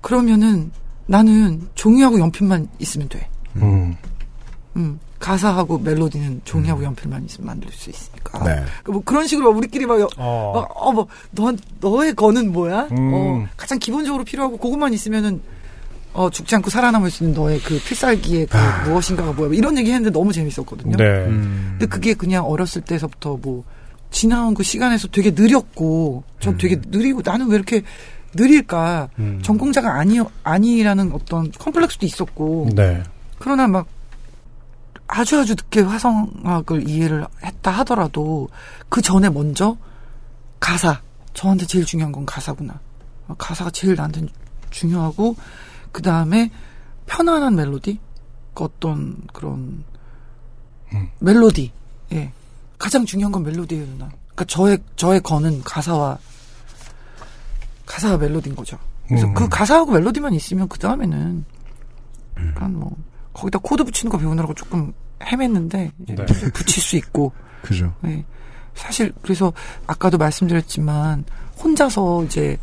[0.00, 0.70] 그러면은
[1.06, 3.28] 나는 종이하고 연필만 있으면 돼.
[3.56, 3.96] 음.
[4.76, 8.44] 음, 가사하고 멜로디는 종이하고 연필만 있으면 만들 수 있으니까.
[8.44, 8.64] 네.
[8.84, 10.52] 그뭐 그런 식으로 우리끼리 막, 여- 어.
[10.54, 12.88] 막, 어, 뭐, 너, 너의 거는 뭐야?
[12.92, 13.10] 음.
[13.12, 15.40] 어, 가장 기본적으로 필요하고 그것만 있으면은,
[16.12, 18.56] 어, 죽지 않고 살아남을 수 있는 너의 그 필살기의 그
[18.88, 19.48] 무엇인가가 뭐야.
[19.48, 20.96] 뭐 이런 얘기 했는데 너무 재밌었거든요.
[20.96, 21.04] 네.
[21.26, 21.76] 음.
[21.78, 23.64] 근데 그게 그냥 어렸을 때서부터 뭐,
[24.10, 27.82] 지나온 그 시간에서 되게 느렸고, 전 되게 느리고 나는 왜 이렇게
[28.34, 29.08] 느릴까.
[29.18, 29.40] 음.
[29.42, 32.70] 전공자가 아니, 아니라는 어떤 컴플렉스도 있었고.
[32.74, 33.02] 네.
[33.38, 33.86] 그러나 막
[35.12, 38.48] 아주 아주 늦게 화성학을 이해를 했다 하더라도
[38.88, 39.76] 그 전에 먼저
[40.60, 41.00] 가사
[41.34, 42.78] 저한테 제일 중요한 건 가사구나
[43.26, 44.26] 어, 가사가 제일 나한테
[44.70, 45.34] 중요하고
[45.90, 46.50] 그 다음에
[47.06, 47.98] 편안한 멜로디
[48.54, 49.82] 그 어떤 그런
[51.18, 51.72] 멜로디
[52.12, 52.32] 예
[52.80, 56.18] 가장 중요한 건 멜로디예요 누나 그러니까 저의 저의 거는 가사와
[57.86, 59.34] 가사와 멜로디인 거죠 그래서 음.
[59.34, 61.44] 그 가사하고 멜로디만 있으면 그 다음에는
[62.48, 62.96] 약간 뭐
[63.34, 66.14] 거기다 코드 붙이는 거 배우느라고 조금 헤맸는데 네.
[66.14, 67.32] 좀 붙일 수 있고
[67.62, 67.92] 그죠.
[68.00, 68.24] 네.
[68.74, 69.52] 사실 그래서
[69.86, 71.24] 아까도 말씀드렸지만
[71.62, 72.56] 혼자서 이제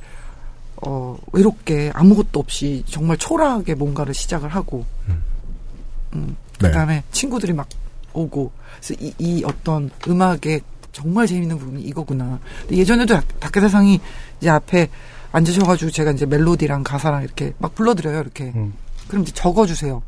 [0.77, 4.85] 어 외롭게 아무것도 없이 정말 초라하게 뭔가를 시작을 하고
[6.13, 6.67] 음, 네.
[6.67, 7.67] 그다음에 친구들이 막
[8.17, 10.61] 오고 그래서 이, 이 어떤 음악의
[10.91, 12.39] 정말 재밌는 부분이 이거구나
[12.71, 13.99] 예전에도 다- 다케다상이
[14.39, 14.89] 이제 앞에
[15.31, 18.73] 앉으셔가지고 제가 이제 멜로디랑 가사랑 이렇게 막 불러드려요 이렇게 음.
[19.07, 20.01] 그럼 이제 적어주세요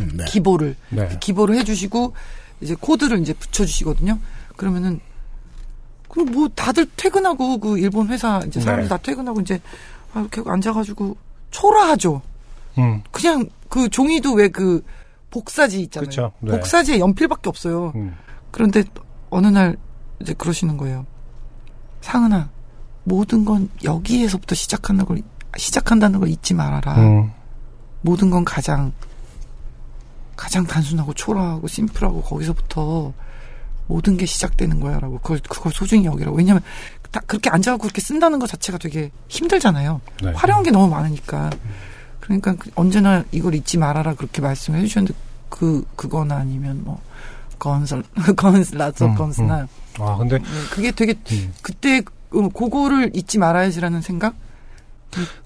[0.00, 0.24] 음, 네.
[0.26, 1.16] 기보를 네.
[1.20, 2.12] 기보를 해주시고
[2.60, 4.18] 이제 코드를 이제 붙여주시거든요.
[4.56, 5.00] 그러면은
[6.08, 8.88] 그럼 뭐 다들 퇴근하고 그 일본 회사 이제 사람들 네.
[8.88, 9.60] 다 퇴근하고 이제
[10.12, 11.16] 아, 이렇게 앉아가지고
[11.50, 12.20] 초라하죠.
[12.78, 13.02] 음.
[13.10, 14.82] 그냥 그 종이도 왜 그
[15.30, 16.08] 복사지 있잖아요.
[16.08, 16.52] 그쵸, 네.
[16.52, 17.92] 복사지에 연필밖에 없어요.
[17.94, 18.16] 음.
[18.50, 18.82] 그런데
[19.30, 19.76] 어느 날
[20.20, 21.06] 이제 그러시는 거예요.
[22.00, 22.50] 상은아,
[23.04, 25.22] 모든 건 여기에서부터 시작하는 걸
[25.56, 26.96] 시작한다는 걸 잊지 말아라.
[26.98, 27.32] 음.
[28.00, 28.92] 모든 건 가장
[30.36, 33.12] 가장 단순하고 초라하고 심플하고 거기서부터
[33.88, 36.62] 모든 게 시작되는 거야 라고 그걸 그걸 소중히 여기라고 왜냐면
[37.10, 40.32] 다 그렇게 앉아갖고 그렇게 쓴다는 것 자체가 되게 힘들잖아요 네.
[40.32, 41.50] 화려한 게 너무 많으니까
[42.28, 45.18] 그러니까 그 언제나 이걸 잊지 말아라 그렇게 말씀해 주셨는데
[45.48, 47.00] 그 그거나 아니면 뭐
[47.58, 48.04] 건설
[48.36, 49.66] 건스 라츠 음, 건스나
[49.98, 51.52] 아, 근데 네, 그게 되게 음.
[51.62, 54.34] 그때 그- 그거를 잊지 말아야지라는 생각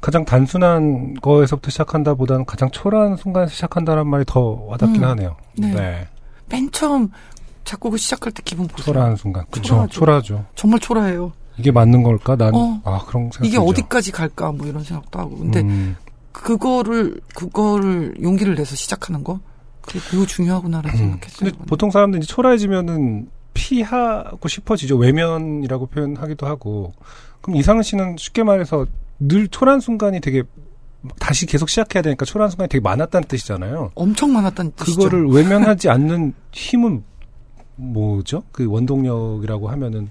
[0.01, 5.09] 가장 단순한 거에서부터 시작한다 보다는 가장 초라한 순간에서 시작한다는 말이 더 와닿긴 음.
[5.09, 5.37] 하네요.
[5.57, 6.09] 네.
[6.49, 7.09] 맨 처음
[7.65, 8.85] 작곡을 시작할 때 기분 보세요.
[8.87, 9.45] 초라한 순간.
[9.53, 9.69] 그쵸.
[9.69, 9.93] 초라하죠.
[9.93, 10.45] 초라하죠.
[10.57, 11.33] 정말 초라해요.
[11.59, 12.35] 이게 맞는 걸까?
[12.35, 12.81] 난, 어.
[12.85, 13.45] 아, 그런 생각.
[13.47, 13.65] 이게 들죠.
[13.65, 15.39] 어디까지 갈까 뭐 이런 생각도 하고.
[15.39, 15.97] 근데 음,
[16.33, 19.41] 그거를 그거를 용기를 내서 시작하는 거
[19.83, 21.49] 그게 매우 중요하구나라는 생각했어요.
[21.49, 21.53] 음.
[21.53, 24.97] 근데 보통 사람들이 초라해지면은 피하고 싶어지죠.
[24.97, 26.93] 외면이라고 표현하기도 하고.
[27.41, 28.87] 그럼 이상은 씨는 쉽게 말해서
[29.19, 30.43] 늘 초라한 순간이 되게
[31.19, 33.91] 다시 계속 시작해야 되니까 초라한 순간이 되게 많았다는 뜻이잖아요.
[33.95, 34.99] 엄청 많았다는 뜻이죠.
[34.99, 37.03] 그거를 외면하지 않는 힘은
[37.77, 38.45] 뭐죠?
[38.53, 40.11] 그 원동력이라고 하면은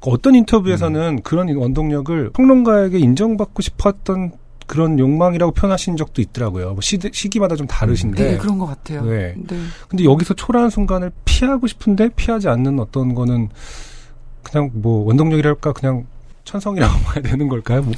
[0.00, 4.32] 그 어떤 인터뷰에서는 그런 원동력을 평론가에게 인정받고 싶었던
[4.66, 6.72] 그런 욕망이라고 표현하신 적도 있더라고요.
[6.72, 8.32] 뭐 시대, 시기마다 좀 다르신데.
[8.32, 9.02] 네, 그런 것 같아요.
[9.04, 9.34] 네.
[9.36, 9.56] 네.
[9.88, 13.48] 근데 여기서 초라한 순간을 피하고 싶은데 피하지 않는 어떤 거는
[14.42, 16.06] 그냥 뭐 원동력이랄까 그냥
[16.44, 17.82] 천성이라고 봐야 되는 걸까요?
[17.82, 17.92] 뭐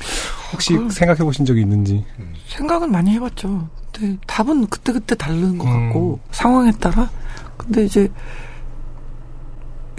[0.53, 2.05] 혹시 그건- 생각해 보신 적이 있는지.
[2.49, 3.69] 생각은 많이 해봤죠.
[3.93, 5.87] 근데 답은 그때그때 다른 것 음.
[5.89, 7.11] 같고 상황에 따라.
[7.57, 8.11] 근데 이제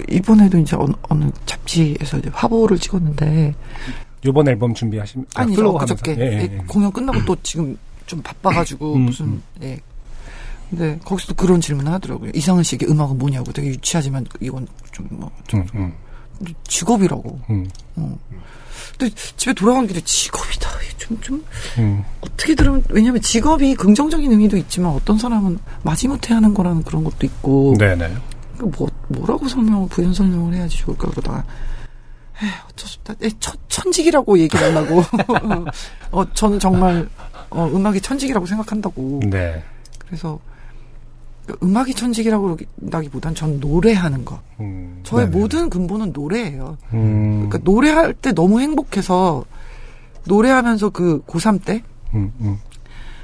[0.10, 3.56] 이번에도 이제 어느, 어느 잡지에서 이제 화보를 찍었는데
[4.28, 6.34] 요번 앨범 준비하시면 아니 플로우 저 그저께 하면서.
[6.34, 9.44] 예, 예, 예, 공연 끝나고 또 지금 좀 바빠가지고 음, 무슨 음.
[9.64, 9.80] 예.
[10.70, 12.32] 근데 거기서도 그런 질문을 하더라고요.
[12.36, 15.94] 이상은 씨에게 음악은 뭐냐고 되게 유치하지만 이건 좀뭐 음, 음,
[16.68, 17.40] 직업이라고.
[17.50, 18.18] 음, 어.
[18.98, 20.68] 근데 집에 돌아가는 길에 직업이다.
[21.08, 21.46] 좀, 좀,
[21.78, 22.04] 음.
[22.22, 27.76] 어떻게 들으면, 왜냐면 직업이 긍정적인 의미도 있지만 어떤 사람은 마지못해 하는 거라는 그런 것도 있고.
[27.80, 28.14] 네네.
[28.58, 31.44] 그 뭐, 뭐라고 설명을, 부연 설명을 해야지 좋을까 그러다가.
[32.44, 33.26] 에이, 어쩔 수 없다.
[33.26, 35.02] 에, 천, 천직이라고 얘기를 하려고.
[36.12, 37.08] 어, 저는 정말,
[37.50, 39.22] 어, 음악이 천직이라고 생각한다고.
[39.30, 39.64] 네.
[40.06, 40.40] 그래서,
[41.48, 42.58] 그 음악이 천직이라고
[42.90, 44.42] 그러기보단 전 노래하는 거.
[44.60, 45.38] 음, 저의 네네.
[45.38, 46.78] 모든 근본은 노래예요.
[46.94, 49.46] 음, 그러니까 노래할 때 너무 행복해서
[50.26, 51.84] 노래하면서 그 고3 때
[52.14, 52.60] 음, 음.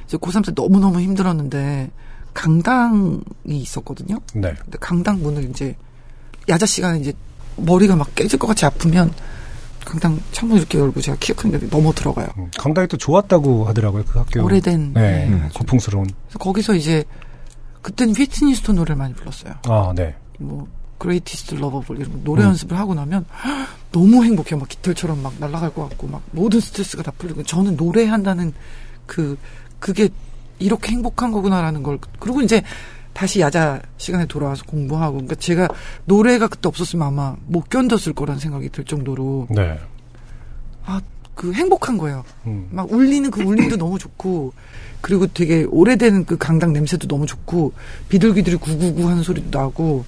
[0.08, 1.92] 이제 고3 때 너무너무 힘들었는데
[2.34, 4.20] 강당이 있었거든요.
[4.34, 4.54] 네.
[4.58, 5.76] 근데 강당 문을 이제
[6.48, 7.14] 야자 시간에 이제
[7.58, 9.12] 머리가 막 깨질 것 같이 아프면
[9.86, 12.28] 강당 창문 이렇게 열고 제가 키가 큰데 넘어 들어가요.
[12.38, 14.44] 음, 강당이 또 좋았다고 하더라고요, 그 학교.
[14.44, 16.08] 오래된 네, 네, 고풍스러운.
[16.28, 17.04] 그래서 거기서 이제
[17.82, 19.54] 그때는 휘트니 휴스턴 노래를 많이 불렀어요.
[19.66, 20.16] 아, 네.
[20.40, 20.68] 뭐
[20.98, 22.50] Greatest Love of All 이런 거 노래 음.
[22.50, 23.26] 연습을 하고 나면
[23.92, 24.58] 너무 행복해요.
[24.58, 28.54] 막 깃털처럼 막 날아갈 것 같고 막 모든 스트레스가 다 풀리고 저는 노래한다는
[29.06, 29.38] 그
[29.80, 30.08] 그게
[30.60, 32.64] 이렇게 행복한 거구나라는 걸 그리고 이제
[33.14, 35.68] 다시 야자 시간에 돌아와서 공부하고 그러니까 제가
[36.06, 39.80] 노래가 그때 없었으면 아마 못 견뎠을 거라는 생각이 들 정도로 네.
[40.86, 42.24] 아그 행복한 거예요.
[42.46, 44.54] 음, 막 울리는 그 울림도 너무 좋고
[45.02, 47.74] 그리고 되게 오래된 그 강당 냄새도 너무 좋고
[48.10, 50.06] 비둘기들이 구구구 하는 소리도 나고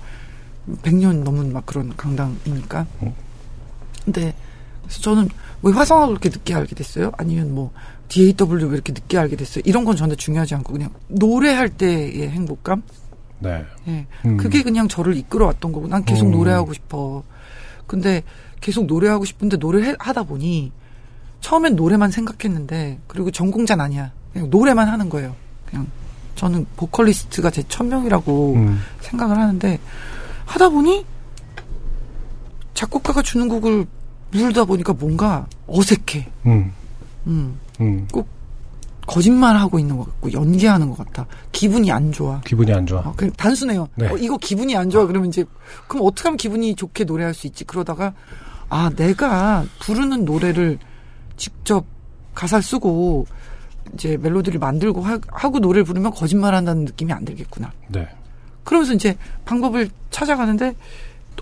[0.82, 2.88] 100년 넘은 막 그런 강당이니까
[4.04, 4.34] 근데
[4.84, 5.30] 그래서 저는
[5.62, 7.12] 왜 화성학을 그렇게 늦게 알게 됐어요?
[7.18, 7.72] 아니면 뭐
[8.08, 9.64] DAW 왜 이렇게 늦게 알게 됐어요?
[9.66, 12.84] 이런 건 저한테 중요하지 않고 그냥 노래할 때의 행복감?
[13.40, 13.64] 네.
[13.88, 14.06] 예.
[14.26, 14.38] 음.
[14.38, 16.32] 그게 그냥 저를 이끌어왔던 거고 난 계속 음.
[16.32, 17.24] 노래하고 싶어.
[17.88, 18.24] 근데
[18.62, 20.72] 계속 노래하고 싶은데 노래를 해- 하다 보니
[21.42, 24.12] 처음엔 노래만 생각했는데 그리고 전공자는 아니야.
[24.34, 25.36] 그냥 노래만 하는 거예요.
[25.66, 25.88] 그냥
[26.36, 29.80] 저는 보컬리스트가 제 천명이라고 음, 생각을 하는데
[30.46, 31.06] 하다 보니
[32.74, 33.86] 작곡가가 주는 곡을
[34.32, 36.28] 부르다 보니까 뭔가 어색해.
[36.46, 36.74] 음,
[37.28, 37.60] 음.
[37.82, 38.08] 음.
[39.08, 41.28] 거짓말 하고 있는 것 같고 연기하는 것 같아.
[41.52, 42.42] 기분이 안 좋아.
[42.42, 43.02] 기분이 안 좋아.
[43.02, 43.88] 어, 그냥 단순해요.
[43.96, 44.08] 네.
[44.08, 45.06] 어, 이거 기분이 안 좋아.
[45.06, 45.46] 그러면 이제,
[45.88, 47.64] 그럼 어떻게 하면 기분이 좋게 노래할 수 있지?
[47.66, 48.14] 그러다가,
[48.68, 50.80] 아, 내가 부르는 노래를
[51.38, 51.86] 직접
[52.34, 53.28] 가사를 쓰고,
[53.94, 55.20] 이제 멜로디를 만들고 하,
[55.50, 57.72] 고 노래를 부르면 거짓말 한다는 느낌이 안 들겠구나.
[57.90, 58.08] 네.
[58.64, 59.16] 그러면서 이제
[59.46, 60.74] 방법을 찾아가는데,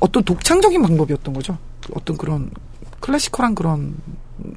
[0.02, 1.58] 어떤 독창적인 방법이었던 거죠.
[1.96, 2.52] 어떤 그런
[3.00, 3.96] 클래시컬한 그런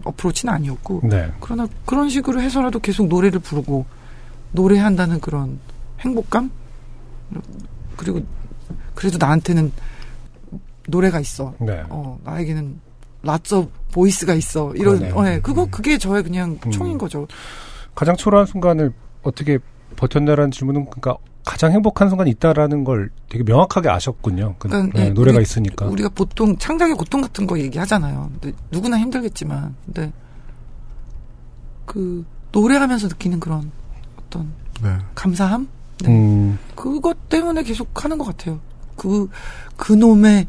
[0.05, 1.31] 어프로치는 아니었고, 네.
[1.41, 3.87] 그러나 그런 식으로 해서라도 계속 노래를 부르고
[4.53, 5.59] 노래한다는 그런
[6.01, 6.51] 행복감
[7.97, 8.21] 그리고
[8.95, 9.73] 그래도 나한테는
[10.89, 11.55] 노래가 있어.
[11.59, 11.83] 네.
[11.89, 12.81] 어 나에게는
[13.23, 14.73] 라츠 보이스가 있어.
[14.75, 15.13] 이런.
[15.13, 15.41] 어, 네.
[15.41, 16.71] 그거 그게 저의 그냥 음.
[16.71, 17.27] 총인 거죠.
[17.95, 18.93] 가장 초라한 순간을
[19.23, 19.59] 어떻게
[19.97, 24.57] 버텼냐라는 질문은 그러니까 가장 행복한 순간이 있다라는 걸 되게 명확하게 아셨군요.
[24.59, 25.87] 그, 그러니까, 네, 예, 노래가 우리- 있으니까.
[25.87, 28.31] 우리가 보통 창작의 고통 같은 거 얘기하잖아요.
[28.41, 30.13] 근데 누구나 힘들겠지만 근데
[31.85, 33.71] 그 노래하면서 느끼는 그런
[34.19, 34.53] 어떤
[34.83, 34.97] 네.
[35.15, 35.69] 감사함
[36.03, 36.11] 네.
[36.11, 38.59] 음, 그것 때문에 계속 하는 것 같아요.
[38.97, 39.31] 그,
[39.77, 40.47] 그놈의,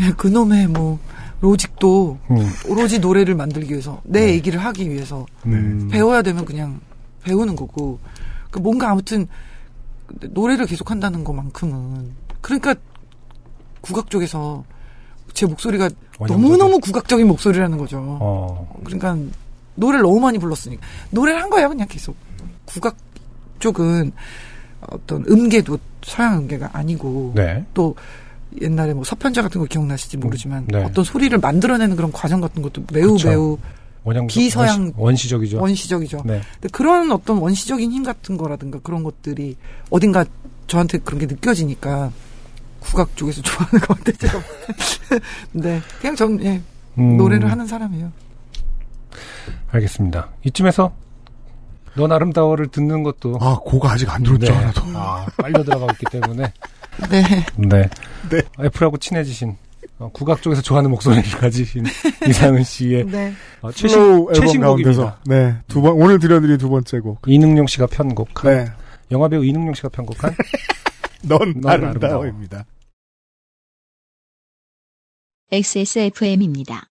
[0.00, 0.98] 예, 그놈의 뭐,
[1.40, 2.36] 로직도 음,
[2.68, 4.32] 오로지 노래를 만들기 위해서, 내 네.
[4.34, 5.88] 얘기를 하기 위해서, 음.
[5.90, 6.80] 배워야 되면 그냥
[7.22, 7.98] 배우는 거고,
[8.50, 9.26] 그 뭔가 아무튼,
[10.20, 12.74] 노래를 계속 한다는 것만큼은, 그러니까,
[13.80, 14.64] 국악 쪽에서
[15.32, 15.90] 제 목소리가
[16.20, 17.98] 너무너무 국악적인 목소리라는 거죠.
[18.20, 19.16] 어, 그러니까
[19.74, 22.16] 노래를 너무 많이 불렀으니까 노래를 한 거예요 그냥 계속
[22.64, 22.96] 국악
[23.58, 24.12] 쪽은
[24.88, 27.64] 어떤 음계도 서양 음계가 아니고 네.
[27.72, 27.94] 또
[28.60, 30.84] 옛날에 뭐 서편자 같은 거 기억나실지 모르지만 네.
[30.84, 33.28] 어떤 소리를 만들어내는 그런 과정 같은 것도 매우 그쵸.
[33.28, 33.58] 매우
[34.04, 36.22] 원형 비서양- 원시, 적이죠 원시적이죠.
[36.24, 36.40] 네.
[36.54, 39.56] 근데 그런 어떤 원시적인 힘 같은 거라든가 그런 것들이
[39.90, 40.24] 어딘가
[40.66, 42.10] 저한테 그런 게 느껴지니까
[42.80, 44.16] 국악 쪽에서 좋아하는 것 같아요.
[44.18, 44.40] 제가.
[45.52, 46.60] 네, 그냥 전 예,
[46.98, 48.10] 음, 노래를 하는 사람이에요.
[49.70, 50.28] 알겠습니다.
[50.44, 50.92] 이쯤에서
[51.94, 54.52] 넌 아름다워를 듣는 것도 아, 고가 아직 안 들었죠, 네.
[54.52, 54.82] 하나도.
[54.94, 56.52] 아, 빨려 들어가고 있기 때문에
[57.10, 57.22] 네.
[57.56, 57.90] 네.
[58.30, 58.42] 네.
[58.64, 59.56] 애플하고 친해지신
[60.02, 61.84] 어, 국악 쪽에서 좋아하는 목소리를 가지신
[62.28, 63.32] 이상은 씨의 네.
[63.60, 64.66] 어, 최신 앨범 최신 곡입니다.
[64.66, 65.16] 가운데서.
[65.26, 65.56] 네.
[65.68, 67.20] 두 번, 오늘 들려드린 두 번째 곡.
[67.26, 68.72] 이능용 씨가 편곡한 네.
[69.12, 70.34] 영화 배우 이능용 씨가 편곡한
[71.22, 72.64] 넌, 넌 아름다워입니다.
[75.52, 76.86] XSFM입니다.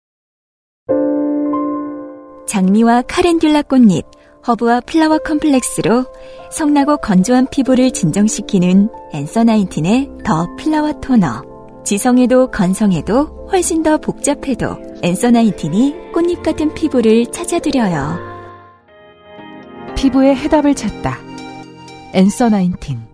[2.48, 4.06] 장미와 calendula 꽃잎,
[4.48, 6.06] 허브와 flower complex로
[6.52, 11.51] 성나고 건조한 피부를 진정시키는 Answer Nineteen의 The Flower Toner.
[11.84, 18.32] 지성에도 건성에도 훨씬 더 복잡해도 Answer Nineteen이 꽃잎 같은 피부를 찾아드려요.
[19.96, 21.18] 피부의 해답을 찾다.
[22.14, 23.12] Answer Nineteen.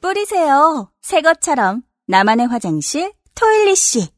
[0.00, 0.90] 뿌리세요.
[1.02, 4.17] 새 것처럼 나만의 화장실 토일리씨.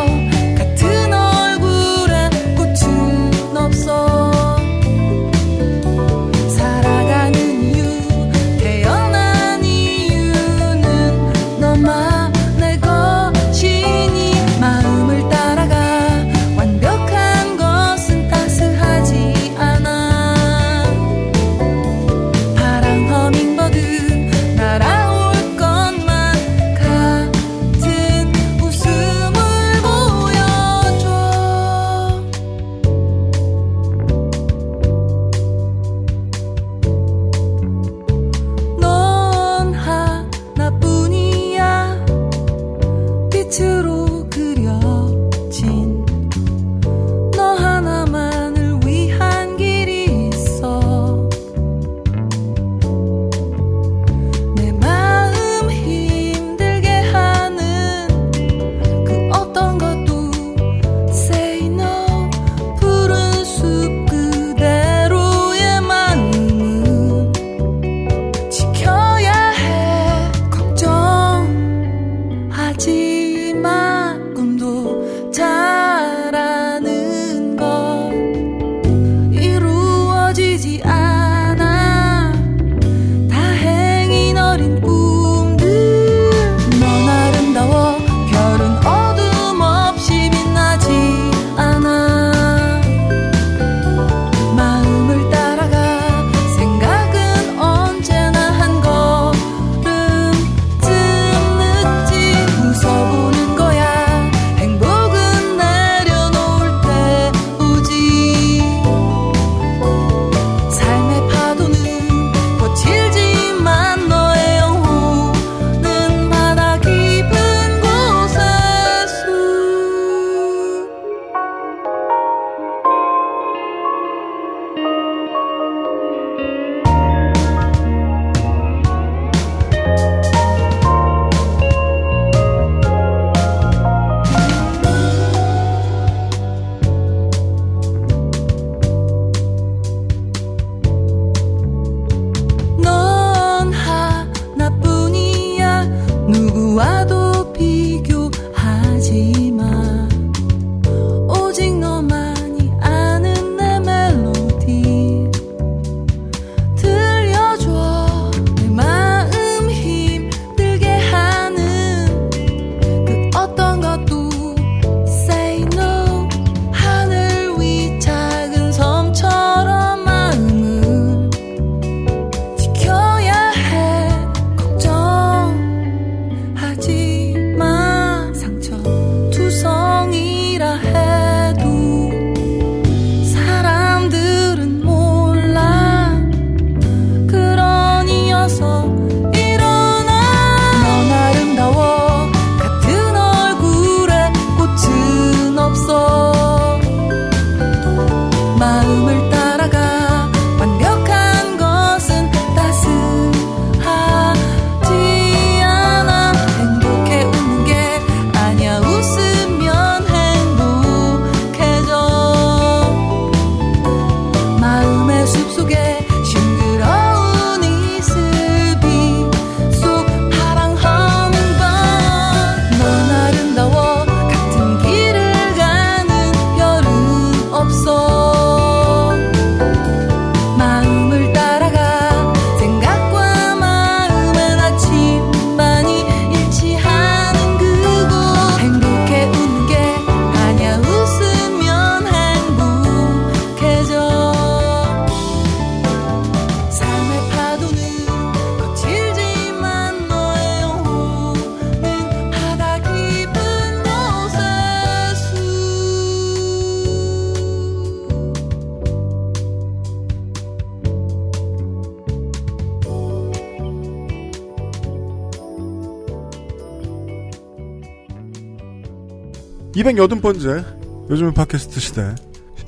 [269.91, 272.15] 280번째 요즘은 팟캐스트 시대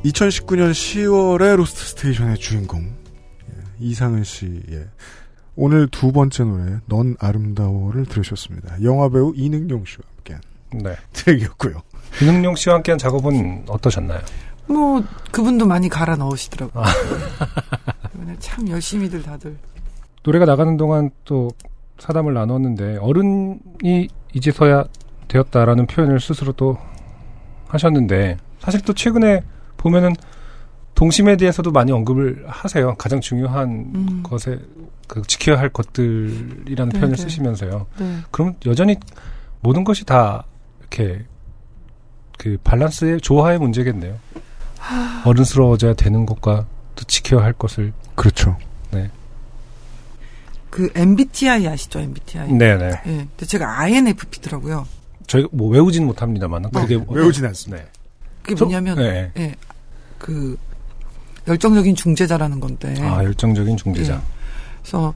[0.03, 4.87] 2019년 10월의 Lost Station의 주인공 예, 이상은 씨의
[5.55, 8.81] 오늘 두 번째 노래 넌 아름다워를 들으셨습니다.
[8.83, 10.41] 영화배우 이능룡 씨와 함께한
[10.83, 10.95] 네.
[11.13, 11.81] 트랙이었고요.
[12.21, 14.19] 이능룡 씨와 함께한 작업은 어떠셨나요?
[14.65, 16.83] 뭐 그분도 많이 갈아 넣으시더라고요.
[18.15, 19.55] 이번에 참 열심히들 다들.
[20.23, 21.49] 노래가 나가는 동안 또
[21.99, 24.85] 사담을 나눴는데 어른이 이제서야
[25.27, 26.77] 되었다라는 표현을 스스로 또
[27.73, 29.41] 하셨는데 사실 또 최근에
[29.77, 30.15] 보면은
[30.95, 32.95] 동심에 대해서도 많이 언급을 하세요.
[32.95, 34.23] 가장 중요한 음.
[34.23, 34.59] 것에
[35.07, 37.21] 그 지켜야 할 것들이라는 네, 표현을 네.
[37.21, 37.87] 쓰시면서요.
[37.99, 38.17] 네.
[38.31, 38.95] 그럼 여전히
[39.61, 40.45] 모든 것이 다
[40.79, 41.25] 이렇게
[42.37, 44.17] 그 밸런스의 조화의 문제겠네요.
[45.25, 48.57] 어른스러워져야 되는 것과 또 지켜야 할 것을 그렇죠.
[48.91, 49.09] 네.
[50.69, 51.99] 그 MBTI 아시죠?
[51.99, 52.51] MBTI.
[52.51, 52.85] 네네.
[52.85, 53.01] 예.
[53.03, 54.85] 근데 제가 INFP더라고요.
[55.27, 57.83] 저희가 뭐 외우진 못합니다만 그게 뭐- 외우진 않습니다.
[57.83, 57.89] 네.
[58.41, 59.31] 그게 저- 뭐냐면 네.
[59.37, 59.55] 예.
[60.17, 60.57] 그
[61.47, 62.95] 열정적인 중재자라는 건데.
[63.01, 64.13] 아 열정적인 중재자.
[64.15, 64.19] 예.
[64.81, 65.13] 그래서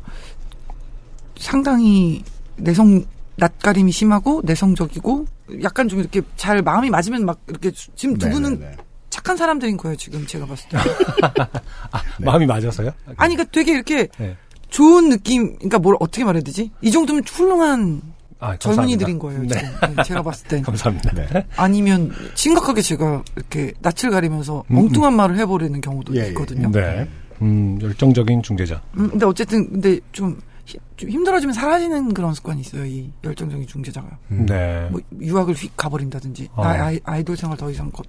[1.38, 2.24] 상당히
[2.58, 3.06] 내성
[3.36, 5.26] 낯가림이 심하고 내성적이고
[5.64, 8.78] 약간 좀 이렇게 잘 마음이 맞으면 막 이렇게 수- 지금 두 분은 네네네.
[9.10, 10.78] 착한 사람들인 거예요 지금 제가 봤을 때.
[12.20, 12.92] 마음이 맞아서요?
[13.18, 14.36] 아니 그러니까 되게 이렇게 네.
[14.70, 16.72] 좋은 느낌 그러니까 뭘 어떻게 말해야 되지?
[16.82, 18.02] 이 정도면 훌륭한
[18.40, 18.56] 아.
[18.58, 19.48] 젊은이들인 거예요 네.
[19.48, 20.62] 지금 네, 제가 봤을 때.
[20.62, 21.12] 감사합니다.
[21.56, 26.28] 아니면 심각하게 제가 이렇게 낯을 가리면서 음, 엉뚱한 말을 해버리는 경우도 예, 예.
[26.30, 26.70] 있거든요.
[26.72, 27.08] 네.
[27.42, 28.82] 음, 열정적인 중재자.
[28.98, 32.86] 음, 근데 어쨌든 근데 좀, 히- 좀 힘들어지면 사라지는 그런 습관이 있어요.
[32.86, 34.08] 이 열정적인 중재자가.
[34.30, 34.88] 네.
[34.92, 36.64] 뭐 유학을 휙 가버린다든지 어.
[36.64, 38.04] 나 아이, 아이돌 생활 더 이상 거,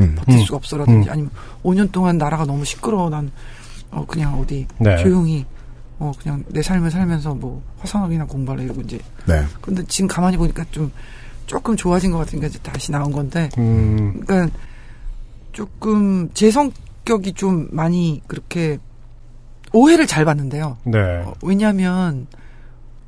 [0.00, 0.14] 음.
[0.16, 0.44] 버틸 음.
[0.44, 1.12] 수가 없어라든지 음.
[1.12, 1.30] 아니면
[1.64, 3.30] 5년 동안 나라가 너무 시끄러워 난
[3.90, 4.96] 어, 그냥 어디 네.
[4.98, 5.44] 조용히
[6.02, 9.44] 어 그냥 내 삶을 살면서 뭐 화성학이나 공부할래 이러고 이제 네.
[9.60, 10.90] 근데 지금 가만히 보니까 좀
[11.46, 14.58] 조금 좋아진 것 같으니까 이제 다시 나온 건데 음, 그러니까
[15.52, 18.78] 조금 제 성격이 좀 많이 그렇게
[19.72, 20.76] 오해를 잘 받는데요.
[20.82, 20.98] 네.
[20.98, 22.26] 어, 왜냐하면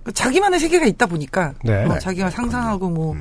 [0.05, 1.85] 그 자기만의 세계가 있다 보니까 네.
[1.87, 1.99] 어, 네.
[1.99, 3.16] 자기가 상상하고 뭐뭐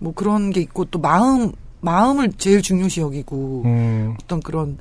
[0.00, 0.12] 음.
[0.16, 4.76] 그런 게 있고 또 마음 마음을 제일 중요시 여기고 음, 어떤 그런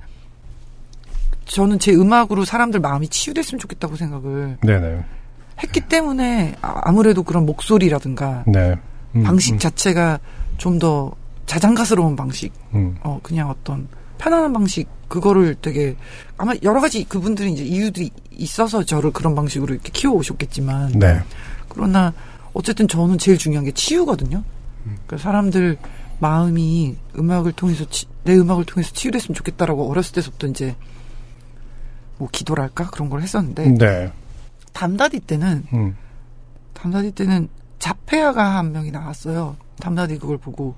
[1.46, 5.04] 저는 제 음악으로 사람들 마음이 치유됐으면 좋겠다고 생각을 네네.
[5.62, 8.76] 했기 때문에 아- 아무래도 그런 목소리라든가 네.
[9.16, 10.20] 음, 방식 음, 자체가
[10.58, 11.12] 좀 더
[11.46, 13.88] 자장가스러운 방식 음, 어 그냥 어떤
[14.18, 15.96] 편안한 방식 그거를 되게
[16.38, 21.20] 아마 여러 가지 그분들이 이제 이유들이 있어서 저를 그런 방식으로 이렇게 키워 오셨겠지만 네.
[21.68, 22.14] 그러나
[22.54, 24.42] 어쨌든 저는 제일 중요한 게 치유거든요.
[24.84, 25.78] 그러니까 사람들
[26.20, 30.76] 마음이 음악을 통해서 치- 내 음악을 통해서 치유됐으면 좋겠다라고 어렸을 때부터 이제
[32.18, 34.12] 뭐 기도랄까 그런 걸 했었는데 네.
[34.74, 35.96] 담다디 때는 음,
[36.74, 37.48] 담다디 때는
[37.80, 39.56] 자폐아가 한 명이 나왔어요.
[39.80, 40.76] 담다디 그걸 보고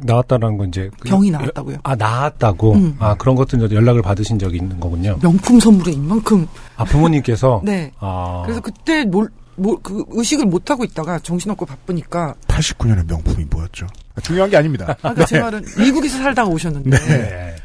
[0.00, 0.90] 나왔다라는 건 이제.
[1.00, 1.78] 그- 병이 나왔다고요.
[1.82, 2.74] 아, 나왔다고?
[2.74, 2.96] 음.
[2.98, 5.18] 아, 그런 것들 연락을 받으신 적이 있는 거군요.
[5.22, 6.46] 명품 선물에 이만큼
[6.76, 7.62] 아, 부모님께서?
[7.64, 7.90] 네.
[7.98, 8.42] 아.
[8.44, 13.86] 그래서 그때 뭘, 뭘, 그 의식을 못 하고 있다가 정신없고 바쁘니까 89년의 명품이 뭐였죠?
[14.14, 14.96] 아, 중요한 게 아닙니다.
[15.02, 17.56] 아까 제 말은 미국에서 살다가 오셨는데 네.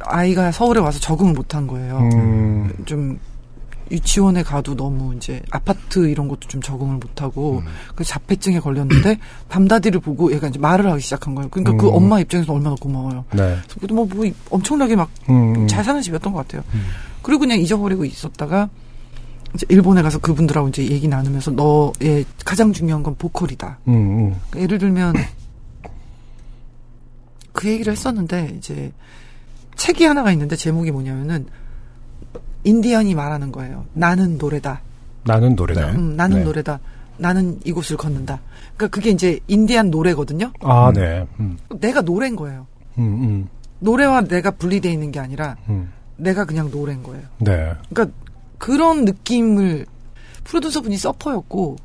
[0.00, 1.98] 아이가 서울에 와서 적응을 못한 거예요.
[1.98, 3.18] 음, 좀
[3.90, 7.70] 유치원에 가도 너무 이제 아파트 이런 것도 좀 적응을 못 하고 음.
[7.94, 11.50] 그 자폐증에 걸렸는데 담다디를 보고 얘가 이제 말을 하기 시작한 거예요.
[11.50, 11.94] 그러니까 그 음.
[11.94, 13.24] 엄마 입장에서 얼마나 고마워요.
[13.32, 13.58] 네.
[13.78, 15.68] 그래서 뭐, 뭐 엄청나게 막 음, 음.
[15.68, 16.62] 잘 사는 집이었던 것 같아요.
[17.22, 18.68] 그리고 그냥 잊어버리고 있었다가
[19.54, 23.78] 이제 일본에 가서 그분들하고 이제 얘기 나누면서 너의 가장 중요한 건 보컬이다.
[23.88, 24.40] 음, 음.
[24.56, 25.14] 예를 들면
[27.52, 28.92] 그 얘기를 했었는데 이제
[29.76, 31.46] 책이 하나가 있는데 제목이 뭐냐면은
[32.64, 33.86] 인디언이 말하는 거예요.
[33.92, 34.80] 나는 노래다.
[35.24, 35.90] 나는 노래다.
[35.90, 36.44] 음, 나는 네.
[36.44, 36.80] 노래다.
[37.18, 38.40] 나는 이곳을 걷는다.
[38.76, 40.52] 그러니까 그게 이제 인디안 노래거든요.
[40.60, 41.26] 아, 네.
[41.40, 42.66] 음, 내가 노래인 거예요.
[42.98, 43.48] 음, 음,
[43.80, 45.92] 노래와 내가 분리되어 있는 게 아니라 음.
[46.16, 47.22] 내가 그냥 노래인 거예요.
[47.38, 47.72] 네.
[47.90, 48.16] 그러니까
[48.58, 49.86] 그런 느낌을
[50.44, 51.76] 프로듀서 분이 서퍼였고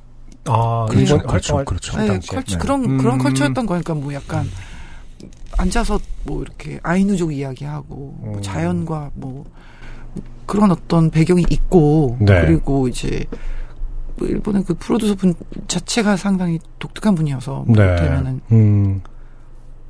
[0.46, 1.94] 아, 그렇죠, 그렇죠, 그렇죠.
[1.94, 2.36] 그 네, 당시에.
[2.36, 2.58] 컬처, 네.
[2.58, 2.98] 그런 음.
[2.98, 4.48] 그런 컬처였던 거니까 뭐 약간
[5.58, 8.42] 앉아서 뭐 이렇게 아이누족 이야기하고 뭐 음.
[8.42, 9.46] 자연과 뭐
[10.46, 12.42] 그런 어떤 배경이 있고 네.
[12.42, 13.26] 그리고 이제
[14.18, 15.34] 뭐 일본의 그 프로듀서 분
[15.68, 17.84] 자체가 상당히 독특한 분이어서 뭐 네.
[17.84, 19.02] 이를테면은 음.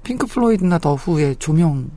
[0.03, 1.89] 핑크 플로이드나 더 후의 조명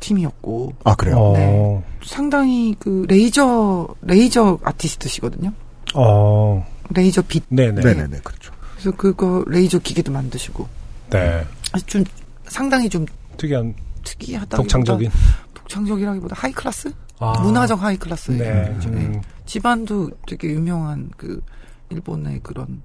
[0.00, 1.16] 팀이었고 아, 그래요?
[1.18, 1.32] 어.
[1.34, 1.84] 네.
[2.04, 5.52] 상당히 그 레이저 레이저 아티스트시거든요.
[5.94, 6.66] 어.
[6.94, 7.44] 레이저 빛.
[7.48, 7.80] 네네.
[7.80, 8.52] 네 네네, 그렇죠.
[8.72, 10.66] 그래서 그거 레이저 기계도 만드시고
[11.10, 11.44] 네.
[11.86, 12.04] 좀
[12.52, 13.06] 상당히 좀
[13.36, 13.74] 특이한
[14.04, 14.56] 특이하다.
[14.58, 15.10] 독창적인.
[15.54, 16.92] 독창적이라기보다 high class?
[17.18, 17.40] 아.
[17.40, 18.32] 문화적 high class.
[18.32, 18.52] 네.
[18.78, 18.86] 네.
[18.86, 19.22] 음.
[19.46, 21.42] 집안도 되게 유명한 그
[21.90, 22.82] 일본의 그런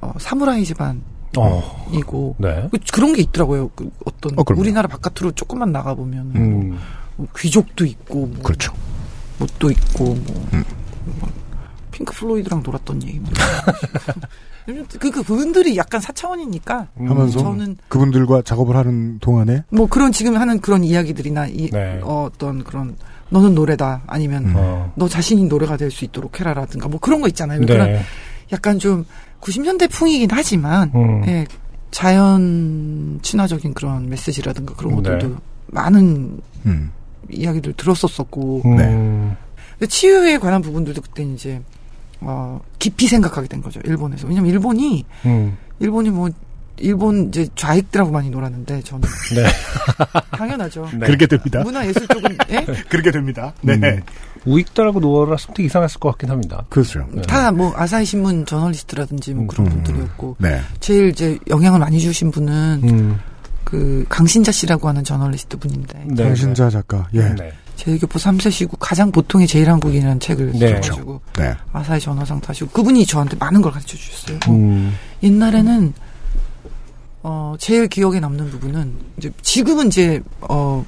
[0.00, 1.02] 어, 사무라이 집안
[1.36, 1.88] 어.
[1.92, 2.68] 이고 네.
[2.70, 3.68] 그- 그런 게 있더라고요.
[3.74, 4.42] 그 어떤 어.
[4.56, 6.78] 우리나라 바깥으로 조금만 나가 보면 음.
[7.16, 8.72] 뭐 귀족도 있고 뭐 그렇죠.
[9.38, 10.64] 못도 있고 뭐 음.
[11.90, 13.30] 핑크 플로이드랑 놀았던 얘기 뭐
[14.74, 20.60] 그, 그 그분들이 약간 사차원이니까 하면서 저는 그분들과 작업을 하는 동안에 뭐 그런 지금 하는
[20.60, 22.00] 그런 이야기들이나 이 네.
[22.02, 22.96] 어, 어떤 그런
[23.30, 24.54] 너는 노래다 아니면 음.
[24.56, 24.92] 어.
[24.94, 27.60] 너 자신이 노래가 될 수 있도록 해라라든가 뭐 그런 거 있잖아요.
[27.60, 27.66] 네.
[27.66, 27.98] 그런
[28.52, 29.06] 약간 좀
[29.40, 31.22] 90년대 풍이긴 하지만 음.
[31.26, 31.46] 예,
[31.90, 35.34] 자연 친화적인 그런 메시지라든가 그런 것들도 네.
[35.68, 36.92] 많은 음.
[37.30, 39.36] 이야기들 들었었었고 음.
[39.78, 41.62] 근데 치유에 관한 부분들도 그때 이제
[42.20, 45.56] 어, 깊이 생각하게 된 거죠 일본에서 왜냐면 일본이 음.
[45.80, 46.28] 일본이 뭐
[46.80, 49.44] 일본 이제 좌익들하고 많이 놀았는데 저는 네.
[50.36, 51.06] 당연하죠 네.
[51.06, 51.62] 그렇게 됩니다.
[51.62, 52.64] 문화 예술 쪽은 예?
[52.88, 53.52] 그렇게 됩니다.
[53.62, 53.74] 네.
[53.74, 54.02] 음.
[54.44, 56.64] 우익달하고 놀았으면 되게 이상했을 것 같긴 합니다.
[56.68, 57.06] 그렇죠.
[57.12, 57.22] 네.
[57.22, 59.72] 다뭐 아사히 신문 저널리스트라든지 뭐 그런 음.
[59.72, 60.60] 분들이었고 네.
[60.80, 63.20] 제일 이제 영향을 많이 주신 분은 음.
[63.64, 66.24] 그 강신자 씨라고 하는 저널리스트 분인데 네.
[66.24, 67.08] 당신자 작가.
[67.14, 67.34] 예.
[67.78, 67.84] 네.
[67.84, 70.80] 제일교포 3세시고 가장 보통의 제일 한국이라는 책을 네.
[70.80, 71.54] 써가지고 네.
[71.72, 74.38] 아사히 전화상 타시고 그분이 저한테 많은 걸 가르쳐 주셨어요.
[74.48, 74.94] 음.
[75.22, 75.92] 옛날에는
[77.22, 80.84] 어 제일 기억에 남는 부분은 이제 지금은 이제 어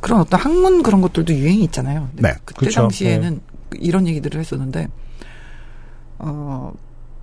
[0.00, 2.08] 그런 어떤 학문 그런 것들도 유행이 있잖아요.
[2.14, 2.32] 네.
[2.44, 2.82] 그때 그쵸.
[2.82, 3.40] 당시에는
[3.74, 4.88] 이런 얘기들을 했었는데
[6.18, 6.72] 어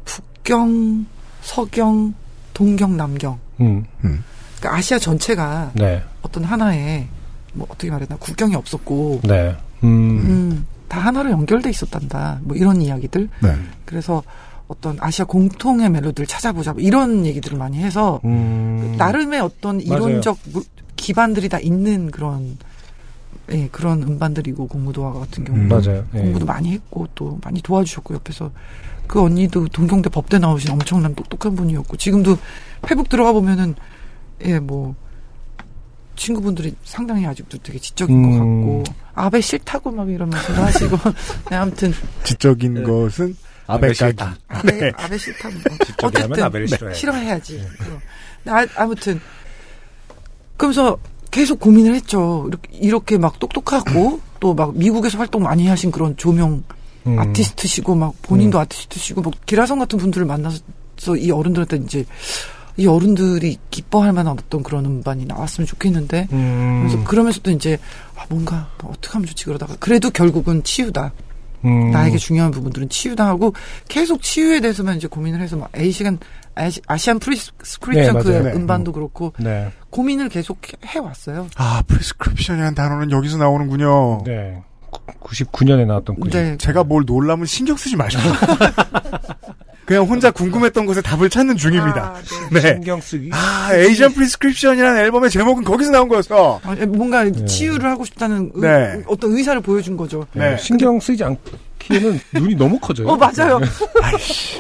[0.06, 1.06] 북경,
[1.42, 2.14] 서경,
[2.54, 3.86] 동경, 남경 음.
[4.02, 6.04] 그러니까 아시아 전체가 네.
[6.22, 7.08] 어떤 하나의
[7.54, 9.56] 뭐 어떻게 말했나 국경이 없었고 네.
[9.84, 9.88] 음.
[9.90, 12.40] 음, 다 하나로 연결돼 있었단다.
[12.44, 13.30] 뭐 이런 이야기들.
[13.42, 13.56] 네.
[13.86, 14.24] 그래서
[14.68, 16.74] 어떤 아시아 공통의 멜로디를 찾아보자.
[16.74, 18.96] 뭐 이런 얘기들을 많이 해서 음.
[18.98, 19.80] 나름의 어떤.
[19.82, 20.64] 이론적 무-
[20.96, 22.58] 기반들이 다 있는 그런
[23.52, 26.06] 예, 그런 음반들이고 공무도화 같은 경우는 음, 맞아요.
[26.14, 26.20] 예.
[26.20, 28.52] 공부도 많이 했고 또 많이 도와주셨고 옆에서
[29.08, 32.38] 그 언니도 동경대 법대 나오신 엄청난 똑똑한 분이었고 지금도
[32.84, 33.74] 페북 들어가 보면은
[34.44, 34.94] 예 뭐
[36.20, 38.32] 친구분들이 상당히 아직도 되게 지적인 음.
[38.32, 38.84] 것 같고
[39.16, 40.98] 아베 싫다고 막 이러면서 하시고
[41.50, 41.94] 네, 아무튼
[42.24, 43.36] 지적인 것은
[43.68, 44.18] 아베까기.
[44.50, 44.92] 아베, 네.
[44.98, 45.56] 아베 싫다고
[45.86, 47.00] 지적이라면 아베를 싫어해야지.
[47.00, 48.00] 싫어해야지 그럼.
[48.48, 49.20] 아, 아무튼
[50.58, 50.98] 그러면서
[51.32, 56.64] 계속 고민을 했죠 이렇게, 이렇게 막 똑똑하고 또 막 미국에서 활동 많이 하신 그런 조명
[57.08, 57.20] 음.
[57.20, 60.60] 아티스트시고 막 본인도 아티스트시고 뭐 기라성 같은 분들을 만나서
[61.18, 62.06] 이 어른들한테 이제
[62.80, 66.86] 이 어른들이 기뻐할 만한 어떤 그런 음반이 나왔으면 좋겠는데 음.
[66.88, 67.78] 그래서 그러면서도 이제
[68.16, 71.12] 아, 뭔가 뭐 어떻게 하면 좋지 그러다가 그래도 결국은 치유다
[71.66, 71.92] 음.
[71.92, 73.54] 나에게 중요한 부분들은 치유다 하고
[73.90, 76.20] 계속 치유에 대해서만 이제 고민을 해서 막 Asian
[76.56, 78.30] 아시, Asian Prescription 네, 그.
[78.30, 78.54] 네.
[78.54, 79.72] 음반도 그렇고 네.
[79.90, 81.48] 고민을 계속 해 왔어요.
[81.58, 84.24] 아, prescription이라는 단어는 여기서 나오는군요.
[84.26, 84.62] 네.
[85.22, 86.58] 99년에 나왔던 그 네.
[86.58, 88.24] 제가 뭘 놀라면 신경 쓰지 마시고.
[89.90, 92.14] 그냥 혼자 궁금했던 것에 답을 찾는 중입니다.
[92.16, 92.22] 아,
[92.52, 92.62] 네.
[92.62, 92.74] 네.
[92.76, 93.32] 신경 쓰기.
[93.34, 96.60] 아, Asian Prescription이라는 앨범의 제목은 거기서 나온 거였어.
[96.64, 99.04] 아, 뭔가 치유를 하고 싶다는 의- 네.
[99.08, 100.28] 어떤 의사를 보여준 거죠.
[100.34, 100.56] 네.
[100.58, 103.08] 신경 쓰지 않기에는 눈이 너무 커져요.
[103.08, 103.58] 어 맞아요.
[103.58, 103.66] 네.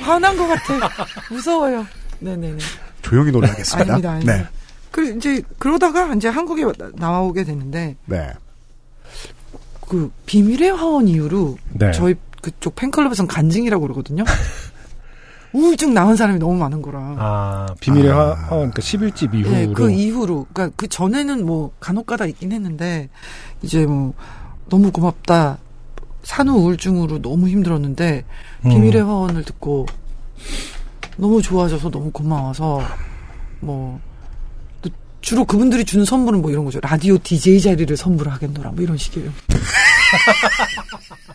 [0.01, 0.89] 화난 것 같아.
[1.29, 1.85] 무서워요.
[2.17, 2.57] 네네네.
[3.03, 3.81] 조용히 놀라겠습니다.
[3.93, 4.09] 아닙니다.
[4.13, 4.35] 아닙니다.
[4.35, 4.45] 네.
[4.89, 8.29] 그 이제 그러다가 이제 한국에 나- 나오게 됐는데 네.
[9.87, 11.91] 그 비밀의 화원 이후로 네.
[11.91, 14.23] 저희 그쪽 팬클럽에서는 간증이라고 그러거든요.
[15.53, 16.99] 우울증 나온 사람이 너무 많은 거라.
[17.17, 18.17] 아, 비밀의 아.
[18.17, 19.55] 화, 화, 그러니까 11집 이후로.
[19.55, 20.47] 예, 그 이후로.
[20.53, 23.09] 그러니까 그 전에는 뭐 간혹가다 있긴 했는데
[23.61, 24.13] 이제 뭐
[24.69, 25.57] 너무 고맙다.
[26.23, 28.25] 산후 우울증으로 너무 힘들었는데
[28.65, 28.69] 음.
[28.69, 29.87] 비밀의 화원을 듣고
[31.17, 32.81] 너무 좋아져서 너무 고마워서
[33.61, 34.89] 뭐또
[35.21, 36.79] 주로 그분들이 주는 선물은 뭐 이런 거죠.
[36.81, 39.31] 라디오 DJ 자리를 선물하겠노라 뭐 이런 식이에요.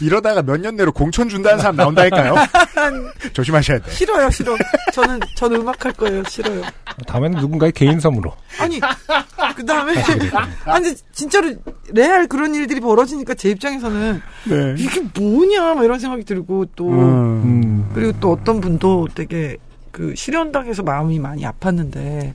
[0.00, 2.34] 이러다가 몇 년 내로 공천 준다는 사람 나온다니까요.
[3.32, 3.90] 조심하셔야 돼.
[3.90, 4.56] 싫어요, 싫어.
[4.92, 6.22] 저는 저는 음악 할 거예요.
[6.28, 6.62] 싫어요.
[7.06, 8.32] 다음에는 누군가의 개인 선물로.
[8.58, 8.80] 아니
[9.54, 9.94] 그 다음에
[10.64, 11.52] 아니 진짜로
[11.92, 14.74] 레알 그런 일들이 벌어지니까 제 입장에서는 네.
[14.78, 16.98] 이게 뭐냐 막 이런 생각이 들고 또 음.
[17.44, 17.90] 음.
[17.94, 19.56] 그리고 또 어떤 분도 되게
[19.92, 22.32] 그 실현당해서 마음이 많이 아팠는데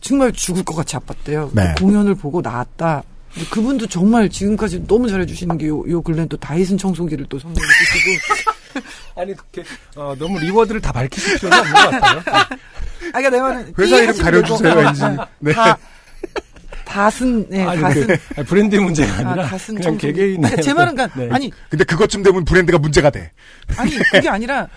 [0.00, 1.50] 정말 죽을 것 같이 아팠대요.
[1.52, 1.72] 네.
[1.76, 3.02] 그 공연을 보고 나왔다.
[3.50, 8.84] 그분도 정말 지금까지 너무 잘해주시는 게 요, 요 근래 또 다이슨 청소기를 또 선물해 주시고.
[9.20, 9.64] 아니, 그렇게,
[9.96, 12.22] 어, 너무 reward를 다 밝히실 필요는 없는 것 같아요.
[12.28, 12.48] 아,
[13.20, 14.74] 그러니까 내 말은 회사 삐 이름 가려주세요.
[14.74, 15.02] 왠지.
[15.40, 15.52] 네.
[15.52, 15.78] 다
[16.84, 19.44] 다슨 네 아니, 다슨 그, 아니, 브랜드 문제가 아니라.
[19.44, 20.12] 아, 다슨 그냥 청소기.
[20.12, 20.36] 개개인의.
[20.42, 21.28] 그러니까 제 말은 그러니까 네.
[21.32, 23.32] 아니 근데 그것쯤 되면 브랜드가 문제가 돼.
[23.76, 24.68] 아니 그게 아니라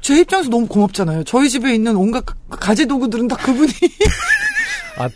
[0.00, 1.22] 제 입장에서 너무 고맙잖아요.
[1.24, 3.70] 저희 집에 있는 온갖 가- 가재 도구들은 다 그분이
[4.98, 5.08] 아,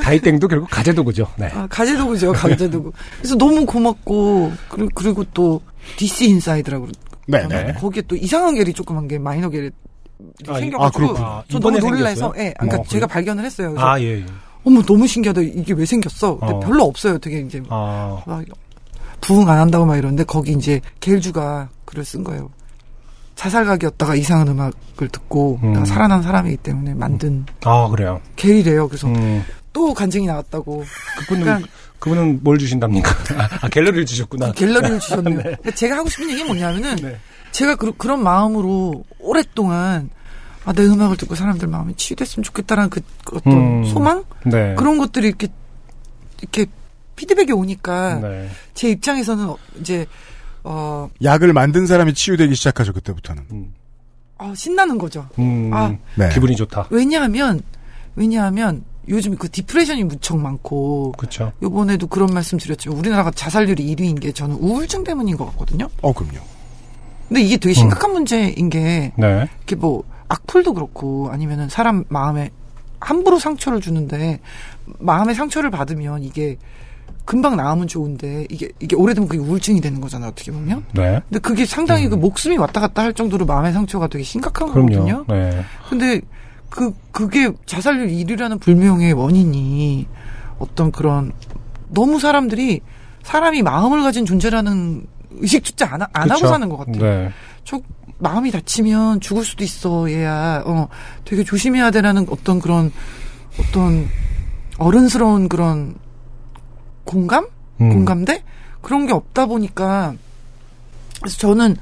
[0.00, 1.26] 다이땡도 결국 가재도구죠.
[1.36, 1.46] 네.
[1.54, 2.92] 아, 가재 도구죠, 가재 도구.
[3.18, 5.60] 그래서 너무 고맙고 그리고, 그리고 또
[5.96, 6.86] DC 인사이드라고
[7.26, 7.66] 네, 그러잖아요.
[7.68, 7.72] 네.
[7.74, 9.70] 거기에 또 이상은 갤이 조그만 게 마이너 갤이
[10.48, 11.42] 아, 이- 생겨가지고 아.
[11.48, 12.32] 저 너무 놀라서?
[12.36, 13.06] 예, 그러니까 어, 제가 그래요?
[13.06, 13.70] 발견을 했어요.
[13.70, 14.26] 그래서 아, 예, 예.
[14.64, 15.40] 어머 너무 신기하다.
[15.40, 16.38] 이게 왜 생겼어?
[16.38, 16.60] 근데 어.
[16.60, 17.18] 별로 없어요.
[17.18, 18.44] 되게 이제 아, 막
[19.22, 22.50] 부흥 안 한다고 막 이러는데 거기 이제 갤주가 글을 쓴 거예요.
[23.36, 25.84] 자살각이었다가 이상은 음악을 듣고 음.
[25.86, 28.20] 살아난 사람이기 때문에 만든 아, 그래요.
[28.36, 28.86] 갤이래요.
[28.88, 30.84] 그래서 음, 또 간증이 나왔다고.
[31.20, 31.68] 그분은, 그러니까
[31.98, 33.10] 그분은 뭘 주신답니까?
[33.62, 34.52] 아, 갤러리를 주셨구나.
[34.52, 35.38] 갤러리를 주셨네요.
[35.38, 37.18] 그러니까 제가 하고 싶은 얘기는 뭐냐면은 네.
[37.52, 40.10] 제가 그, 런 마음으로 오랫동안
[40.64, 43.84] 아, 내 음악을 듣고 사람들 마음이 치유됐으면 좋겠다라는 그, 그 어떤 음.
[43.84, 44.74] 소망 네.
[44.76, 45.48] 그런 것들이 이렇게
[46.40, 46.66] 이렇게
[47.16, 48.48] 피드백이 오니까 네.
[48.74, 50.06] 제 입장에서는 어, 이제
[50.62, 53.44] 어, 약을 만든 사람이 치유되기 시작하죠 그때부터는.
[53.52, 53.74] 음,
[54.38, 55.28] 어, 신나는 거죠.
[55.38, 55.94] 음, 아.
[56.16, 56.28] 네.
[56.30, 56.88] 기분이 좋다.
[56.90, 57.60] 왜냐하면
[58.16, 61.52] 왜냐하면 요즘 그 디프레션이 무척 많고 그쵸.
[61.62, 65.88] 요번에도 그런 말씀 드렸지만 우리나라가 자살률이 1위인 게 저는 우울증 때문인 것 같거든요.
[66.02, 66.38] 어 그럼요.
[67.28, 69.48] 근데 이게 되게 심각한 문제인 게 네.
[69.58, 72.50] 이렇게 뭐 악플도 그렇고 아니면은 사람 마음에
[73.00, 74.40] 함부로 상처를 주는데
[74.98, 76.58] 마음의 상처를 받으면 이게
[77.24, 81.20] 금방 나으면 좋은데 이게 이게 오래되면 그게 우울증이 되는 거잖아요 어떻게 보면 네.
[81.28, 85.24] 근데 그게 상당히 그 목숨이 왔다 갔다 할 정도로 마음의 상처가 되게 심각한 거거든요 그럼요.
[85.28, 85.64] 네.
[85.88, 86.20] 근데
[86.70, 90.06] 그 그게 자살률 1위라는 불명의 원인이
[90.58, 91.32] 어떤 그런
[91.88, 92.80] 너무 사람들이
[93.24, 96.46] 사람이 마음을 가진 존재라는 의식조차 안, 하- 안 하고.
[96.46, 97.02] 사는 것 같아요.
[97.02, 97.32] 네.
[97.64, 97.80] 저
[98.18, 100.88] 마음이 다치면 죽을 수도 있어 얘야 어
[101.24, 102.92] 되게 조심해야 되라는 어떤 그런
[103.58, 104.08] 어떤
[104.78, 105.94] 어른스러운 그런
[107.04, 107.46] 공감
[107.80, 107.90] 음.
[107.90, 108.42] 공감대
[108.82, 110.14] 그런 게 없다 보니까
[111.20, 111.76] 그래서 저는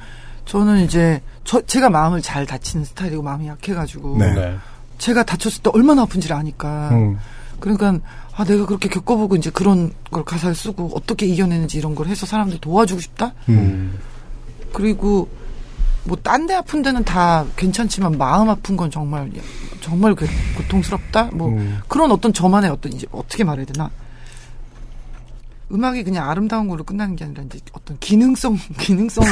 [0.47, 4.57] 저는 이제 저 제가 마음을 잘 다치는 스타일이고 마음이 약해가지고 네.
[4.99, 5.05] 네.
[5.05, 7.19] 제가 다쳤을 때 얼마나 아픈지를 아니까 음.
[7.61, 7.99] 그러니까
[8.37, 12.59] 아 내가 그렇게 겪어보고 이제 그런 걸 가사를 쓰고 어떻게 이겨내는지 이런 걸 해서 사람들
[12.61, 13.99] 도와주고 싶다 음.
[14.73, 15.29] 그리고
[16.05, 19.31] 뭐 딴 데 아픈 데는 다 괜찮지만 마음 아픈 건 정말
[19.81, 20.27] 정말 그
[20.57, 21.31] 고통스럽다.
[21.35, 21.81] 뭐 음.
[21.89, 23.91] 그런 어떤 저만의 어떤 이제 어떻게 말해야 되나?
[25.71, 29.29] 음악이 그냥 아름다운 걸로 끝나는 게 아니라 이제 어떤 기능성 기능성을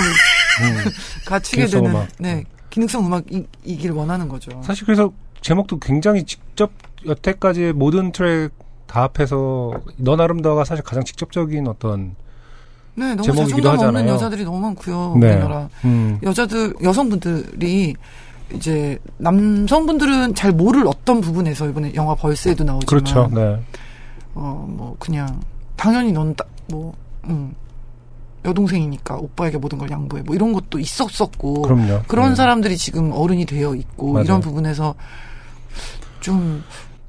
[1.25, 2.09] 갖추게 기능성 되는 음악.
[2.19, 4.61] 네 기능성 음악이길 원하는 거죠.
[4.63, 5.11] 사실 그래서
[5.47, 6.73] 제목도 굉장히 직접
[7.07, 8.51] 여태까지의 모든 트랙
[8.89, 12.17] 다 합해서 넌 아름다워가 사실 가장 직접적인 어떤
[12.97, 14.09] 네, 너무 제목이기도 자존감 없는.
[14.09, 15.17] 여자들이 너무 많고요.
[15.21, 15.35] 네.
[15.35, 16.19] 우리나라 음.
[16.25, 17.95] 여자들 여성분들이
[18.55, 23.31] 이제 남성분들은 잘 모를 어떤 부분에서 이번에 영화 벌스에도 나오지만 그렇죠.
[23.33, 23.63] 네.
[24.35, 25.41] 어, 뭐, 그냥,
[25.77, 26.93] 당연히 넌, 따, 뭐,
[27.25, 27.55] 음,
[28.45, 30.23] 여동생이니까 오빠에게 모든 걸 양보해.
[30.23, 31.63] 뭐, 이런 것도 있었었고.
[31.63, 32.03] 그럼요.
[32.07, 32.35] 그런 네.
[32.35, 34.25] 사람들이 지금 어른이 되어 있고, 맞아요.
[34.25, 34.95] 이런 부분에서
[36.27, 36.65] 좀,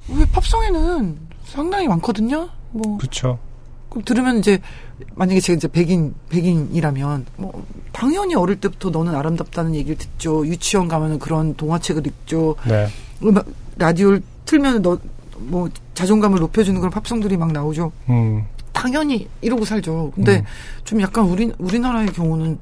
[0.10, 2.50] 왜 팝송에는 상당히 많거든요?
[2.70, 3.40] 뭐, 그렇죠.
[3.90, 4.62] 그럼 들으면 이제,
[5.16, 10.46] 만약에 제가 이제 백인, 백인이라면, 뭐, 당연히 어릴 때부터 너는 아름답다는 얘기를 듣죠.
[10.46, 12.58] 유치원 가면은 그런 동화책을 읽죠.
[12.68, 12.88] 네.
[13.24, 15.00] 음악, 라디오를 틀면 너,
[15.40, 17.92] 뭐, 자존감을 높여주는 그런 팝송들이 막 나오죠.
[18.10, 18.46] 음.
[18.72, 20.12] 당연히 이러고 살죠.
[20.14, 20.46] 근데 음.
[20.84, 22.60] 좀 약간 우리, 우리나라의 경우는,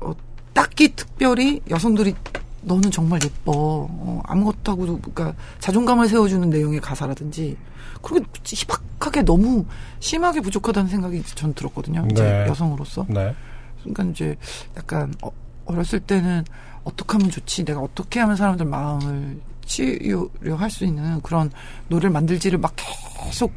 [0.00, 0.12] 어,
[0.52, 2.16] 딱히 특별히 여성들이
[2.66, 3.52] 너는 정말 예뻐.
[3.88, 7.56] 어, 아무것도 하고도, 그러니까 자존감을 세워주는 내용의 가사라든지,
[8.02, 9.64] 그렇게 희박하게 너무
[10.00, 12.06] 심하게 부족하다는 생각이 전 들었거든요.
[12.10, 12.46] 이제 네.
[12.48, 13.06] 여성으로서.
[13.08, 13.34] 네.
[13.80, 14.36] 그러니까 이제
[14.76, 15.30] 약간 어,
[15.64, 16.44] 어렸을 때는
[16.84, 21.50] 어떻게 하면 좋지 내가 어떻게 하면 사람들 마음을 치유려 할 수 있는 그런
[21.88, 23.52] 노래를 만들지를 막 계속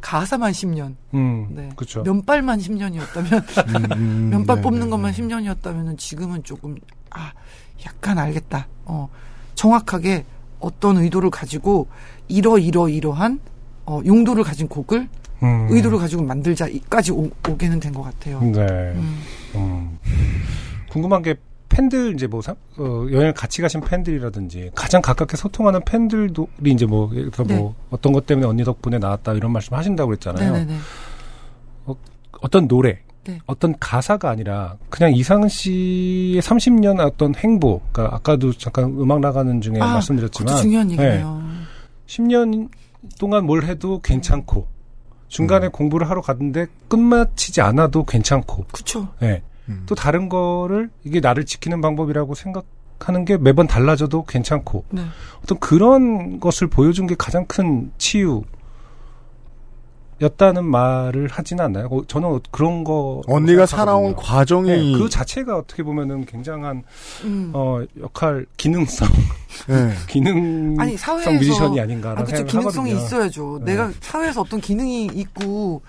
[0.00, 1.48] 가사만 10년 음.
[1.50, 1.68] 네.
[1.76, 2.02] 그렇죠.
[2.02, 5.22] 면발만 10년이었다면 음, 면발 네, 뽑는 네, 것만 네.
[5.22, 6.76] 10년이었다면은 지금은 조금
[7.10, 7.32] 아
[7.86, 9.08] 약간 알겠다 어
[9.54, 10.24] 정확하게
[10.58, 11.86] 어떤 의도를 가지고
[12.28, 13.40] 이러 이러 이러한
[13.86, 15.08] 어 용도를 가진 곡을
[15.42, 15.66] 음.
[15.70, 18.40] 의도를 가지고 만들자까지 오, 오게는 된 것 같아요.
[18.40, 18.60] 네.
[18.94, 19.20] 음.
[19.54, 19.98] 음.
[20.90, 21.34] 궁금한 게
[21.70, 27.10] 팬들 이제 뭐 사- 어, 여행을 같이 가신 팬들이라든지 가장 가깝게 소통하는 팬들도 이제 뭐
[27.14, 30.52] 예를 들어 뭐 어떤 것 때문에 언니 덕분에 나왔다 이런 말씀 하신다고 그랬잖아요.
[30.52, 30.76] 네네네.
[32.42, 33.38] 어떤 노래, 네.
[33.46, 39.78] 어떤 가사가 아니라 그냥 이상은 씨의 30년 어떤 행보, 그러니까 아까도 잠깐 음악 나가는 중에
[39.80, 41.42] 아, 말씀드렸지만 그것도 중요한 얘기네요.
[42.06, 42.68] 10년
[43.18, 44.66] 동안 뭘 해도 괜찮고
[45.28, 49.08] 중간에 공부를 하러 갔는데 끝마치지 않아도 괜찮고 그쵸.
[49.22, 49.42] 예.
[49.68, 49.84] 음.
[49.86, 55.02] 또 다른 거를 이게 나를 지키는 방법이라고 생각하는 게 매번 달라져도 괜찮고 네.
[55.42, 58.42] 어떤 그런 것을 보여준 게 가장 큰 치유
[60.20, 61.86] 였다는 말을 하지는 않나요?
[61.90, 63.64] 어, 저는 그런 거 언니가.
[63.66, 66.82] 살아온 과정이 네, 그 자체가 어떻게 보면은 굉장한
[67.24, 67.50] 음.
[67.54, 69.08] 어 역할 기능성
[69.68, 69.92] 네.
[70.08, 72.26] 기능성 아니 사회에서 뮤지션이 아닌가라는 아.
[72.26, 73.06] 생각을 기능성이 하거든요.
[73.06, 73.58] 있어야죠.
[73.64, 73.72] 네.
[73.72, 75.80] 내가 사회에서 어떤 기능이 있고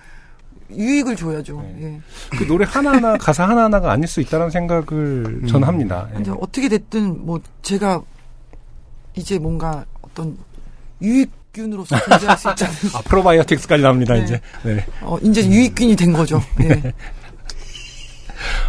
[0.71, 1.61] 유익을 줘야죠.
[1.61, 1.75] 네.
[1.81, 2.37] 예.
[2.37, 6.07] 그 노래 하나하나 가사 하나하나가 아닐 수 있다는 생각을 저는 합니다.
[6.17, 6.31] 예.
[6.39, 8.01] 어떻게 됐든 뭐 제가
[9.15, 10.37] 이제 뭔가 어떤
[11.01, 12.75] 유익 균으로서 존재할 수 있잖아요.
[12.95, 14.23] 아, 프로바이오틱스까지 나옵니다, 네.
[14.23, 14.41] 이제.
[14.63, 14.85] 네.
[15.01, 16.41] 어, 이제 유익균이 된 거죠.
[16.61, 16.69] 예.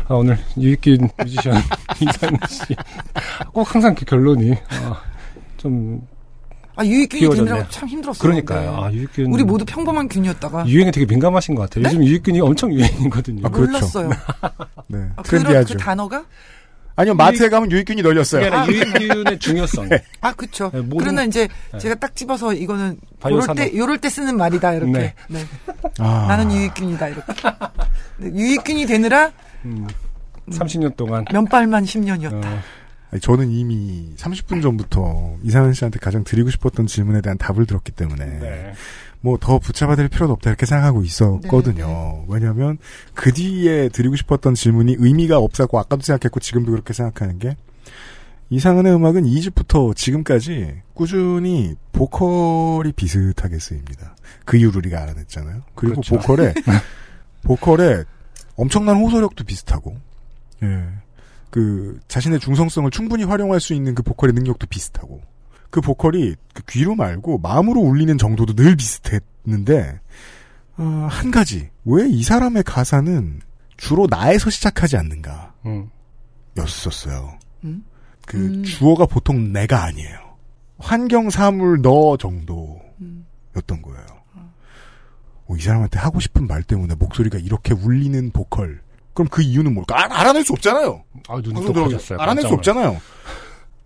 [0.09, 1.55] 아, 오늘 유익균 뮤지션
[2.01, 2.75] 이상훈 씨.
[3.53, 5.01] 꼭 항상 그 결론이, 아,
[5.57, 6.07] 좀,
[6.75, 7.31] 아, 유익균이.
[7.37, 8.21] 되느라고 참 힘들었어요.
[8.21, 8.71] 그러니까요.
[8.73, 8.77] 네.
[8.83, 9.33] 아, 유익균.
[9.33, 11.85] 우리 모두 평범한 균이었다가 유행에 되게 민감하신 것 같아요.
[11.85, 13.47] 요즘 유익균이 엄청 유행이거든요.
[13.47, 13.73] 아, 그렇죠.
[13.73, 14.09] 몰랐어요.
[14.89, 14.99] 네.
[15.17, 15.75] 아, 그런 트렌디하죠.
[15.75, 16.25] 그 단어가
[16.95, 18.43] 아니요, 마트에 가면 유익균이 널렸어요.
[18.43, 19.89] 아니라 유익균의 중요성.
[20.21, 20.71] 아, 그쵸.
[20.73, 21.79] 네, 모든- 그러나 이제 네.
[21.79, 23.57] 제가 딱 집어서 이거는 요럴 산업.
[23.57, 24.93] 때, 요럴 때 쓰는 말이다, 이렇게.
[24.93, 25.15] 네.
[25.29, 25.45] 네.
[25.99, 26.27] 아.
[26.29, 27.33] 나는 유익균이다, 이렇게.
[28.19, 29.33] 네, 유익균이 되느라
[29.65, 29.87] 음,
[30.51, 31.25] 30년 동안.
[31.33, 32.45] 면발만 10년이었다.
[32.45, 32.59] 어,
[33.11, 38.25] 아니, 저는 이미 30분 전부터 이상은 씨한테 가장 드리고 싶었던 질문에 대한 답을 들었기 때문에
[38.25, 38.73] 네.
[39.23, 41.87] 뭐 더 붙잡아드릴 필요도 없다 이렇게 생각하고 있었거든요.
[41.87, 42.79] 네, 왜냐하면
[43.15, 47.57] 그 뒤에 드리고 싶었던 질문이 의미가 없었고 아까도 생각했고 지금도 그렇게 생각하는 게
[48.51, 54.15] 이상은의 음악은 2집부터 지금까지 꾸준히 보컬이 비슷하게 쓰입니다.
[54.45, 55.63] 그 이유를 우리가 알아냈잖아요.
[55.75, 56.17] 그리고 그렇죠.
[56.17, 56.53] 보컬에
[57.43, 58.05] 보컬에
[58.57, 59.97] 엄청난 호소력도 비슷하고
[60.63, 60.85] 예.
[61.51, 65.23] 그 자신의 중성성을 충분히 활용할 수 있는 그 보컬의 능력도 비슷하고
[65.73, 70.01] 그 보컬이 그 귀로 말고 마음으로 울리는 정도도 늘 비슷했는데
[70.77, 73.41] 어, 한 가지 왜 이 사람의 가사는
[73.79, 75.89] 주로 나에서 시작하지 않는가 음.
[76.59, 77.39] 였었어요.
[77.65, 77.85] 음?
[78.27, 78.63] 그 음.
[78.65, 80.19] 주어가 보통 내가 아니에요.
[80.79, 83.25] 환경 사물 너 정도였던 음.
[83.83, 84.07] 거예요.
[85.47, 88.83] 어, 이 사람한테 하고 싶은 말 때문에 목소리가 이렇게 울리는 보컬.
[89.15, 89.97] 그럼 그 이유는 뭘까?
[89.99, 91.03] 아, 알아낼 수 없잖아요.
[91.29, 92.19] 아, 눈이 또 커졌어요.
[92.19, 93.01] 알아낼 수 깜짝 없잖아요.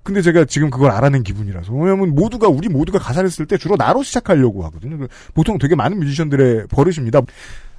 [0.06, 1.72] 근데 제가 지금 그걸 알아낸 기분이라서.
[1.72, 4.96] 왜냐면 모두가, 우리 모두가 가사를 쓸 때 주로 나로 시작하려고 하거든요.
[4.98, 7.20] 그 보통 되게 많은 뮤지션들의 버릇입니다.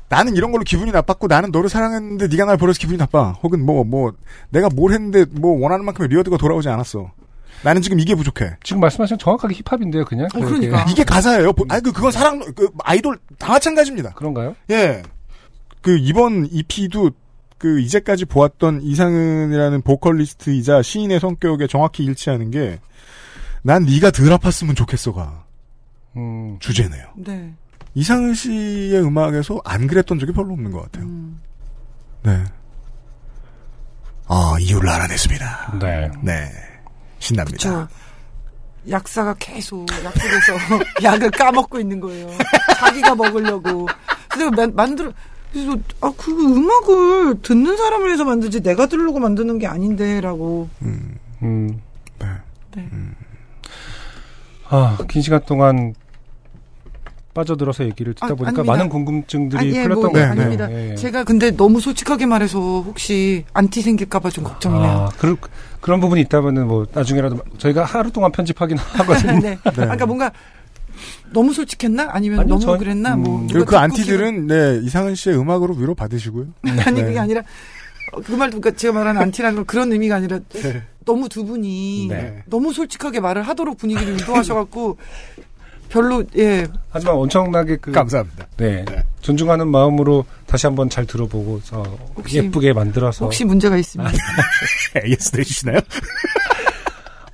[0.09, 3.31] 나는 이런 걸로 기분이 나빴고 나는 너를 사랑했는데 네가 날 버려서 기분이 나빠.
[3.43, 4.11] 혹은 뭐, 뭐,
[4.49, 7.11] 내가 뭘 했는데 뭐 원하는 만큼의 reward가 돌아오지 않았어.
[7.63, 8.57] 나는 지금 이게 부족해.
[8.61, 10.27] 지금 말씀하신 정확하게 힙합인데요, 그냥.
[10.35, 10.85] 어, 그러니까.
[10.89, 11.53] 이게 가사예요.
[11.53, 14.11] 보- 아니, 그, 그건 사랑, 그, 아이돌 다 마찬가지입니다.
[14.11, 14.55] 그런가요?
[14.69, 15.01] 예.
[15.81, 17.11] 그, 이번 EP도
[17.57, 22.79] 그, 이제까지 보았던 이상은이라는 보컬리스트이자 시인의 성격에 정확히 일치하는 게,
[23.63, 25.43] 난 네가 덜 아팠으면 좋겠어가
[26.15, 27.05] 음, 주제네요.
[27.17, 27.53] 네.
[27.95, 31.05] 이상은 씨의 음악에서 안 그랬던 적이 별로 없는 것 같아요.
[31.05, 31.41] 음.
[32.23, 32.43] 네.
[34.27, 35.79] 아, 이유를 알아냈습니다.
[35.81, 36.11] 네.
[36.21, 36.49] 네.
[37.19, 37.57] 신납니다.
[37.57, 37.87] 저
[38.89, 40.53] 약사가 계속 약국에서
[41.03, 42.29] 약을 까먹고 있는 거예요.
[42.77, 43.87] 자기가 먹으려고.
[44.29, 45.11] 그래서 만- 만들어
[45.51, 50.69] 그래서 아그 음악을 듣는 사람을 위해서 만들지 내가 들으려고 만드는 게 아닌데라고.
[50.81, 51.81] 음, 음.
[52.19, 52.27] 네.
[52.75, 52.87] 네.
[54.69, 55.93] 아, 긴 시간 동안
[57.33, 58.71] 빠져들어서 얘기를 듣다 아, 보니까 아닙니다.
[58.73, 60.31] 많은 궁금증들이 아니, 예, 풀렸던 뭐, 것 같아요.
[60.31, 60.71] 아닙니다.
[60.71, 60.95] 예, 예.
[60.95, 64.89] 제가 근데 너무 솔직하게 말해서 혹시 안티 생길까봐 좀 걱정이네요.
[64.89, 65.35] 아, 그,
[65.79, 69.39] 그런 부분이 있다면은 뭐 나중에라도 저희가 하루 동안 편집하긴 하거든요.
[69.39, 69.59] 네.
[69.63, 70.31] 아, 그러니까 뭔가
[71.31, 72.09] 너무 솔직했나?
[72.11, 73.15] 아니면 아니요, 너무 전- 그랬나?
[73.15, 76.45] 뭐 음, 누가 그리고 그 안티들은, 네, 이상은 씨의 음악으로 위로 받으시고요.
[76.63, 77.05] 기분- 아니 네.
[77.07, 77.41] 그게 아니라
[78.13, 80.83] 어, 그 말도 그러니까 제가 말하는 안티라는 건 그런 의미가 아니라 네.
[81.05, 82.43] 너무 두 분이 네.
[82.47, 84.97] 너무 솔직하게 말을 하도록 분위기를 유도하셔갖고
[85.89, 88.45] 별로 예 하지만 엄청나게 그 감사합니다.
[88.57, 88.83] 네,
[89.21, 94.11] 존중하는 마음으로 다시 한번 잘 들어보고 어, 혹시- 예쁘게 만들어서 혹시 문제가 있으면
[95.05, 95.79] AS 내주시나요?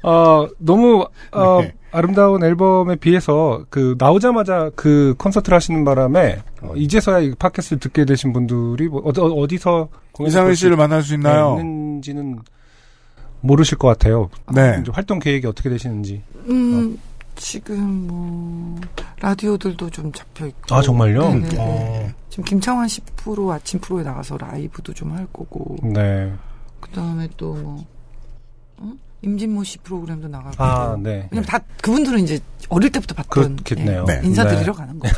[0.04, 1.74] 어, 너무 어, 네.
[1.94, 8.34] 아름다운 앨범에 비해서 그 나오자마자 그 콘서트를 하시는 바람에 어, 이제서야 이 팟캐스트를 듣게 되신
[8.34, 11.56] 분들이 뭐 어디, 어디서 볼수 씨를 만날 수 있나요?
[11.60, 12.40] 있는지는
[13.42, 14.30] 모르실 것 같아요.
[14.54, 14.82] 네.
[14.92, 16.22] 활동 계획이 어떻게 되시는지.
[16.50, 16.98] 음
[17.36, 18.80] 지금 뭐
[19.20, 21.30] 라디오들도 좀 잡혀 있고 아 정말요?
[21.30, 21.50] 네네.
[21.60, 26.32] 어, 지금 김창완 씨 프로 아침 프로에 나가서 라이브도 좀 할 거고 네.
[26.80, 27.86] 그 다음에 또뭐
[28.78, 28.92] 어?
[29.24, 31.28] 임진모 씨 프로그램도 나가고 아, 네.
[31.32, 32.40] 왜냐면 다 그분들은 이제
[32.70, 34.06] 어릴 때부터 봤던 그렇겠네요.
[34.10, 34.28] 예, 네.
[34.28, 34.78] 인사드리러 네.
[34.78, 35.16] 가는 거죠.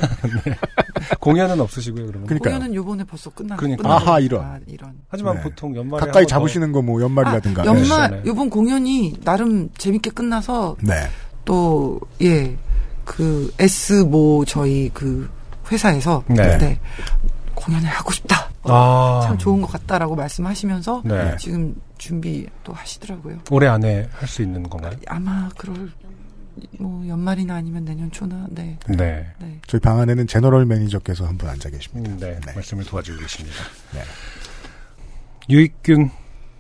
[1.20, 2.28] 공연은 없으시고요, 그러면.
[2.28, 2.54] 그러니까요.
[2.56, 3.56] 공연은 요번에 벌써 끝나.
[3.56, 3.94] 그러니까.
[3.94, 4.44] 아하, 이런.
[4.44, 4.94] 아, 이런.
[5.10, 5.42] 하지만 네.
[5.44, 7.64] 보통 연말에 가까이 잡으시는 거 뭐 연말이라든가.
[7.64, 7.82] 아, 네.
[7.82, 8.22] 연말 네.
[8.28, 10.94] 요번 공연이 나름 재밌게 끝나서 네.
[11.44, 12.56] 또 예.
[13.06, 15.30] 그 S 모 저희 그
[15.72, 16.58] 회사에서 네.
[16.58, 16.80] 네.
[17.56, 18.50] 공연을 하고 싶다.
[18.74, 21.36] 아, 참 좋은 것 같다라고 말씀하시면서 네.
[21.40, 23.40] 지금 준비 또 하시더라고요.
[23.52, 24.94] 올해 안에 할 수 있는 건가요?
[25.08, 25.90] 아마 그럴
[26.80, 28.78] 뭐 연말이나 아니면 내년 초나 네.
[28.88, 29.28] 네.
[29.40, 29.60] 네.
[29.68, 32.10] 저희 방 안에는 제너럴 매니저께서 한 분 앉아 계십니다.
[32.10, 32.54] 음, 네, 네.
[32.54, 33.58] 말씀을 도와주고 계십니다.
[33.94, 34.02] 네.
[35.50, 36.10] 유익균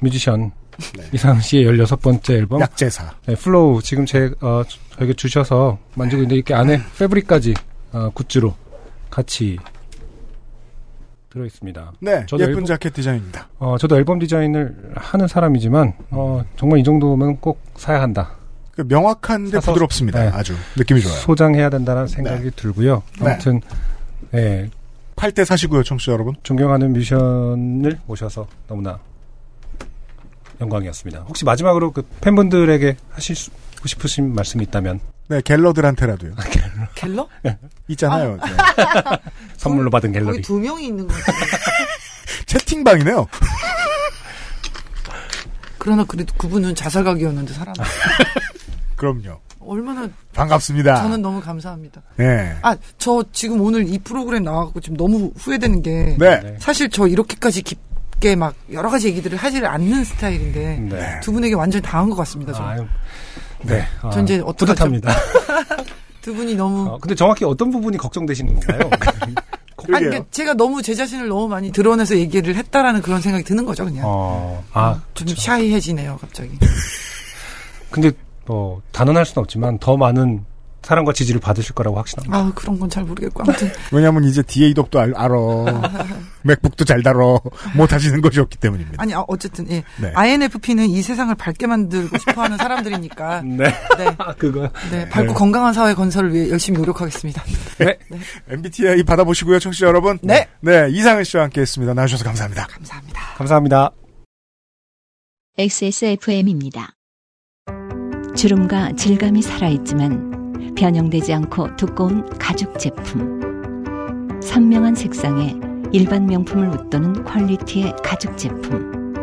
[0.01, 0.51] 뮤지션
[0.97, 1.05] 네.
[1.13, 3.15] 이상은 씨의 16번째 앨범 약제사.
[3.25, 4.61] 네, 플로우 지금 제 어,
[4.97, 7.53] 저에게 주셔서 만지고 있는데 이렇게 안에 패브릭까지
[7.93, 8.53] 어, 굿즈로
[9.09, 9.57] 같이
[11.35, 11.91] 들어 있습니다.
[11.99, 12.25] 네.
[12.27, 13.49] 저도 예쁜 앨범- 자켓 디자인입니다.
[13.59, 18.31] 어, 저도 앨범 디자인을 하는 사람이지만 어, 정말 이 정도면 꼭 사야 한다.
[18.71, 20.21] 그 명확한데 사서- 부드럽습니다.
[20.23, 20.29] 네.
[20.33, 21.17] 아주 느낌이 좋아요.
[21.17, 23.03] 소장해야 된다는 생각이 들고요.
[23.21, 23.29] 네.
[23.31, 23.59] 아무튼
[24.31, 24.69] 네,
[25.17, 26.35] 팔때 사시고요, 청취자 여러분.
[26.41, 28.97] 존경하는 뮤지션을 모셔서 너무나
[30.61, 31.25] 영광이었습니다.
[31.27, 33.51] 혹시 마지막으로 그 팬분들에게 하실 수-
[33.85, 36.33] 싶으신 말씀이 있다면 네, 갤러들한테라도요.
[36.93, 37.27] 갤러?
[37.87, 38.37] 있잖아요.
[38.37, 38.41] 네.
[39.57, 40.41] 선물로 받은 거기 갤러리.
[40.41, 41.35] 두 명이 있는 거 같아요.
[42.45, 43.27] 채팅방이네요.
[45.77, 47.73] 그러나 그래도 그분은 자살각이었는데 살아.
[48.95, 49.39] 그럼요.
[49.59, 50.95] 얼마나 반갑습니다.
[51.01, 52.01] 저는 너무 감사합니다.
[52.17, 52.55] 네.
[52.61, 56.55] 아, 저 지금 오늘 이 프로그램 나와갖고 지금 너무 후회되는 게 네.
[56.59, 61.19] 사실 저 이렇게까지 깊게 막 여러 가지 얘기들을 하지를 않는 스타일인데 네.
[61.21, 62.53] 두 분에게 완전히 당한 것 같습니다.
[62.53, 62.69] 저는.
[62.69, 62.85] 아유,
[63.65, 63.85] 네.
[64.01, 64.65] 아, 전 이제 어떡하죠?
[64.65, 65.11] 뿌듯합니다.
[66.21, 68.89] 두 분이 너무 어, 근데 정확히 어떤 부분이 걱정되시는 건가요?
[69.93, 73.85] 아니 그러니까 제가 너무 제 자신을 너무 많이 드러내서 얘기를 했다라는 그런 생각이 드는 거죠
[73.85, 74.03] 그냥.
[74.07, 76.57] 어, 아, 좀 샤이해지네요 갑자기.
[77.91, 78.11] 근데
[78.45, 80.45] 뭐 단언할 수는 없지만 더 많은
[80.85, 82.37] 사랑과 지지를 받으실 거라고 확신합니다.
[82.37, 85.35] 아 그런 건 잘 모르겠고 아무튼 왜냐면 이제 DA 덕도 알, 알아.
[86.43, 87.41] 맥북도 잘 다뤄.
[87.75, 89.01] 못 하시는 것이 없기 때문입니다.
[89.01, 89.83] 아니 아, 어쨌든 예.
[89.99, 90.11] 네.
[90.13, 93.41] INFP는 이 세상을 밝게 만들고 싶어 하는 사람들이니까.
[93.57, 93.65] 네.
[93.97, 94.15] 네.
[94.37, 94.69] 그거.
[94.91, 95.33] 네, 밝고 네.
[95.33, 97.43] 건강한 사회 건설을 위해 열심히 노력하겠습니다.
[97.79, 97.97] 네.
[98.49, 100.19] MBTI 받아보시고요, 청취자 여러분.
[100.21, 100.47] 네.
[100.61, 101.95] 네, 이상은 씨와 함께 했습니다.
[101.95, 102.67] 나와주셔서 감사합니다.
[102.67, 103.21] 감사합니다.
[103.37, 103.91] 감사합니다.
[105.57, 106.91] XSFM입니다.
[108.35, 110.34] 주름과 질감이 살아있지만
[110.75, 113.41] 변형되지 않고 두꺼운 가죽 제품.
[114.41, 115.55] 선명한 색상에
[115.91, 119.13] 일반 명품을 웃도는 quality의 가죽 제품.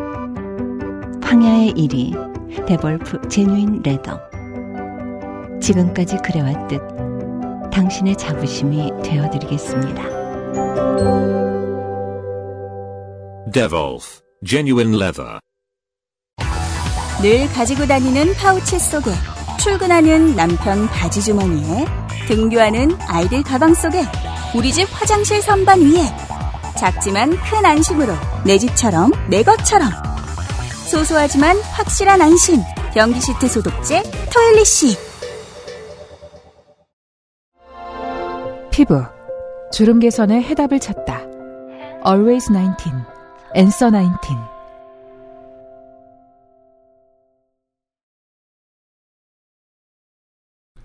[1.22, 4.20] 황야의 이리 데볼프 genuine leather.
[5.60, 6.80] 지금까지 그래왔듯
[7.72, 10.02] 당신의 자부심이 되어드리겠습니다.
[13.52, 15.38] Devolf Genuine Leather.
[17.22, 19.10] 늘 가지고 다니는 파우치 속에
[19.62, 21.84] 출근하는 남편 바지 주머니에
[22.26, 24.02] 등교하는 아이들 가방 속에
[24.56, 26.02] 우리 집 화장실 선반 위에
[26.76, 28.12] 작지만 큰 안심으로
[28.44, 29.88] 내 집처럼 내 것처럼.
[30.90, 32.60] 소소하지만 확실한 안심.
[32.92, 34.02] 변기 시트 소독제
[34.32, 34.96] 토일리시
[38.72, 39.04] 피부.
[39.70, 41.20] 주름 개선의 해답을 찾다.
[42.04, 42.90] Always 19,
[43.54, 44.51] Answer 19.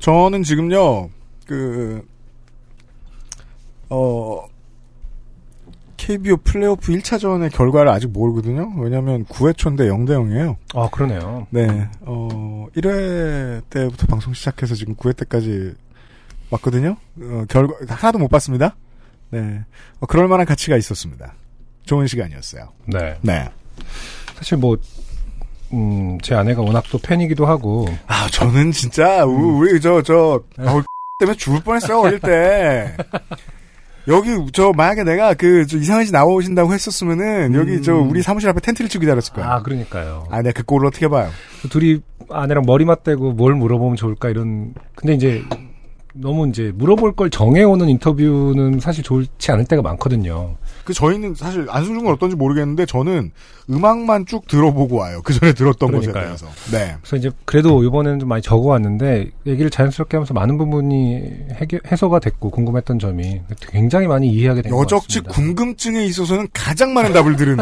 [0.07, 1.09] 저는 지금요,
[1.45, 2.01] 그,
[3.89, 4.47] 어,
[5.97, 8.71] KBO 플레이오프 1차전의 결과를 아직 모르거든요.
[8.77, 10.55] 왜냐면 9회 초인데 0대 0이에요.
[10.75, 11.45] 아, 그러네요.
[11.49, 15.73] 네, 어, 1회 때부터 방송 시작해서 지금 9회 때까지
[16.51, 16.95] 왔거든요.
[17.19, 18.77] 어, 결과, 하나도 못 봤습니다.
[19.29, 19.65] 네.
[19.99, 21.33] 어, 그럴 만한 가치가 있었습니다.
[21.83, 22.69] 좋은 시간이었어요.
[22.85, 23.17] 네.
[23.19, 23.49] 네.
[24.37, 24.77] 사실 뭐,
[25.73, 27.85] 음, 제 아내가 워낙 또 팬이기도 하고.
[28.07, 30.81] 아, 저는 진짜, 우- 우리, 저, 저, 어,
[31.19, 32.95] 때문에 죽을 뻔했어요, 어릴 때.
[34.07, 38.61] 여기, 저, 만약에 내가 그, 저 이상한 씨 나오신다고 했었으면은, 여기, 저, 우리 사무실 앞에
[38.61, 39.49] 텐트를 치고 기다렸을 거예요.
[39.49, 40.27] 아, 그러니까요.
[40.31, 41.29] 아, 내가 그 꼴을 어떻게 봐요?
[41.69, 44.73] 둘이 아내랑 머리 맞대고 뭘 물어보면 좋을까 이런.
[44.95, 45.43] 근데 이제
[46.19, 50.55] 너무 이제 물어볼 걸 정해오는 인터뷰는 사실 좋지 않을 때가 많거든요.
[50.83, 53.31] 그, 저희는 사실, 안승준 건 어떤지 모르겠는데, 저는
[53.69, 55.21] 음악만 쭉 들어보고 와요.
[55.23, 56.25] 그 전에 들었던 것에 그러니까요.
[56.25, 56.47] 대해서.
[56.71, 56.95] 네.
[57.01, 61.23] 그래서 이제 그래도 이번에는 좀 많이 적어왔는데 얘기를 자연스럽게 하면서 많은 부분이
[61.55, 65.33] 해결, 해소가 됐고 궁금했던 점이 굉장히 많이 이해하게 된것 여적지 같습니다.
[65.33, 67.57] 궁금증에 있어서는 가장 많은 답을 들은,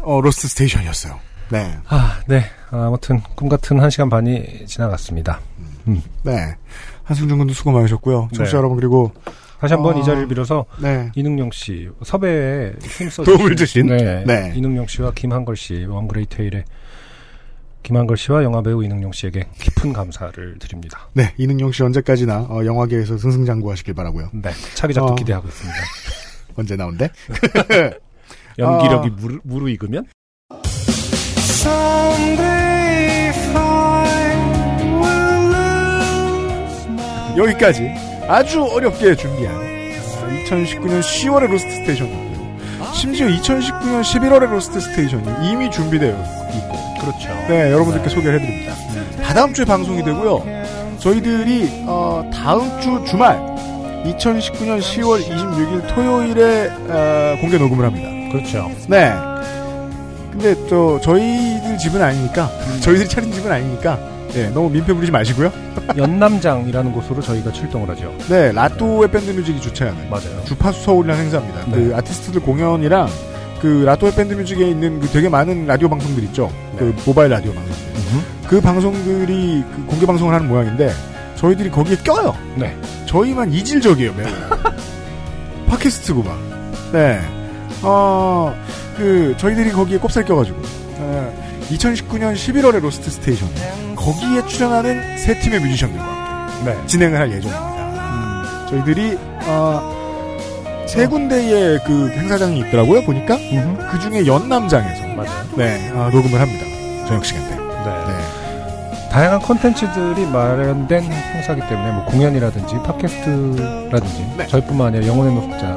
[0.00, 1.18] 어, 로스트 스테이션이었어요.
[1.50, 1.76] 네.
[1.88, 2.44] 아, 네.
[2.70, 5.40] 아무튼 꿈 같은 한 시간 반이 지나갔습니다.
[5.58, 5.75] 음.
[6.22, 6.56] 네.
[7.04, 8.28] 한승준 군도 수고 많으셨고요.
[8.34, 8.58] 청취자 네.
[8.58, 9.12] 여러분, 그리고,
[9.58, 11.10] 다시 한번 어, 이 자리를 빌어서 네.
[11.14, 13.86] 이능용 씨 섭외에 힘써 도움을 주신?
[13.86, 14.52] 네, 네.
[14.54, 16.64] 이능용 씨와 김한걸 씨 원그레이 테일의
[17.82, 21.08] 김한걸 씨와 영화 배우 이능용 씨에게 깊은 감사를 드립니다.
[21.14, 24.30] 네, 이능용 씨 언제까지나 어, 영화계에서 승승장구하시길 바라고요.
[24.34, 25.14] 네, 차기작도 어.
[25.14, 25.78] 기대하고 있습니다.
[26.56, 27.08] 언제 나온대?
[28.58, 29.12] 연기력이 어.
[29.16, 30.06] 무르, 무르익으면
[37.36, 37.92] 여기까지
[38.28, 39.56] 아주 어렵게 준비한
[40.46, 42.26] 2019년 10월의 로스트 스테이션이고요.
[42.94, 47.28] 심지어 2019년 11월의 로스트 스테이션이 이미 준비되어 있고 그렇죠.
[47.48, 48.74] 네, 여러분들께 소개를 해드립니다.
[49.22, 50.44] 다다음 주에 방송이 되고요.
[50.98, 53.38] 저희들이 어, 다음 주 주말
[54.04, 58.08] 2019년 10월 26일 토요일에 어, 공개 녹음을 합니다.
[58.32, 58.70] 그렇죠.
[58.88, 59.12] 네.
[60.30, 62.50] 근데 저 저희들 집은 아니니까
[62.82, 63.98] 저희들이 차린 집은 아니니까
[64.36, 65.50] 네, 너무 민폐 부리지 마시고요.
[65.96, 68.14] 연남장이라는 곳으로 저희가 출동을 하죠.
[68.28, 70.44] 네, 라또의 밴드 뮤직이 주최하는 맞아요.
[70.44, 71.64] 주파수 서울이라는 행사입니다.
[71.64, 71.94] 그 네.
[71.94, 73.08] 아티스트들 공연이랑
[73.60, 76.52] 그그 라토의 밴드 뮤직에 있는 그 되게 많은 라디오 방송들 있죠.
[76.76, 77.86] 그 모바일 라디오 방송들.
[78.46, 80.92] 그 방송들이 그 공개 방송을 하는 모양인데
[81.36, 82.36] 저희들이 거기에 껴요.
[82.56, 82.76] 네.
[83.06, 84.26] 저희만 이질적이에요, 매우.
[85.68, 86.36] 팟캐스트구만.
[86.92, 87.20] 네.
[87.82, 88.54] 어,
[88.96, 90.58] 그, 저희들이 거기에 꼽살 껴가지고,
[90.98, 93.48] 어, 2019년 11월에 로스트 스테이션,
[94.06, 96.86] 거기에 출연하는 세 팀의 뮤지션들과 함께 네.
[96.86, 98.04] 진행을 할 예정입니다.
[98.12, 103.36] 음, 저희들이, 어, 세 군데의 그 행사장이 있더라고요, 보니까.
[103.36, 105.08] 그 중에 연남장에서.
[105.08, 105.46] 맞아요.
[105.56, 106.64] 네, 아, 녹음을 합니다.
[107.08, 107.56] 저녁 시간 때.
[107.56, 109.10] 네.
[109.10, 114.46] 다양한 콘텐츠들이 마련된 행사기 때문에 뭐 공연이라든지 팟캐스트라든지 네.
[114.46, 115.76] 저희뿐만 아니라 영혼의 노숙자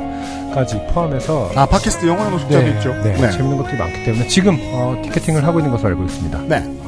[0.54, 2.94] 까지 포함해서 아, 팟캐스트 영혼의 노숙자도 네, 있죠.
[3.04, 3.32] 네, 네.
[3.32, 6.42] 재밌는 것들이 많기 때문에 지금 어, ticketing을 하고 있는 것으로 알고 있습니다.
[6.48, 6.79] 네.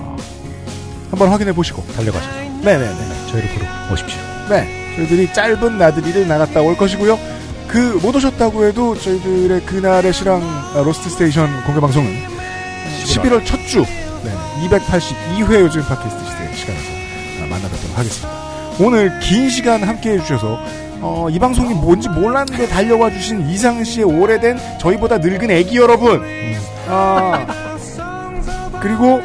[1.12, 1.86] 한번 확인해 보시고.
[1.96, 2.34] 달려가셔서
[2.64, 3.28] 네네네.
[3.32, 4.20] 저희를 보러 오십시오.
[4.50, 4.96] 네.
[4.96, 7.18] 저희들이 짧은 나들이를 나갔다 올 것이고요.
[7.68, 12.10] 그, 못 오셨다고 해도 저희들의 그날의 실황 아, 로스트 스테이션 공개 방송은
[13.06, 13.80] 11월 첫 주,
[14.24, 16.92] 네, 282회 요즘 팟캐스트 시대 시간에서
[17.44, 18.42] 아, 만나뵙도록 하겠습니다.
[18.80, 20.60] 오늘 긴 시간 함께 해주셔서,
[21.00, 26.22] 어, 이 방송이 뭔지 몰랐는데 달려와 주신 이상 씨의 오래된 저희보다 늙은 애기 여러분,
[26.88, 27.46] 아,
[28.82, 29.22] 그리고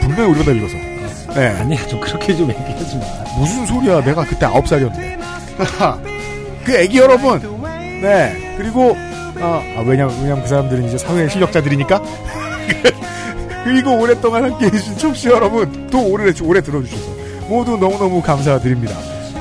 [0.00, 0.91] 분명히 우리보다 늙어서.
[1.34, 1.48] 네.
[1.48, 3.04] 아니야, 좀 그렇게 좀 얘기하지 마.
[3.38, 4.02] 무슨 소리야.
[4.04, 5.18] 내가 그때 아홉 살이었는데.
[6.64, 7.40] 그 애기 여러분.
[8.02, 8.54] 네.
[8.58, 8.96] 그리고,
[9.40, 12.00] 아, 아, 왜냐면, 왜냐면 그 사람들은 이제 사회의 실력자들이니까.
[13.64, 15.88] 그리고 오랫동안 함께 해주신 청취자 여러분.
[15.90, 17.12] 또 오래, 오래 들어주셔서.
[17.48, 18.94] 모두 너무너무 감사드립니다.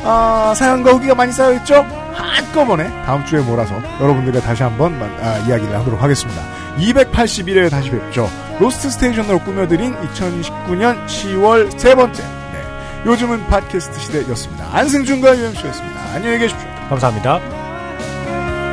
[0.04, 1.86] 아, 사연과 후기가 많이 쌓여있죠?
[2.14, 6.42] 한꺼번에 다음 주에 몰아서 여러분들과 다시 한번 만- 아, 이야기를 하도록 하겠습니다.
[6.78, 8.30] 281회 다시 뵙죠.
[8.62, 12.22] 로스트 스테이션으로 꾸며드린 2019년 10월 세 번째.
[12.22, 13.08] 네.
[13.08, 14.68] 요즘은 팟캐스트 시대였습니다.
[14.72, 16.00] 안승준과 유엠씨였습니다.
[16.14, 16.70] 안녕히 계십시오.
[16.88, 17.40] 감사합니다.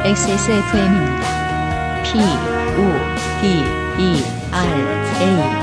[0.04, 1.22] XSFM입니다.
[2.04, 2.92] P, O,
[3.40, 3.64] D,
[3.98, 4.68] E, R,
[5.22, 5.57] A.